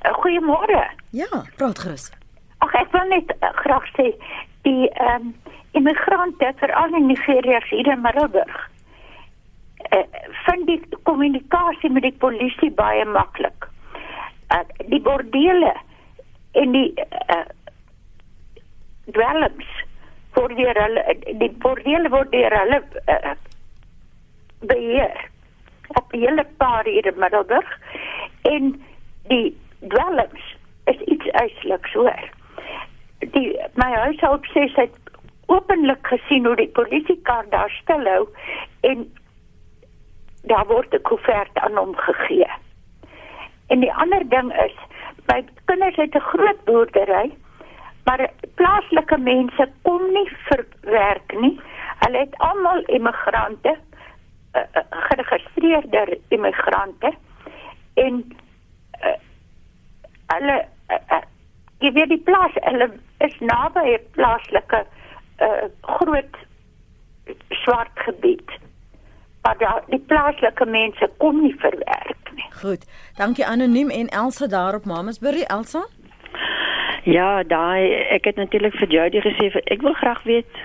Eh, 0.01 0.13
goeiemôre. 0.21 0.83
Ja 1.11 1.45
praat 1.57 1.79
gerus. 1.79 2.11
Ag 2.59 2.73
ek 2.73 2.91
wil 2.91 3.07
net 3.07 3.29
uh, 3.41 3.49
graag 3.63 3.87
sê 3.97 4.13
die 4.61 4.89
ehm 4.89 5.21
um, 5.21 5.35
immigrante 5.71 6.53
veral 6.55 6.93
in 6.93 7.07
Nigeria 7.07 7.59
hier 7.69 7.87
in 7.87 8.01
Middelburg 8.01 8.69
uh, 9.95 10.05
vind 10.45 10.67
die 10.67 10.81
kommunikasie 11.03 11.89
met 11.89 12.03
die 12.03 12.17
polisie 12.25 12.71
baie 12.71 13.05
maklik 13.05 13.67
uh, 14.53 14.61
die 14.89 15.01
bordele 15.01 15.73
en 16.53 16.71
die 16.71 16.93
uh, 17.33 17.45
dwelms 19.11 19.69
word 20.37 20.57
deur 20.57 20.79
hulle 20.81 21.03
die 21.41 21.51
bordele 21.65 22.09
word 22.13 22.31
deur 22.33 22.55
hulle 22.57 22.81
uh, 23.13 23.35
beheer. 24.69 25.29
Op 25.99 26.11
die 26.11 26.23
hele 26.25 26.45
paar 26.57 26.85
hier 26.89 27.05
in 27.05 27.19
Middelburg. 27.19 27.79
En 28.49 28.73
die 29.27 29.57
dwelms 29.79 30.55
is 30.91 30.99
iets 31.15 31.31
uitsluks 31.31 31.93
hoor. 31.93 32.29
Die 33.19 33.49
my 33.79 33.89
huishoudt 34.05 34.47
sê 34.53 34.67
sy 34.73 34.87
het 34.87 34.99
openlik 35.51 36.07
gesien 36.07 36.47
hoe 36.47 36.55
die 36.59 36.71
polisiekar 36.77 37.45
daar 37.51 37.71
stilhou 37.81 38.27
en 38.89 39.05
daar 40.51 40.67
word 40.67 40.93
'n 40.93 41.01
koevert 41.01 41.59
aan 41.59 41.77
hom 41.77 41.95
gegee. 41.95 42.51
En 43.67 43.79
die 43.79 43.93
ander 43.93 44.29
ding 44.29 44.53
is, 44.65 44.75
my 45.27 45.43
kinders 45.65 45.95
het 45.95 46.15
'n 46.15 46.19
groot 46.19 46.63
boerdery, 46.65 47.31
maar 48.05 48.29
plaaslike 48.55 49.17
mense 49.17 49.69
kom 49.81 50.11
nie 50.13 50.29
vir 50.47 50.65
werk 50.81 51.39
nie. 51.39 51.59
Hulle 51.99 52.17
het 52.17 52.37
almal 52.37 52.83
immigrante, 52.85 53.77
uh, 54.53 54.61
uh, 54.61 54.81
geregistreerde 54.89 56.19
immigrante 56.27 57.13
en 57.93 58.37
uh, 59.03 59.17
hulle 60.27 60.65
uh, 60.89 60.97
uh, 61.09 61.21
jy 61.79 61.91
weet 61.91 62.09
die 62.09 62.23
plaas, 62.27 62.51
hulle 62.53 62.89
is 63.17 63.35
naby 63.39 63.83
'n 63.93 64.07
plaaslike 64.11 64.85
uh, 65.39 65.65
groot 65.81 66.35
swart 67.49 67.99
gebied. 68.05 68.51
Maar 69.43 69.57
daar 69.57 69.81
die 69.87 69.99
plaaslike 69.99 70.65
mense 70.65 71.09
kom 71.17 71.41
nie 71.41 71.55
vir 71.59 71.75
werk 71.85 72.31
nie. 72.35 72.47
Goed. 72.61 72.85
Dankie 73.17 73.45
anoniem 73.45 73.89
en 73.89 74.07
Elsa 74.07 74.47
daar 74.47 74.75
op 74.75 74.85
Mamasbury. 74.85 75.43
Elsa? 75.47 75.83
Ja, 77.03 77.43
daai 77.43 77.91
ek 78.15 78.25
het 78.31 78.35
natuurlik 78.39 78.75
vir 78.79 78.87
Jody 78.87 79.19
gesê 79.25 79.51
ek 79.63 79.81
wil 79.83 79.93
graag 79.99 80.23
weet 80.23 80.61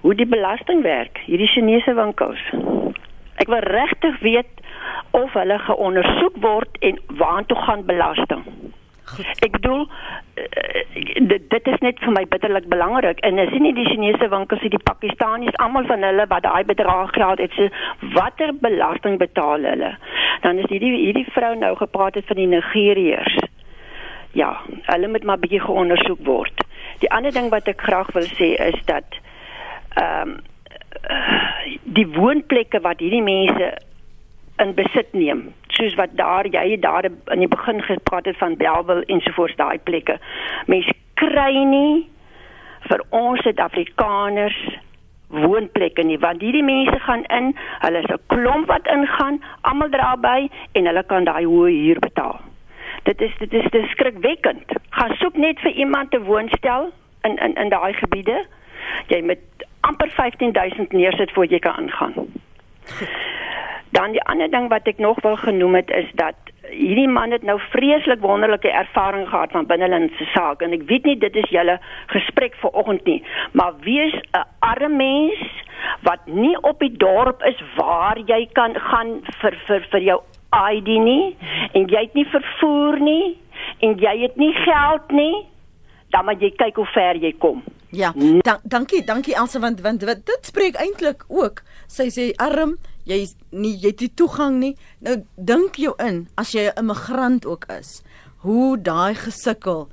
hoe 0.00 0.14
die 0.14 0.26
belasting 0.26 0.82
werk, 0.82 1.18
hierdie 1.26 1.50
Chinese 1.52 1.94
winkels. 1.94 2.40
Ek 3.36 3.50
wil 3.52 3.60
regtig 3.60 4.18
weet 4.24 4.62
of 5.10 5.32
hulle 5.36 5.58
geondersoek 5.58 6.36
word 6.40 6.78
en 6.80 7.00
waartoe 7.20 7.58
gaan 7.66 7.84
belasting. 7.84 8.44
Ek 9.44 9.52
bedoel 9.58 9.84
dit 10.36 11.50
dit 11.50 11.68
is 11.72 11.80
net 11.80 12.00
vir 12.04 12.12
my 12.12 12.24
bitterlik 12.28 12.66
belangrik 12.68 13.20
en 13.24 13.40
jy 13.40 13.60
nie 13.62 13.72
die 13.76 13.86
Chinese 13.88 14.28
winkels 14.32 14.62
nie, 14.64 14.72
die 14.74 14.84
Pakistaniërs, 14.84 15.56
almal 15.64 15.88
van 15.88 16.04
hulle 16.04 16.26
wat 16.28 16.44
daai 16.44 16.64
bedrag 16.68 17.14
geld 17.16 17.40
het, 17.40 17.56
so 17.56 18.12
watter 18.16 18.52
belasting 18.60 19.16
betaal 19.22 19.64
hulle? 19.64 19.94
Dan 20.44 20.60
is 20.60 20.68
hierdie 20.72 20.92
hierdie 20.98 21.26
vrou 21.32 21.54
nou 21.56 21.72
gepraat 21.80 22.20
het 22.20 22.28
van 22.28 22.40
die 22.42 22.50
Nigeriërs. 22.52 23.38
Ja, 24.36 24.50
hulle 24.90 25.08
moet 25.08 25.24
maar 25.24 25.40
bietjie 25.40 25.62
geondersoek 25.64 26.20
word. 26.28 26.66
Die 27.00 27.10
ander 27.12 27.32
ding 27.32 27.48
wat 27.52 27.68
ek 27.72 27.80
graag 27.88 28.12
wil 28.16 28.28
sê 28.36 28.52
is 28.68 28.78
dat 28.90 29.20
ehm 29.96 30.36
um, 30.36 30.36
die 31.96 32.06
woonplekke 32.08 32.80
wat 32.82 33.02
hierdie 33.04 33.22
mense 33.22 33.66
in 34.62 34.72
besit 34.74 35.12
neem 35.12 35.42
soos 35.76 35.94
wat 36.00 36.16
daar 36.16 36.46
jy 36.46 36.78
daar 36.80 37.04
in 37.04 37.42
die 37.44 37.48
begin 37.52 37.82
gepraat 37.82 38.24
het 38.24 38.38
van 38.38 38.56
Belwel 38.56 39.02
ensovoorts 39.02 39.56
daai 39.56 39.78
plekke. 39.78 40.18
Mense 40.66 40.92
kry 41.14 41.52
nie 41.68 42.06
vir 42.88 43.02
ons 43.10 43.42
Suid-Afrikaners 43.44 44.58
woonplekke 45.28 46.04
nie 46.06 46.18
want 46.22 46.42
hierdie 46.44 46.64
mense 46.64 46.98
gaan 47.06 47.24
in 47.38 47.52
hulle 47.84 48.02
is 48.04 48.10
'n 48.14 48.20
klomp 48.32 48.68
wat 48.72 48.86
ingaan 48.96 49.40
almal 49.60 49.90
daarby 49.90 50.48
en 50.72 50.86
hulle 50.86 51.02
kan 51.02 51.24
daai 51.24 51.44
hoë 51.44 51.72
huur 51.82 52.00
betaal. 52.00 52.40
Dit 53.02 53.20
is 53.20 53.32
dit 53.38 53.52
is, 53.52 53.90
skrikwekkend. 53.90 54.72
Gaan 54.90 55.14
soek 55.16 55.36
net 55.36 55.60
vir 55.60 55.70
iemand 55.70 56.10
te 56.10 56.20
woonstel 56.20 56.92
in 57.22 57.36
in 57.36 57.54
in 57.54 57.68
daai 57.68 57.92
gebiede. 57.92 58.46
Jy 59.08 59.20
met 59.22 59.38
amper 59.80 60.10
15000 60.10 60.92
neersit 60.92 61.32
voor 61.32 61.46
jy 61.46 61.58
kan 61.58 61.76
aangaan 61.76 62.14
Dan 63.96 64.12
die 64.16 64.22
ander 64.28 64.50
ding 64.52 64.68
wat 64.72 64.88
ek 64.90 64.98
nog 65.02 65.20
wil 65.24 65.36
genoem 65.40 65.80
het 65.80 65.90
is 65.90 66.08
dat 66.20 66.36
hierdie 66.70 67.08
man 67.08 67.30
het 67.30 67.44
nou 67.46 67.58
vreeslik 67.70 68.20
wonderlike 68.20 68.70
ervaring 68.70 69.28
gehad 69.28 69.52
van 69.54 69.68
binnelandse 69.70 70.26
sake 70.34 70.64
en 70.66 70.74
ek 70.76 70.88
weet 70.90 71.04
nie 71.08 71.18
dit 71.22 71.36
is 71.42 71.52
julle 71.54 71.78
gesprek 72.12 72.58
vanoggend 72.60 73.06
nie, 73.06 73.20
maar 73.52 73.72
wees 73.86 74.14
'n 74.14 74.44
arme 74.58 74.88
mens 74.96 75.64
wat 76.02 76.26
nie 76.26 76.56
op 76.62 76.80
die 76.80 76.96
dorp 76.96 77.42
is 77.42 77.62
waar 77.76 78.18
jy 78.18 78.48
kan 78.52 78.74
gaan 78.74 79.20
vir 79.40 79.54
vir 79.66 79.86
vir 79.90 80.02
jou 80.10 80.20
ID 80.56 80.88
nie. 81.02 81.36
En 81.72 81.86
jy 81.90 82.00
het 82.06 82.14
nie 82.14 82.26
vervoer 82.30 83.00
nie. 83.00 83.36
En 83.84 83.96
jy 84.00 84.14
het 84.22 84.36
nie 84.36 84.52
geld 84.52 85.10
nie, 85.10 85.44
dan 86.10 86.24
moet 86.24 86.40
jy 86.40 86.50
kyk 86.56 86.76
hoe 86.76 86.86
ver 86.94 87.16
jy 87.16 87.32
kom. 87.38 87.62
Ja, 87.90 88.12
dan, 88.42 88.60
dankie, 88.62 89.04
dankie 89.04 89.34
Elsa 89.34 89.60
want 89.62 89.80
want 89.80 90.00
dit 90.00 90.38
spreek 90.40 90.76
eintlik 90.76 91.24
ook. 91.28 91.62
Sy 91.86 92.08
sê 92.10 92.32
arm 92.42 92.76
jy 93.06 93.22
nie 93.50 93.76
jy 93.78 93.92
het 93.94 94.02
die 94.02 94.12
toegang 94.14 94.58
nie. 94.60 94.74
Nou 95.00 95.22
dink 95.36 95.78
jou 95.80 95.94
in 96.02 96.26
as 96.36 96.52
jy 96.52 96.66
'n 96.68 96.78
immigrant 96.82 97.46
ook 97.46 97.64
is, 97.78 98.02
hoe 98.42 98.76
daai 98.78 99.14
gesukkel 99.14 99.88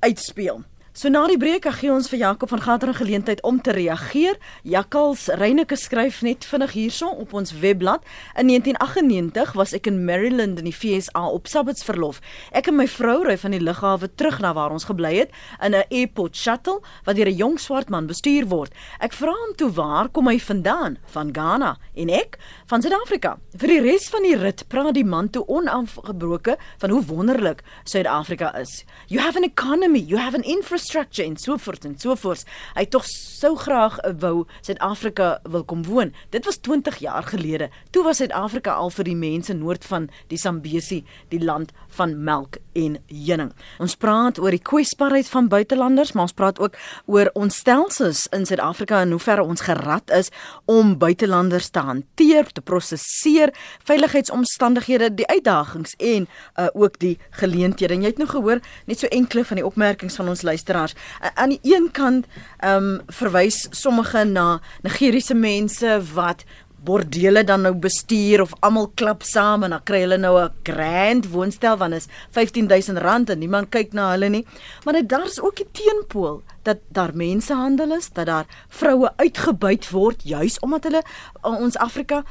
uitspeel. 0.00 0.64
So 1.00 1.08
na 1.08 1.22
die 1.24 1.38
breek 1.40 1.64
gee 1.78 1.88
ons 1.88 2.10
vir 2.12 2.18
Jakob 2.20 2.50
van 2.52 2.60
Gater 2.60 2.88
'n 2.88 2.94
geleentheid 2.94 3.40
om 3.42 3.60
te 3.62 3.72
reageer. 3.72 4.36
Jakkals 4.62 5.28
Reyneke 5.28 5.76
skryf 5.76 6.20
net 6.22 6.44
vinnig 6.44 6.72
hierso 6.72 7.08
op 7.08 7.32
ons 7.32 7.52
webblad. 7.52 8.04
In 8.36 8.46
1998 8.46 9.52
was 9.52 9.72
ek 9.72 9.86
in 9.86 10.04
Maryland 10.04 10.58
in 10.58 10.64
die 10.64 10.76
VSA 10.76 11.26
op 11.28 11.46
Sabbatsverlof. 11.46 12.20
Ek 12.52 12.66
en 12.66 12.76
my 12.76 12.88
vrou 12.88 13.24
ry 13.24 13.38
van 13.38 13.50
die 13.50 13.60
lughawe 13.60 14.14
terug 14.14 14.40
na 14.40 14.52
waar 14.52 14.70
ons 14.70 14.84
gebly 14.84 15.14
het 15.16 15.30
in 15.62 15.74
'n 15.74 15.84
airport 15.88 16.36
shuttle 16.36 16.82
wat 17.04 17.16
deur 17.16 17.28
'n 17.28 17.36
jong 17.36 17.58
swart 17.58 17.88
man 17.88 18.06
bestuur 18.06 18.46
word. 18.46 18.72
Ek 19.00 19.12
vra 19.12 19.32
hom 19.32 19.56
toe 19.56 19.70
waar 19.70 20.08
kom 20.08 20.26
hy 20.26 20.38
vandaan? 20.38 20.98
Van 21.06 21.32
Ghana 21.32 21.78
en 21.94 22.10
ek 22.10 22.38
van 22.70 22.84
Suid-Afrika. 22.84 23.32
Vir 23.58 23.70
die 23.72 23.80
res 23.82 24.04
van 24.12 24.22
die 24.22 24.36
rit 24.38 24.60
praat 24.70 24.94
die 24.94 25.06
man 25.06 25.26
toe 25.34 25.42
onafgebroke 25.50 26.54
van 26.78 26.92
hoe 26.94 27.00
wonderlik 27.08 27.64
Suid-Afrika 27.82 28.52
is. 28.60 28.84
You 29.10 29.18
have 29.24 29.34
an 29.36 29.42
economy, 29.42 29.98
you 29.98 30.20
have 30.22 30.38
an 30.38 30.46
infrastructure 30.46 31.26
so 31.36 31.56
voort 31.56 31.84
en 31.84 31.98
so 31.98 32.14
voort. 32.14 32.44
Hy 32.76 32.84
tog 32.86 33.08
sou 33.10 33.56
graag 33.58 33.98
wou 34.22 34.46
Suid-Afrika 34.60 35.40
wil 35.50 35.64
kom 35.64 35.82
woon. 35.88 36.14
Dit 36.30 36.46
was 36.46 36.60
20 36.62 37.00
jaar 37.02 37.26
gelede. 37.26 37.70
Toe 37.90 38.04
was 38.06 38.22
Suid-Afrika 38.22 38.76
al 38.78 38.94
vir 38.94 39.10
die 39.10 39.18
mense 39.18 39.54
noord 39.54 39.84
van 39.90 40.06
die 40.30 40.38
Sambesi, 40.38 41.02
die 41.34 41.42
land 41.42 41.74
van 41.98 42.20
melk 42.22 42.60
en 42.72 42.96
heuning. 43.06 43.52
Ons 43.78 43.96
praat 44.00 44.38
oor 44.38 44.54
die 44.54 44.62
kwesbaarheid 44.62 45.28
van 45.30 45.48
buitelanders, 45.50 46.12
maar 46.12 46.28
ons 46.28 46.36
praat 46.36 46.60
ook 46.60 46.76
oor 47.06 47.30
ons 47.34 47.56
stelsels 47.56 48.26
in 48.36 48.46
Suid-Afrika 48.46 49.00
en 49.04 49.14
hoe 49.14 49.22
ver 49.22 49.42
ons 49.42 49.64
gerad 49.66 50.10
is 50.16 50.30
om 50.70 50.96
buitelanders 50.98 51.70
te 51.70 51.82
hanteer, 51.84 52.50
te 52.52 52.60
prosesseer, 52.60 53.52
veiligheidsomstandighede, 53.88 55.12
die 55.14 55.28
uitdagings 55.28 55.96
en 55.98 56.26
uh, 56.26 56.68
ook 56.72 56.98
die 57.02 57.16
geleenthede. 57.40 57.94
En 57.94 58.06
jy 58.06 58.12
het 58.12 58.22
nou 58.22 58.28
gehoor 58.30 58.62
net 58.86 59.02
so 59.02 59.10
enkele 59.10 59.44
van 59.44 59.60
die 59.60 59.66
opmerkings 59.66 60.16
van 60.20 60.28
ons 60.32 60.44
luisteraars. 60.46 60.94
Uh, 60.94 61.32
aan 61.34 61.56
die 61.56 61.62
een 61.62 61.90
kant 61.92 62.26
ehm 62.60 62.76
um, 62.80 62.88
verwys 63.10 63.66
sommige 63.76 64.24
na 64.24 64.60
Nigeriese 64.82 65.34
mense 65.34 66.00
wat 66.14 66.44
bordele 66.84 67.44
dan 67.44 67.64
nou 67.66 67.72
bestuur 67.76 68.42
of 68.44 68.54
almal 68.64 68.88
klap 68.94 69.22
saam 69.26 69.66
en 69.66 69.74
dan 69.74 69.82
kry 69.84 70.00
hulle 70.04 70.18
nou 70.18 70.34
'n 70.40 70.52
grand 70.62 71.28
woonstel 71.32 71.76
van 71.76 71.92
is 71.92 72.06
15000 72.30 72.98
rand 72.98 73.30
en 73.30 73.38
niemand 73.38 73.68
kyk 73.68 73.92
na 73.92 74.10
hulle 74.10 74.28
nie. 74.28 74.46
Maar 74.84 74.94
dit 74.94 75.08
daar's 75.08 75.40
ook 75.40 75.56
die 75.56 75.68
teenpool 75.72 76.42
dat 76.62 76.78
daar 76.88 77.14
mensehandel 77.14 77.96
is, 77.96 78.10
dat 78.12 78.26
daar 78.26 78.46
vroue 78.68 79.12
uitgebuit 79.16 79.90
word 79.90 80.22
juis 80.22 80.58
omdat 80.58 80.84
hulle 80.84 81.02
ons 81.42 81.76
Afrika 81.76 82.24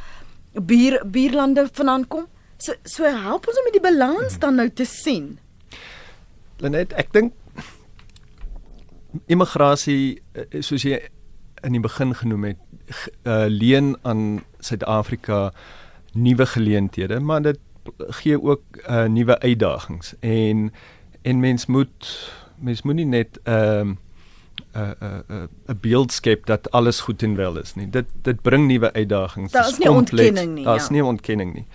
buur 0.54 1.02
buurlande 1.06 1.70
vandaan 1.72 2.08
kom. 2.08 2.28
So 2.58 2.74
so 2.84 3.04
help 3.04 3.48
ons 3.48 3.58
om 3.58 3.64
met 3.64 3.74
die 3.74 3.82
balans 3.82 4.40
dan 4.40 4.56
nou 4.56 4.70
te 4.70 4.86
sien. 4.86 5.40
Lenet, 6.58 6.94
ek 6.94 7.14
dink 7.14 7.34
immigrasie 9.26 10.22
eh, 10.34 10.62
soos 10.62 10.84
jy 10.84 11.00
in 11.64 11.72
die 11.72 11.82
begin 11.82 12.16
genoem 12.16 12.44
het, 12.44 12.58
uh, 13.24 13.46
leen 13.48 13.98
aan 14.02 14.44
Suid-Afrika 14.60 15.52
nuwe 16.14 16.46
geleenthede, 16.46 17.20
maar 17.20 17.42
dit 17.42 17.60
gee 17.98 18.42
ook 18.42 18.62
uh, 18.90 19.06
nuwe 19.06 19.40
uitdagings 19.40 20.14
en 20.20 20.74
en 21.22 21.40
mens 21.40 21.66
moet 21.66 22.32
mens 22.56 22.82
moet 22.82 22.96
nie 22.96 23.06
net 23.06 23.40
'n 23.44 23.52
uh, 23.52 23.82
'n 23.82 25.24
'n 25.28 25.50
'n 25.68 25.78
beeld 25.82 26.12
skep 26.12 26.46
dat 26.46 26.72
alles 26.72 27.00
goed 27.00 27.24
en 27.24 27.36
wel 27.36 27.58
is 27.58 27.76
nie. 27.76 27.90
Dit 27.90 28.06
dit 28.22 28.42
bring 28.42 28.68
nuwe 28.68 28.94
uitdagings. 28.94 29.52
Dit 29.52 29.66
is 29.66 29.78
nie 29.78 29.92
ontkenning 29.92 30.54
nie. 30.54 30.64
Daar's 30.64 30.88
ja. 30.88 30.94
nie 30.94 31.04
ontkenning 31.04 31.54
nie. 31.54 31.66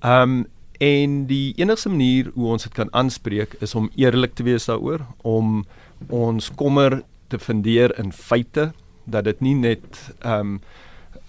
Ehm 0.00 0.22
um, 0.22 0.46
en 0.78 1.26
die 1.26 1.54
enigste 1.56 1.88
manier 1.88 2.30
hoe 2.34 2.46
ons 2.46 2.62
dit 2.62 2.72
kan 2.72 2.92
aanspreek 2.92 3.56
is 3.60 3.74
om 3.74 3.90
eerlik 3.94 4.34
te 4.34 4.42
wees 4.42 4.64
daaroor, 4.64 5.00
om 5.22 5.64
ons 6.08 6.50
kommer 6.54 7.02
te 7.26 7.38
fundeer 7.38 7.98
in 7.98 8.12
feite 8.12 8.72
dat 9.06 9.24
dit 9.24 9.40
nie 9.40 9.54
net 9.54 10.02
ehm 10.20 10.56
um, 10.56 10.60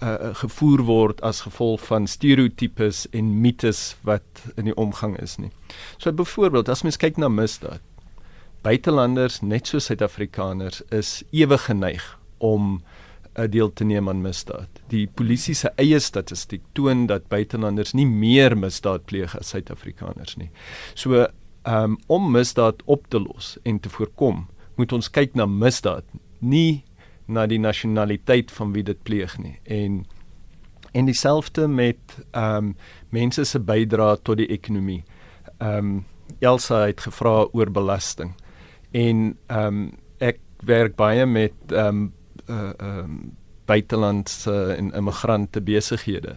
uh, 0.02 0.34
gevoer 0.38 0.82
word 0.86 1.20
as 1.26 1.40
gevolg 1.46 1.82
van 1.86 2.06
stereotypes 2.06 3.06
en 3.10 3.40
mites 3.42 3.96
wat 4.06 4.44
in 4.56 4.68
die 4.70 4.76
omgang 4.76 5.16
is 5.18 5.36
nie. 5.42 5.50
So 5.98 6.12
byvoorbeeld 6.12 6.68
as 6.68 6.84
mens 6.86 7.00
kyk 7.00 7.18
na 7.18 7.30
misdaad, 7.32 7.82
buitelanders 8.66 9.40
net 9.42 9.70
so 9.70 9.78
Suid-Afrikaners 9.82 10.82
is 10.94 11.22
ewig 11.30 11.66
geneig 11.66 12.04
om 12.38 12.82
'n 13.38 13.50
deel 13.50 13.72
te 13.72 13.84
neem 13.84 14.08
aan 14.08 14.22
misdaad. 14.22 14.68
Die 14.88 15.06
polisie 15.06 15.54
se 15.54 15.70
eie 15.76 15.98
statistiek 15.98 16.62
toon 16.72 17.06
dat 17.06 17.28
buitelanders 17.28 17.92
nie 17.92 18.06
meer 18.06 18.56
misdaad 18.58 19.04
pleeg 19.04 19.38
as 19.38 19.48
Suid-Afrikaners 19.48 20.36
nie. 20.36 20.50
So 20.94 21.26
um, 21.66 21.98
om 22.06 22.30
misdaad 22.30 22.82
op 22.84 23.06
te 23.08 23.20
los 23.20 23.58
en 23.62 23.80
te 23.80 23.88
voorkom, 23.88 24.46
moet 24.76 24.92
ons 24.92 25.10
kyk 25.10 25.34
na 25.34 25.46
misdaad, 25.46 26.04
nie 26.38 26.84
na 27.28 27.46
die 27.46 27.60
nasionaliteit 27.60 28.50
van 28.50 28.72
wie 28.72 28.82
dit 28.82 29.02
pleeg 29.02 29.38
nie. 29.38 29.58
En 29.64 30.06
En 30.90 31.04
dieselfde 31.04 31.68
met 31.68 31.96
ehm 32.30 32.56
um, 32.56 32.76
mense 33.08 33.44
se 33.44 33.60
bydrae 33.60 34.18
tot 34.22 34.36
die 34.36 34.46
ekonomie. 34.46 35.04
Ehm 35.58 35.76
um, 35.76 36.06
Elsa 36.38 36.86
het 36.86 37.00
gevra 37.00 37.46
oor 37.52 37.70
belasting. 37.70 38.34
En 38.90 39.36
ehm 39.46 39.66
um, 39.66 39.90
ek 40.18 40.40
werk 40.64 40.96
baie 40.96 41.26
met 41.26 41.52
ehm 41.68 41.86
um, 41.86 42.12
uh 42.48 42.70
ehm 42.78 42.98
um, 42.98 43.36
buitelandse 43.64 44.74
en 44.76 44.92
immigrante 44.92 45.60
besighede. 45.60 46.36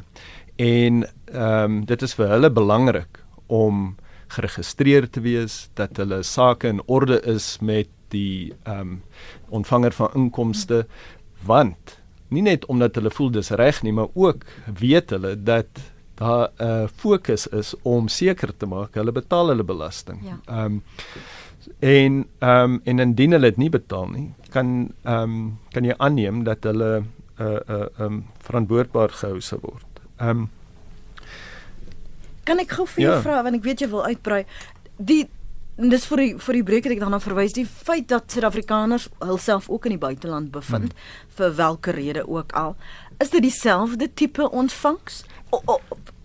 En 0.56 1.08
ehm 1.26 1.64
um, 1.64 1.86
dit 1.86 2.02
is 2.02 2.14
vir 2.14 2.28
hulle 2.28 2.52
belangrik 2.52 3.24
om 3.48 3.96
geregistreer 4.28 5.10
te 5.10 5.22
wees 5.22 5.70
dat 5.74 5.98
hulle 5.98 6.24
sake 6.24 6.68
in 6.68 6.82
orde 6.86 7.22
is 7.22 7.58
met 7.62 7.88
die 8.12 8.54
ehm 8.64 8.80
um, 8.80 9.02
ontvanger 9.50 9.92
van 9.92 10.14
inkomste 10.16 10.86
want 11.46 11.98
nie 12.32 12.44
net 12.46 12.66
omdat 12.72 12.96
hulle 12.96 13.12
voel 13.12 13.32
dis 13.36 13.52
reg 13.60 13.82
nie, 13.84 13.92
maar 13.92 14.12
ook 14.14 14.46
weet 14.80 15.10
hulle 15.10 15.36
dat 15.36 15.68
daar 16.22 16.50
'n 16.58 16.64
uh, 16.64 16.88
fokus 16.96 17.48
is 17.48 17.74
om 17.82 18.08
seker 18.08 18.58
te 18.58 18.66
maak 18.66 18.96
hulle 18.96 19.12
betaal 19.12 19.48
hulle 19.48 19.64
belasting. 19.64 20.20
Ja. 20.24 20.38
Ehm 20.46 20.56
ja. 20.56 20.66
um, 20.66 20.84
en 21.80 22.28
ehm 22.40 22.72
um, 22.72 22.82
en 22.84 23.00
indien 23.00 23.32
hulle 23.32 23.50
dit 23.50 23.58
nie 23.58 23.70
betaal 23.70 24.08
nie, 24.10 24.34
kan 24.50 24.94
ehm 25.04 25.24
um, 25.24 25.60
kan 25.72 25.84
jy 25.84 25.94
aanneem 25.98 26.44
dat 26.44 26.64
hulle 26.64 27.00
'n 27.00 27.44
uh, 27.44 27.60
'n 27.68 27.72
uh, 27.74 28.06
um, 28.06 28.26
verantwoordbaar 28.40 29.10
gehou 29.10 29.42
sou 29.42 29.60
word. 29.62 30.02
Ehm 30.18 30.30
um, 30.30 30.50
Kan 32.44 32.60
ek 32.60 32.72
gou 32.72 32.88
vir 32.88 33.04
jou 33.04 33.14
ja. 33.14 33.22
vra 33.22 33.44
want 33.44 33.56
ek 33.56 33.64
weet 33.64 33.82
jy 33.82 33.90
wil 33.90 34.06
uitbrei. 34.06 34.46
Die 34.98 35.30
dis 35.90 36.06
vir 36.06 36.18
die 36.18 36.32
vir 36.38 36.54
die 36.54 36.64
breek 36.64 36.84
het 36.84 36.94
ek 36.96 37.00
daarna 37.02 37.20
verwys 37.24 37.54
die 37.54 37.66
feit 37.66 38.08
dat 38.12 38.32
Suid-Afrikaners 38.32 39.08
hulself 39.20 39.70
ook 39.70 39.86
in 39.86 39.96
die 39.96 40.02
buiteland 40.02 40.52
bevind 40.52 40.92
hmm. 40.94 41.30
vir 41.38 41.56
watter 41.58 41.96
rede 41.96 42.28
ook 42.28 42.52
al. 42.52 42.76
Is 43.20 43.30
dit 43.30 43.42
dieselfde 43.42 44.14
tipe 44.14 44.50
ontvangs? 44.50 45.24
O, 45.50 45.62
o, 45.66 45.80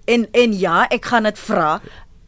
en 0.04 0.26
en 0.32 0.58
ja, 0.58 0.86
ek 0.90 1.04
gaan 1.04 1.28
dit 1.28 1.38
vra. 1.38 1.80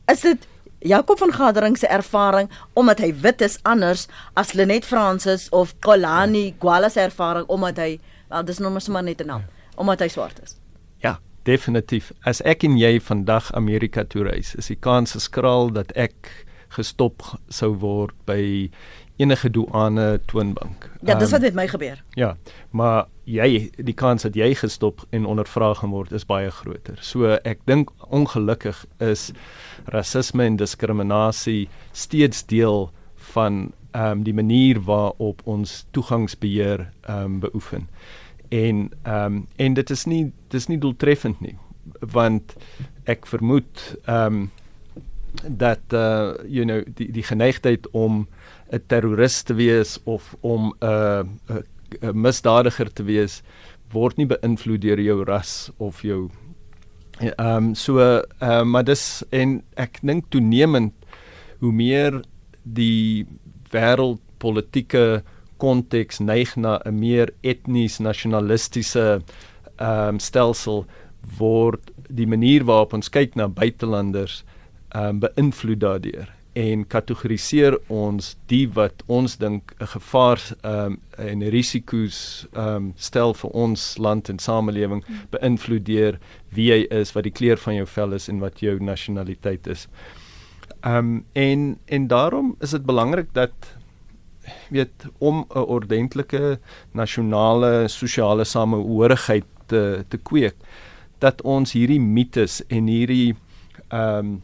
Is 0.09 0.25
dit 0.25 0.47
Jakob 0.81 1.19
van 1.19 1.33
Gadering 1.33 1.79
se 1.79 1.87
ervaring 1.87 2.51
omdat 2.73 2.99
hy 3.03 3.13
wit 3.23 3.41
is 3.43 3.59
anders 3.63 4.07
as 4.39 4.53
Lenet 4.53 4.87
Francis 4.87 5.49
of 5.51 5.75
Kolani 5.81 6.55
Gwala 6.59 6.89
se 6.89 7.01
ervaring 7.01 7.49
omdat 7.49 7.77
hy 7.83 7.99
wel 8.29 8.45
dis 8.45 8.59
nog 8.59 8.89
maar 8.89 9.03
net 9.03 9.21
'n 9.21 9.27
naam 9.27 9.45
omdat 9.77 10.01
hy 10.01 10.09
swart 10.09 10.43
is. 10.43 10.57
Ja, 10.99 11.19
definitief. 11.43 12.13
As 12.27 12.41
ek 12.43 12.63
en 12.63 12.79
jy 12.79 13.01
vandag 13.01 13.53
Amerika 13.53 14.05
toe 14.05 14.25
reis, 14.25 14.55
is 14.55 14.67
die 14.67 14.79
kans 14.81 15.15
skraal 15.23 15.71
dat 15.73 15.93
ek 15.93 16.47
gestop 16.69 17.23
sou 17.49 17.73
word 17.81 18.15
by 18.29 18.71
enige 19.19 19.51
douane 19.51 20.21
toonbank. 20.31 20.91
Ja, 21.03 21.15
dis 21.19 21.31
wat 21.31 21.41
um, 21.41 21.47
met 21.47 21.55
my 21.55 21.67
gebeur. 21.69 22.03
Ja, 22.15 22.37
maar 22.71 23.09
jy 23.27 23.71
die 23.77 23.95
kans 23.95 24.23
dat 24.23 24.37
jy 24.39 24.53
gestop 24.55 25.03
en 25.11 25.27
ondervra 25.27 25.73
gaan 25.75 25.91
word 25.91 26.13
is 26.15 26.27
baie 26.27 26.51
groter. 26.55 26.99
So 27.03 27.35
ek 27.43 27.65
dink 27.67 27.91
ongelukkig 28.15 28.85
is 29.03 29.31
rasisme 29.91 30.47
en 30.47 30.61
diskriminasie 30.61 31.67
steeds 31.93 32.47
deel 32.47 32.89
van 33.35 33.69
ehm 33.97 34.21
um, 34.21 34.23
die 34.23 34.37
manier 34.37 34.79
waarop 34.85 35.41
ons 35.45 35.87
toegangsbeheer 35.97 36.87
ehm 37.03 37.25
um, 37.25 37.41
beoefen. 37.41 37.89
En 38.49 38.91
ehm 39.03 39.25
um, 39.25 39.47
en 39.57 39.75
dit 39.75 39.91
is 39.91 40.05
nie 40.07 40.33
dis 40.49 40.69
nie 40.69 40.79
doeltreffend 40.79 41.41
nie 41.41 41.57
want 42.01 42.55
ek 43.09 43.27
vermoed 43.27 43.83
ehm 44.05 44.39
um, 44.39 44.51
dat 45.47 45.81
uh 45.93 46.35
you 46.47 46.65
know 46.65 46.83
die 46.95 47.11
die 47.13 47.23
geneigtheid 47.23 47.91
om 47.91 48.27
'n 48.73 48.83
terrorist 48.87 49.47
te 49.47 49.55
wees 49.55 49.99
of 50.05 50.37
om 50.41 50.75
'n 50.81 50.85
uh, 50.85 51.23
'n 52.01 52.21
misdadiger 52.21 52.93
te 52.93 53.03
wees 53.03 53.43
word 53.93 54.17
nie 54.17 54.27
beïnvloed 54.27 54.81
deur 54.81 55.01
jou 55.01 55.25
ras 55.25 55.71
of 55.77 56.03
jou 56.03 56.31
ehm 57.21 57.57
um, 57.57 57.75
so 57.75 57.99
uh, 57.99 58.63
maar 58.63 58.85
dis 58.85 59.25
en 59.31 59.63
ek 59.77 59.99
dink 60.03 60.31
toenemend 60.31 60.93
hoe 61.61 61.73
meer 61.73 62.23
die 62.63 63.27
wêreldpolitieke 63.71 65.23
konteks 65.57 66.19
neig 66.19 66.57
na 66.57 66.81
'n 66.85 66.99
meer 66.99 67.33
etnies 67.43 67.99
nasionalistiese 67.99 69.21
ehm 69.77 70.09
um, 70.09 70.19
stelsel 70.19 70.87
word 71.39 71.91
die 72.09 72.27
manier 72.27 72.65
waarop 72.65 72.93
ons 72.93 73.09
kyk 73.09 73.37
na 73.37 73.49
buitelanders 73.49 74.43
ehm 74.43 74.48
um, 74.95 75.21
beïnvloed 75.21 75.81
daardeur 75.81 76.29
en 76.59 76.83
kategoriseer 76.91 77.77
ons 77.93 78.33
die 78.51 78.65
wat 78.75 79.03
ons 79.07 79.37
dink 79.39 79.75
'n 79.79 79.87
gevaar 79.87 80.41
um, 80.65 80.99
en 81.17 81.43
risiko's 81.55 82.47
um, 82.53 82.93
stel 82.97 83.35
vir 83.35 83.51
ons 83.51 83.99
land 83.99 84.29
en 84.29 84.39
samelewing 84.39 85.05
beïnvloed 85.31 85.85
deur 85.85 86.19
wie 86.51 86.71
jy 86.73 86.87
is, 86.91 87.13
wat 87.15 87.25
die 87.25 87.33
kleur 87.33 87.57
van 87.57 87.75
jou 87.75 87.87
vel 87.87 88.13
is 88.13 88.29
en 88.29 88.41
wat 88.41 88.61
jou 88.61 88.79
nasionaliteit 88.81 89.67
is. 89.67 89.89
Um, 90.85 91.25
en 91.33 91.79
en 91.87 92.09
daarom 92.09 92.57
is 92.61 92.71
dit 92.71 92.85
belangrik 92.85 93.33
dat 93.33 93.53
weet 94.71 95.07
om 95.19 95.47
'n 95.55 95.59
ordentlike 95.59 96.59
nasionale 96.93 97.89
sosiale 97.89 98.45
samehorigheid 98.45 99.45
te 99.67 100.05
te 100.09 100.17
kweek 100.17 100.57
dat 101.19 101.43
ons 101.43 101.73
hierdie 101.73 102.01
mites 102.01 102.63
en 102.69 102.87
hierdie 102.87 103.37
ehm 103.89 104.19
um, 104.19 104.43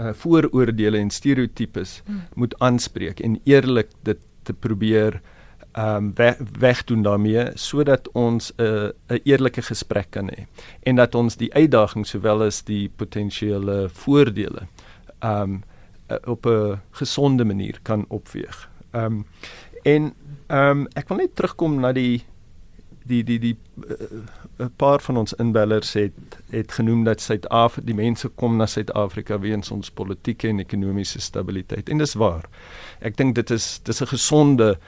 uh, 0.00 0.12
vooroordeele 0.12 0.98
en 0.98 1.10
stereotypes 1.10 2.02
hmm. 2.06 2.22
moet 2.34 2.54
aanspreek 2.58 3.20
en 3.20 3.40
eerlik 3.44 3.92
dit 4.02 4.18
te 4.42 4.52
probeer 4.52 5.20
ehm 5.70 5.96
um, 5.96 6.14
weg, 6.14 6.38
wegdoen 6.58 7.02
daarmee 7.02 7.44
sodat 7.54 8.08
ons 8.12 8.52
'n 8.56 8.62
uh, 8.62 8.90
'n 9.08 9.20
eerlike 9.24 9.62
gesprek 9.62 10.10
kan 10.10 10.30
hê 10.34 10.46
en 10.82 10.96
dat 10.96 11.14
ons 11.14 11.36
die 11.36 11.54
uitdagings 11.54 12.10
sowel 12.10 12.42
as 12.42 12.62
die 12.62 12.90
potensiële 12.96 13.88
voordele 13.92 14.66
ehm 15.18 15.42
um, 15.42 15.62
uh, 16.10 16.16
op 16.24 16.46
'n 16.46 16.80
gesonde 16.90 17.44
manier 17.44 17.78
kan 17.82 18.04
opweeg. 18.08 18.70
Ehm 18.90 19.04
um, 19.04 19.26
en 19.82 20.14
ehm 20.46 20.78
um, 20.78 20.86
ek 20.94 21.08
wil 21.08 21.16
net 21.16 21.34
terugkom 21.34 21.80
na 21.80 21.92
die 21.92 22.24
die 23.04 23.22
die 23.24 23.38
die 23.38 23.56
'n 23.76 24.26
uh, 24.58 24.66
paar 24.76 25.00
van 25.00 25.16
ons 25.16 25.32
inbellers 25.32 25.92
het 25.92 26.12
het 26.50 26.72
genoem 26.72 27.04
dat 27.04 27.20
Suid-Afrika 27.20 27.86
die 27.86 27.94
mense 27.94 28.28
kom 28.28 28.56
na 28.56 28.66
Suid-Afrika 28.66 29.38
weens 29.38 29.70
ons 29.70 29.90
politieke 29.90 30.48
en 30.48 30.58
ekonomiese 30.58 31.20
stabiliteit 31.20 31.88
en 31.88 31.98
dis 31.98 32.14
waar. 32.14 32.48
Ek 33.00 33.16
dink 33.16 33.34
dit 33.34 33.50
is 33.50 33.80
dis 33.84 34.00
'n 34.00 34.06
gesonde 34.06 34.78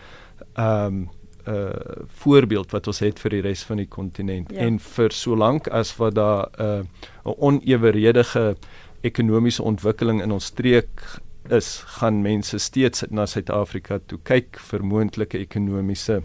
ehm 0.55 0.87
um, 0.87 1.11
uh, 1.47 1.71
voorbeeld 2.07 2.71
wat 2.71 2.87
ons 2.87 2.99
het 2.99 3.19
vir 3.19 3.31
die 3.31 3.41
res 3.41 3.63
van 3.63 3.77
die 3.77 3.89
kontinent 3.89 4.51
ja. 4.51 4.59
en 4.59 4.79
vir 4.79 5.11
solank 5.11 5.69
as 5.69 5.97
wat 5.97 6.15
daar 6.15 6.51
'n 6.59 6.63
uh, 6.63 6.85
'n 7.25 7.35
oneweredige 7.39 8.57
ekonomiese 9.01 9.63
ontwikkeling 9.63 10.23
in 10.23 10.33
ons 10.33 10.45
streek 10.45 11.21
is, 11.49 11.83
gaan 11.87 12.23
mense 12.23 12.59
steeds 12.59 13.05
na 13.11 13.27
Suid-Afrika 13.27 13.99
toe 14.07 14.19
kyk 14.23 14.59
vir 14.59 14.85
moontlike 14.85 15.39
ekonomiese 15.39 16.23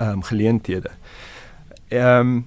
ehm 0.00 0.10
um, 0.10 0.22
geleenthede. 0.22 0.90
Ehm 1.88 2.20
um, 2.20 2.46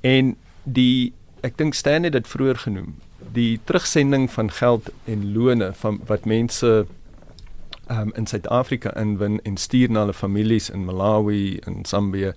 en 0.00 0.36
die 0.62 1.12
ek 1.40 1.58
dink 1.58 1.74
Stan 1.74 2.06
het 2.06 2.12
dit 2.12 2.28
vroeër 2.28 2.60
genoem, 2.66 2.94
die 3.32 3.60
terugsending 3.64 4.30
van 4.30 4.50
geld 4.50 4.90
en 5.04 5.32
lone 5.32 5.72
van 5.80 6.00
wat 6.06 6.24
mense 6.24 6.86
ehm 7.86 8.00
um, 8.00 8.12
in 8.14 8.26
Suid-Afrika 8.26 8.94
inwin 9.00 9.40
en 9.42 9.56
stuur 9.56 9.90
na 9.90 10.04
hulle 10.04 10.14
families 10.14 10.70
in 10.70 10.84
Malawi 10.84 11.58
en 11.66 11.84
Zambië 11.84 12.32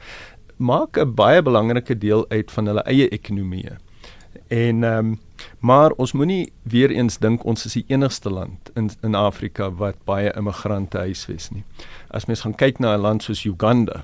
maak 0.57 0.97
'n 0.97 1.13
baie 1.13 1.41
belangrike 1.41 1.97
deel 1.97 2.25
uit 2.29 2.51
van 2.51 2.65
hulle 2.65 2.83
eie 2.83 3.09
ekonomie. 3.09 3.69
En 4.47 4.83
ehm 4.83 4.97
um, 4.97 5.19
maar 5.59 5.91
ons 5.91 6.11
moenie 6.11 6.51
weer 6.63 6.91
eens 6.91 7.17
dink 7.17 7.43
ons 7.43 7.65
is 7.65 7.73
die 7.73 7.85
enigste 7.87 8.29
land 8.29 8.71
in 8.73 8.89
in 9.01 9.15
Afrika 9.15 9.71
wat 9.71 9.95
baie 10.05 10.33
immigrante 10.33 10.97
huisves 10.97 11.49
nie. 11.49 11.63
As 12.07 12.25
mens 12.25 12.41
gaan 12.41 12.55
kyk 12.55 12.79
na 12.79 12.95
'n 12.95 13.01
land 13.01 13.23
soos 13.23 13.45
Uganda, 13.45 14.03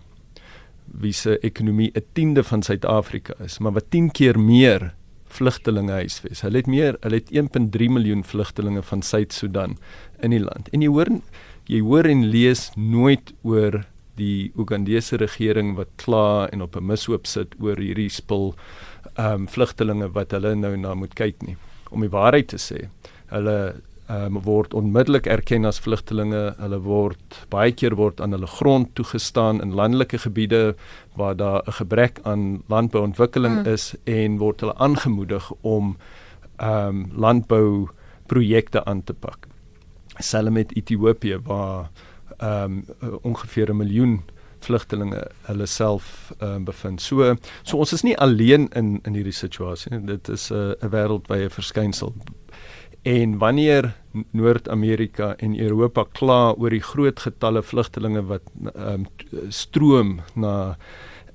wie 0.85 1.13
se 1.13 1.39
ekonomie 1.39 1.91
'n 1.93 2.05
tiende 2.13 2.43
van 2.43 2.63
Suid-Afrika 2.63 3.33
is, 3.43 3.59
maar 3.59 3.73
wat 3.73 3.89
10 3.89 4.11
keer 4.11 4.39
meer 4.39 4.93
vlugtelinge 5.25 5.91
huisves. 5.91 6.41
Hulle 6.41 6.57
het 6.57 6.67
meer, 6.67 6.97
hulle 7.01 7.15
het 7.15 7.31
1.3 7.31 7.89
miljoen 7.89 8.23
vlugtelinge 8.23 8.83
van 8.83 9.01
Suid-Sudan 9.01 9.77
in 10.21 10.29
die 10.29 10.39
land. 10.39 10.69
En 10.69 10.81
jy 10.81 10.87
hoor 10.87 11.09
jy 11.65 11.79
hoor 11.79 12.05
en 12.05 12.25
lees 12.27 12.69
nooit 12.75 13.33
oor 13.41 13.85
die 14.19 14.51
Ugandese 14.59 15.17
regering 15.17 15.75
wat 15.77 15.87
kla 15.95 16.49
en 16.51 16.61
op 16.61 16.75
'n 16.75 16.85
mishoop 16.85 17.25
sit 17.25 17.55
oor 17.59 17.77
hierdie 17.77 18.09
spul 18.09 18.53
ehm 19.15 19.33
um, 19.33 19.47
vlugtelinge 19.47 20.11
wat 20.13 20.31
hulle 20.31 20.55
nou 20.55 20.77
na 20.77 20.93
moet 20.93 21.13
kyk 21.13 21.41
nie. 21.41 21.57
Om 21.89 22.01
die 22.01 22.09
waarheid 22.09 22.47
te 22.47 22.57
sê, 22.57 22.89
hulle 23.27 23.81
um, 24.09 24.39
word 24.43 24.73
onmiddellik 24.73 25.27
erken 25.27 25.65
as 25.65 25.79
vlugtelinge. 25.79 26.53
Hulle 26.59 26.79
word 26.83 27.39
baie 27.49 27.71
keer 27.71 27.95
word 27.95 28.21
aan 28.21 28.35
hulle 28.35 28.47
grond 28.47 28.93
toegestaan 28.95 29.61
in 29.61 29.73
landelike 29.73 30.17
gebiede 30.25 30.75
waar 31.15 31.35
daar 31.35 31.61
'n 31.67 31.71
gebrek 31.71 32.19
aan 32.23 32.63
landbouontwikkeling 32.67 33.63
mm. 33.63 33.73
is 33.73 33.95
en 34.03 34.37
word 34.37 34.59
hulle 34.59 34.77
aangemoedig 34.77 35.51
om 35.61 35.97
ehm 36.57 36.87
um, 36.87 37.11
landbou 37.15 37.89
projekte 38.25 38.85
aan 38.85 39.03
te 39.03 39.13
pak. 39.13 39.47
Selfs 40.17 40.51
met 40.51 40.75
Ethiopië 40.75 41.39
waar 41.43 41.89
ehm 42.37 42.83
um, 43.01 43.19
ongeveer 43.21 43.69
'n 43.69 43.77
miljoen 43.77 44.21
vlugtelinge 44.63 45.27
hulle 45.41 45.65
self 45.65 46.33
uh, 46.41 46.57
bevind. 46.57 47.01
So 47.01 47.35
so 47.63 47.77
ons 47.77 47.93
is 47.93 48.03
nie 48.03 48.17
alleen 48.17 48.69
in 48.79 48.99
in 49.03 49.13
hierdie 49.13 49.35
situasie. 49.35 49.99
Dit 50.05 50.29
is 50.29 50.49
'n 50.51 50.55
uh, 50.55 50.73
'n 50.81 50.89
wêreldwye 50.89 51.49
verskynsel. 51.49 52.13
En 53.03 53.37
wanneer 53.37 53.93
Noord-Amerika 54.31 55.35
en 55.35 55.59
Europa 55.59 56.05
kla 56.11 56.53
oor 56.55 56.71
die 56.71 56.83
groot 56.83 57.19
getalle 57.19 57.63
vlugtelinge 57.63 58.23
wat 58.29 58.45
um, 58.75 59.07
stroom 59.49 60.19
na 60.39 60.77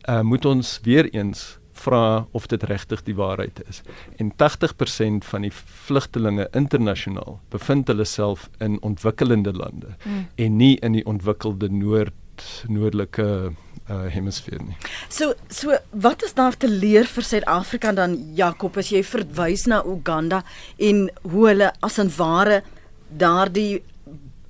uh, 0.09 0.21
moet 0.25 0.45
ons 0.49 0.79
weer 0.87 1.11
eens 1.13 1.59
vra 1.79 2.27
of 2.33 2.47
dit 2.47 2.63
regtig 2.63 3.03
die 3.07 3.15
waarheid 3.15 3.61
is. 3.69 3.83
En 4.17 4.33
80% 4.33 5.29
van 5.31 5.45
die 5.47 5.53
vlugtelinge 5.55 6.49
internasionaal 6.57 7.39
bevind 7.53 7.91
hulle 7.93 8.07
self 8.09 8.49
in 8.65 8.81
ontwikkelende 8.83 9.53
lande 9.53 9.95
mm. 10.05 10.27
en 10.35 10.57
nie 10.57 10.77
in 10.83 10.97
die 10.99 11.07
ontwikkelde 11.07 11.71
noord 11.71 12.65
noordelike 12.71 13.53
uh, 13.91 14.07
hemisfeer 14.13 14.63
nie. 14.63 14.77
So 15.09 15.35
so 15.49 15.77
wat 15.91 16.23
is 16.23 16.35
daar 16.35 16.57
te 16.57 16.69
leer 16.69 17.09
vir 17.09 17.25
Suid-Afrika 17.25 17.93
dan 17.93 18.17
Jakob 18.39 18.77
as 18.77 18.93
jy 18.93 19.03
verwys 19.07 19.67
na 19.67 19.83
Uganda 19.85 20.43
en 20.79 21.09
hoe 21.23 21.47
hulle 21.49 21.73
as 21.81 21.99
'n 21.99 22.13
ware 22.17 22.63
daardie 23.09 23.83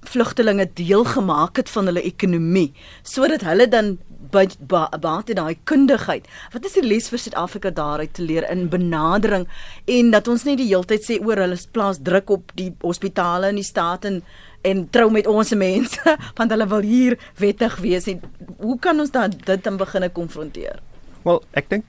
vlugtelinge 0.09 0.69
deel 0.75 1.05
gemaak 1.05 1.57
het 1.57 1.69
van 1.69 1.87
hulle 1.91 2.03
ekonomie 2.03 2.73
sodat 3.03 3.45
hulle 3.45 3.69
dan 3.69 3.99
baie 4.31 5.35
daai 5.35 5.57
kundigheid. 5.65 6.27
Wat 6.53 6.65
is 6.65 6.77
die 6.77 6.85
les 6.85 7.09
vir 7.09 7.19
Suid-Afrika 7.19 7.71
daaruit 7.71 8.13
te 8.13 8.23
leer 8.23 8.45
in 8.51 8.69
benadering 8.69 9.47
en 9.87 10.11
dat 10.11 10.29
ons 10.29 10.45
nie 10.45 10.57
die 10.57 10.69
heeltyd 10.69 11.05
sê 11.05 11.19
oor 11.25 11.41
hulle 11.41 11.57
plaas 11.73 12.03
druk 12.05 12.31
op 12.31 12.53
die 12.55 12.73
hospitale 12.83 13.49
in 13.49 13.61
die 13.61 13.65
staat 13.67 14.05
en 14.05 14.23
en 14.71 14.85
trou 14.91 15.11
met 15.11 15.27
ons 15.27 15.55
mense 15.55 16.17
want 16.39 16.51
hulle 16.55 16.67
wil 16.71 16.85
hier 16.87 17.19
wettig 17.43 17.79
wees 17.85 18.09
en 18.13 18.21
hoe 18.59 18.79
kan 18.79 19.01
ons 19.01 19.11
dan 19.15 19.31
dit 19.31 19.65
dan 19.65 19.77
begine 19.81 20.09
konfronteer? 20.09 20.83
Wel, 21.25 21.43
ek 21.53 21.71
dink 21.71 21.85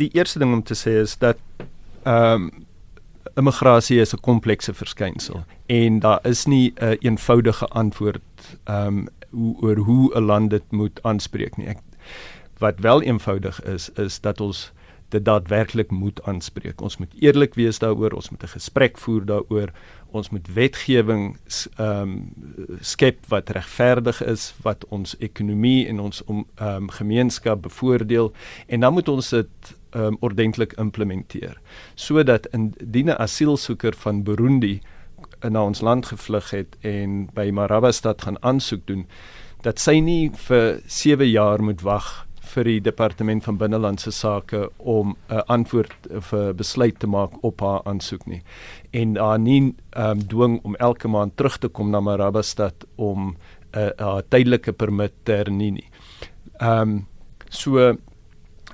die 0.00 0.10
eerste 0.16 0.40
ding 0.40 0.52
om 0.54 0.62
te 0.62 0.78
sê 0.78 1.00
is 1.04 1.16
dat 1.20 1.38
ehm 2.04 2.50
um, 2.50 2.50
immigrasie 3.38 4.00
is 4.00 4.12
'n 4.14 4.20
komplekse 4.20 4.72
verskynsel 4.74 5.44
en 5.66 6.00
daar 6.00 6.20
is 6.26 6.46
nie 6.46 6.72
'n 6.76 6.84
een 6.84 6.98
eenvoudige 7.00 7.66
antwoord 7.66 8.58
ehm 8.64 8.86
um, 8.86 9.08
hoe 9.30 9.56
oor 9.62 9.76
hoe 9.76 10.14
'n 10.14 10.22
land 10.22 10.50
dit 10.50 10.70
moet 10.70 11.02
aanspreek 11.02 11.56
nie. 11.56 11.66
Ek 11.66 11.78
wat 12.58 12.80
wel 12.80 13.02
eenvoudig 13.02 13.62
is 13.62 13.90
is 13.90 14.20
dat 14.20 14.40
ons 14.40 14.72
dit 15.08 15.24
daadwerklik 15.24 15.90
moet 15.90 16.22
aanspreek. 16.22 16.80
Ons 16.80 16.96
moet 16.96 17.12
eerlik 17.18 17.54
wees 17.54 17.78
daaroor, 17.78 18.12
ons 18.12 18.30
moet 18.30 18.42
'n 18.42 18.54
gesprek 18.56 18.98
voer 18.98 19.24
daaroor. 19.24 19.72
Ons 20.12 20.30
moet 20.30 20.48
wetgewing 20.54 21.36
ehm 21.76 22.00
um, 22.00 22.14
skep 22.80 23.26
wat 23.28 23.50
regverdig 23.50 24.22
is, 24.24 24.54
wat 24.62 24.84
ons 24.88 25.16
ekonomie 25.18 25.86
en 25.88 26.00
ons 26.00 26.24
om 26.24 26.46
ehm 26.56 26.68
um, 26.76 26.90
gemeenskap 26.90 27.62
bevoordeel 27.62 28.32
en 28.66 28.80
dan 28.80 28.92
moet 28.92 29.08
ons 29.08 29.28
dit 29.30 29.74
ehm 29.90 30.04
um, 30.04 30.16
ordentlik 30.20 30.72
implementeer. 30.72 31.60
Sodat 31.94 32.46
indien 32.46 33.10
'n 33.10 33.20
asielsoeker 33.20 33.94
van 33.94 34.22
Burundi 34.22 34.80
na 35.48 35.64
ons 35.64 35.80
land 35.80 36.06
gevlug 36.06 36.50
het 36.50 36.76
en 36.80 37.28
by 37.34 37.50
Marabastad 37.52 38.22
gaan 38.22 38.42
aansoek 38.42 38.86
doen 38.86 39.06
dat 39.62 39.78
sy 39.78 39.98
nie 40.00 40.30
vir 40.48 40.80
7 40.86 41.28
jaar 41.28 41.62
moet 41.62 41.82
wag 41.84 42.26
vir 42.50 42.64
die 42.64 42.80
departement 42.80 43.44
van 43.44 43.58
binnelandse 43.60 44.10
sake 44.10 44.68
om 44.78 45.16
'n 45.28 45.42
antwoord 45.46 46.08
vir 46.30 46.54
besluit 46.54 46.98
te 46.98 47.06
maak 47.06 47.30
op 47.42 47.60
haar 47.60 47.80
aansoek 47.84 48.26
nie 48.26 48.42
en 48.90 49.16
haar 49.16 49.38
nie 49.38 49.74
um, 49.96 50.26
dwing 50.26 50.60
om 50.62 50.76
elke 50.76 51.08
maand 51.08 51.36
terug 51.36 51.58
te 51.58 51.68
kom 51.68 51.90
na 51.90 52.00
Marabastad 52.00 52.84
om 52.96 53.36
'n 53.74 53.92
uh, 54.00 54.18
tydelike 54.28 54.72
permit 54.72 55.12
te 55.22 55.32
hernie 55.32 55.70
nie. 55.70 55.88
Ehm 56.58 56.80
um, 56.80 57.06
so 57.48 57.96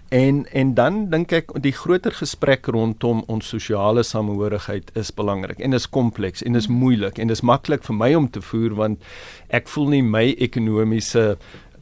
En 0.09 0.47
en 0.53 0.75
dan 0.75 1.09
dink 1.11 1.33
ek 1.35 1.49
die 1.63 1.73
groter 1.75 2.15
gesprek 2.15 2.69
rondom 2.71 3.25
ons 3.27 3.49
sosiale 3.49 4.05
samehorigheid 4.07 4.93
is 4.95 5.11
belangrik 5.11 5.59
en 5.59 5.75
is 5.75 5.89
kompleks 5.91 6.45
en 6.47 6.55
is 6.55 6.69
moeilik 6.71 7.19
en 7.19 7.27
dis 7.27 7.43
maklik 7.43 7.83
vir 7.83 7.97
my 7.99 8.13
om 8.15 8.29
te 8.31 8.41
voer 8.41 8.77
want 8.79 9.03
ek 9.51 9.67
voel 9.69 9.89
nie 9.97 10.03
my 10.07 10.29
ekonomiese 10.47 11.25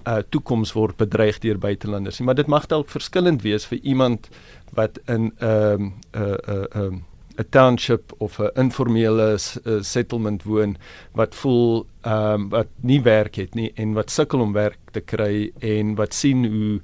uh, 0.07 0.21
toekoms 0.31 0.75
word 0.77 0.97
bedreig 0.97 1.41
deur 1.45 1.59
buitelanders 1.59 2.21
nie 2.21 2.27
maar 2.29 2.39
dit 2.39 2.51
mag 2.51 2.69
dalk 2.71 2.93
verskillend 2.93 3.43
wees 3.43 3.67
vir 3.71 3.81
iemand 3.83 4.29
wat 4.75 4.99
in 5.07 5.33
'n 5.41 5.43
uh, 5.43 5.79
'n 6.13 6.67
'n 6.75 7.03
'n 7.37 7.49
township 7.51 8.13
of 8.19 8.39
'n 8.39 8.51
informele 8.55 9.39
uh, 9.65 9.83
settlement 9.83 10.43
woon 10.43 10.77
wat 11.13 11.35
voel 11.35 11.87
ehm 12.03 12.35
um, 12.35 12.49
wat 12.49 12.69
nie 12.81 13.03
werk 13.03 13.35
het 13.35 13.55
nie 13.55 13.73
en 13.75 13.93
wat 13.93 14.11
sukkel 14.11 14.41
om 14.41 14.53
werk 14.53 14.79
te 14.93 15.01
kry 15.01 15.51
en 15.59 15.95
wat 15.95 16.15
sien 16.15 16.45
hoe 16.45 16.81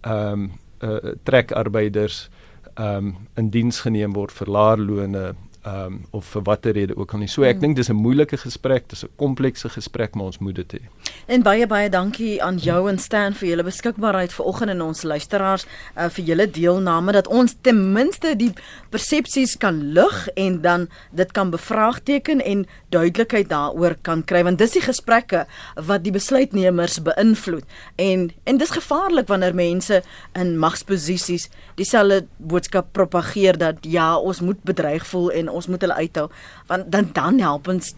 ehm 0.00 0.32
um, 0.32 0.52
uh, 0.82 1.14
trekarbeiders 1.22 2.28
ehm 2.74 3.06
um, 3.06 3.16
in 3.34 3.50
diens 3.50 3.80
geneem 3.80 4.12
word 4.12 4.32
vir 4.32 4.50
laer 4.50 4.78
lone 4.78 5.34
ehm 5.64 5.86
um, 5.86 6.00
of 6.10 6.26
vir 6.26 6.42
watter 6.42 6.72
rede 6.72 6.96
ook 6.96 7.12
al 7.12 7.18
nie. 7.18 7.28
So 7.28 7.42
ek 7.42 7.56
hmm. 7.56 7.60
dink 7.60 7.76
dis 7.76 7.88
'n 7.88 7.96
moeilike 7.96 8.36
gesprek, 8.36 8.88
dis 8.88 9.04
'n 9.04 9.08
komplekse 9.16 9.68
gesprek, 9.68 10.14
maar 10.14 10.26
ons 10.26 10.38
moet 10.38 10.54
dit 10.54 10.72
hê. 10.72 10.80
En 11.26 11.42
baie 11.42 11.66
baie 11.66 11.88
dankie 11.88 12.42
aan 12.42 12.58
jou 12.58 12.88
en 12.90 12.98
Stan 12.98 13.32
vir 13.32 13.48
julle 13.48 13.64
beskikbaarheid 13.64 14.32
vanoggend 14.32 14.70
en 14.70 14.82
ons 14.82 15.02
luisteraars 15.02 15.64
uh, 15.96 16.08
vir 16.08 16.24
julle 16.24 16.50
deelname 16.50 17.12
dat 17.12 17.26
ons 17.28 17.56
ten 17.60 17.92
minste 17.92 18.36
die 18.36 18.52
persepsies 18.90 19.56
kan 19.56 19.92
lig 19.92 20.28
en 20.34 20.60
dan 20.60 20.88
dit 21.10 21.32
kan 21.32 21.50
bevraagteken 21.50 22.44
en 22.44 22.66
duidelikheid 22.94 23.50
daaroor 23.50 23.96
kan 24.06 24.22
kry 24.26 24.44
want 24.46 24.60
dis 24.62 24.76
die 24.76 24.84
gesprekke 24.84 25.44
wat 25.88 26.04
die 26.04 26.14
besluitnemers 26.14 27.00
beïnvloed. 27.06 27.66
En 28.00 28.28
en 28.44 28.60
dis 28.60 28.74
gevaarlik 28.76 29.28
wanneer 29.30 29.56
mense 29.58 30.02
in 30.38 30.54
magsposisies 30.58 31.48
dieselfde 31.78 32.24
boodskap 32.38 32.92
propageer 32.96 33.58
dat 33.58 33.82
ja, 33.82 34.14
ons 34.18 34.40
moet 34.40 34.62
bedreig 34.62 35.06
voel 35.06 35.30
en 35.32 35.50
ons 35.50 35.68
moet 35.68 35.80
hulle 35.84 36.00
uithou 36.04 36.28
want 36.70 36.90
dan 36.92 37.10
dan 37.12 37.40
help 37.42 37.68
ons 37.68 37.94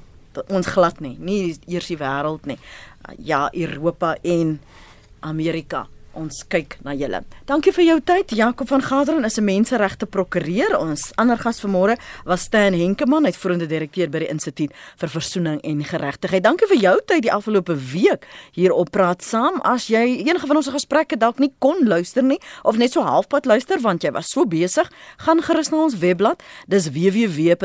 ons 0.53 0.69
glad 0.69 1.01
nie. 1.01 1.17
Nie 1.19 1.57
eers 1.65 1.89
die 1.89 1.97
wêreld 2.01 2.45
nie. 2.47 2.59
Ja 3.25 3.47
Europa 3.53 4.17
en 4.23 4.59
Amerika 5.25 5.87
ons 6.17 6.45
kyk 6.49 6.79
na 6.85 6.95
julle. 6.97 7.21
Dankie 7.47 7.73
vir 7.77 7.85
jou 7.85 8.01
tyd. 8.01 8.31
Jakob 8.37 8.69
van 8.69 8.83
Gaderen 8.83 9.25
is 9.25 9.39
'n 9.39 9.45
menseregte 9.45 10.07
prokureur. 10.07 10.79
Ons 10.79 11.13
ander 11.17 11.37
gas 11.37 11.61
vanmôre 11.61 11.97
was 12.25 12.41
Stan 12.41 12.73
Henkemann, 12.73 13.25
uitvoerende 13.25 13.67
direkteur 13.67 14.09
by 14.11 14.19
die 14.19 14.29
Instituut 14.29 14.73
vir 14.97 15.09
Versoening 15.09 15.61
en 15.63 15.85
Geregtigheid. 15.85 16.43
Dankie 16.43 16.67
vir 16.67 16.77
jou 16.79 17.01
tyd 17.07 17.23
die 17.23 17.33
afgelope 17.33 17.77
week 17.93 18.27
hier 18.53 18.73
op 18.73 18.91
Praat 18.91 19.23
Saam. 19.23 19.61
As 19.63 19.87
jy 19.87 20.25
enige 20.27 20.47
van 20.47 20.57
ons 20.57 20.69
gesprekke 20.69 21.17
dalk 21.17 21.39
nie 21.39 21.53
kon 21.59 21.87
luister 21.87 22.23
nie 22.23 22.41
of 22.65 22.77
net 22.77 22.93
so 22.93 23.03
halfpad 23.03 23.47
luister 23.47 23.81
want 23.81 24.03
jy 24.03 24.11
was 24.13 24.31
so 24.31 24.45
besig, 24.45 24.91
gaan 25.19 25.43
gerus 25.43 25.71
na 25.71 25.77
ons 25.77 25.99
webblad. 25.99 26.43
Dis 26.67 26.91
www.rsg.co.za 26.91 27.57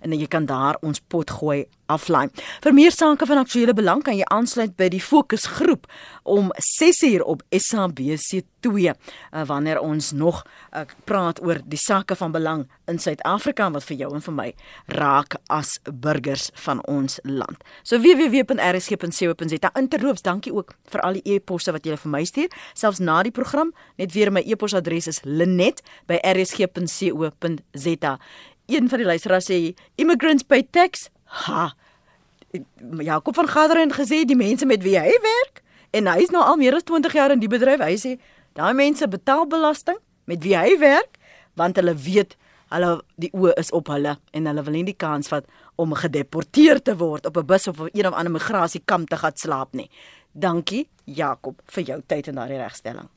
en 0.00 0.12
jy 0.12 0.26
kan 0.26 0.46
daar 0.46 0.76
ons 0.82 1.00
pot 1.00 1.30
gooi 1.30 1.66
aflaai. 1.88 2.28
Vir 2.64 2.74
meer 2.76 2.92
sake 2.94 3.26
van 3.26 3.38
aktuële 3.42 3.74
belang 3.76 4.02
kan 4.04 4.16
jy 4.18 4.26
aansluit 4.32 4.76
by 4.78 4.88
die 4.92 5.02
fokusgroep 5.02 5.86
om 6.28 6.50
6uur 6.66 7.22
op 7.24 7.42
SABC2 7.54 8.68
uh, 8.68 8.92
wanneer 9.48 9.80
ons 9.80 10.12
nog 10.12 10.44
uh, 10.44 10.48
praat 11.08 11.40
oor 11.44 11.58
die 11.64 11.80
sake 11.80 12.16
van 12.18 12.32
belang 12.32 12.66
in 12.90 12.98
Suid-Afrika 13.00 13.70
wat 13.72 13.84
vir 13.88 13.96
jou 14.02 14.10
en 14.14 14.22
vir 14.24 14.34
my 14.36 14.54
raak 14.98 15.36
as 15.52 15.70
burgers 15.88 16.50
van 16.64 16.78
ons 16.86 17.18
land. 17.24 17.56
So 17.82 17.98
www.rsg.co.za 18.02 19.70
interloops 19.80 20.22
dankie 20.26 20.54
ook 20.54 20.74
vir 20.92 21.00
al 21.04 21.12
die 21.18 21.26
e-posse 21.36 21.72
wat 21.72 21.86
jy 21.86 21.96
vir 21.96 22.12
my 22.12 22.24
stuur 22.28 22.48
selfs 22.74 23.00
na 23.00 23.22
die 23.24 23.34
program 23.34 23.72
net 24.00 24.12
weer 24.16 24.30
my 24.32 24.42
e-posadres 24.44 25.06
is 25.08 25.20
linet@rsg.co.za. 25.24 28.18
Een 28.68 28.88
van 28.88 28.98
die 29.00 29.08
luisteraars 29.08 29.48
sê 29.48 29.72
immigrants 29.96 30.44
pay 30.44 30.62
tax 30.70 31.08
Ha. 31.28 31.74
Jakob 32.98 33.34
van 33.34 33.48
Gaderen 33.48 33.92
gesê 33.92 34.24
die 34.24 34.36
mense 34.36 34.66
met 34.66 34.82
wie 34.82 34.96
hy 34.98 35.12
werk 35.22 35.62
en 35.90 36.08
hy 36.08 36.22
is 36.24 36.32
nou 36.32 36.42
al 36.44 36.56
meer 36.60 36.76
as 36.76 36.86
20 36.88 37.12
jaar 37.12 37.32
in 37.34 37.42
die 37.42 37.50
bedryf. 37.50 37.80
Hy 37.84 37.96
sê 38.00 38.16
daai 38.56 38.74
mense 38.76 39.08
betaal 39.08 39.46
belasting 39.46 39.98
met 40.24 40.42
wie 40.44 40.56
hy 40.56 40.78
werk 40.80 41.18
want 41.58 41.76
hulle 41.76 41.94
weet 41.94 42.36
hulle 42.72 42.90
die 43.16 43.30
oë 43.32 43.54
is 43.60 43.72
op 43.76 43.88
hulle 43.92 44.16
en 44.36 44.48
hulle 44.50 44.64
wil 44.64 44.76
nie 44.76 44.88
die 44.90 44.96
kans 44.96 45.30
vat 45.32 45.46
om 45.80 45.94
gedeporteer 45.96 46.82
te 46.84 46.96
word 46.96 47.26
op 47.26 47.36
'n 47.36 47.46
bus 47.46 47.68
of 47.68 47.80
op 47.80 47.88
een 47.92 48.06
of 48.06 48.14
ander 48.14 48.32
migrasiekamp 48.32 49.08
te 49.08 49.16
gaan 49.16 49.36
slaap 49.36 49.72
nie. 49.72 49.90
Dankie 50.32 50.88
Jakob 51.04 51.62
vir 51.66 51.84
jou 51.84 52.02
tyd 52.06 52.28
en 52.28 52.34
daardie 52.34 52.58
regstelling. 52.58 53.08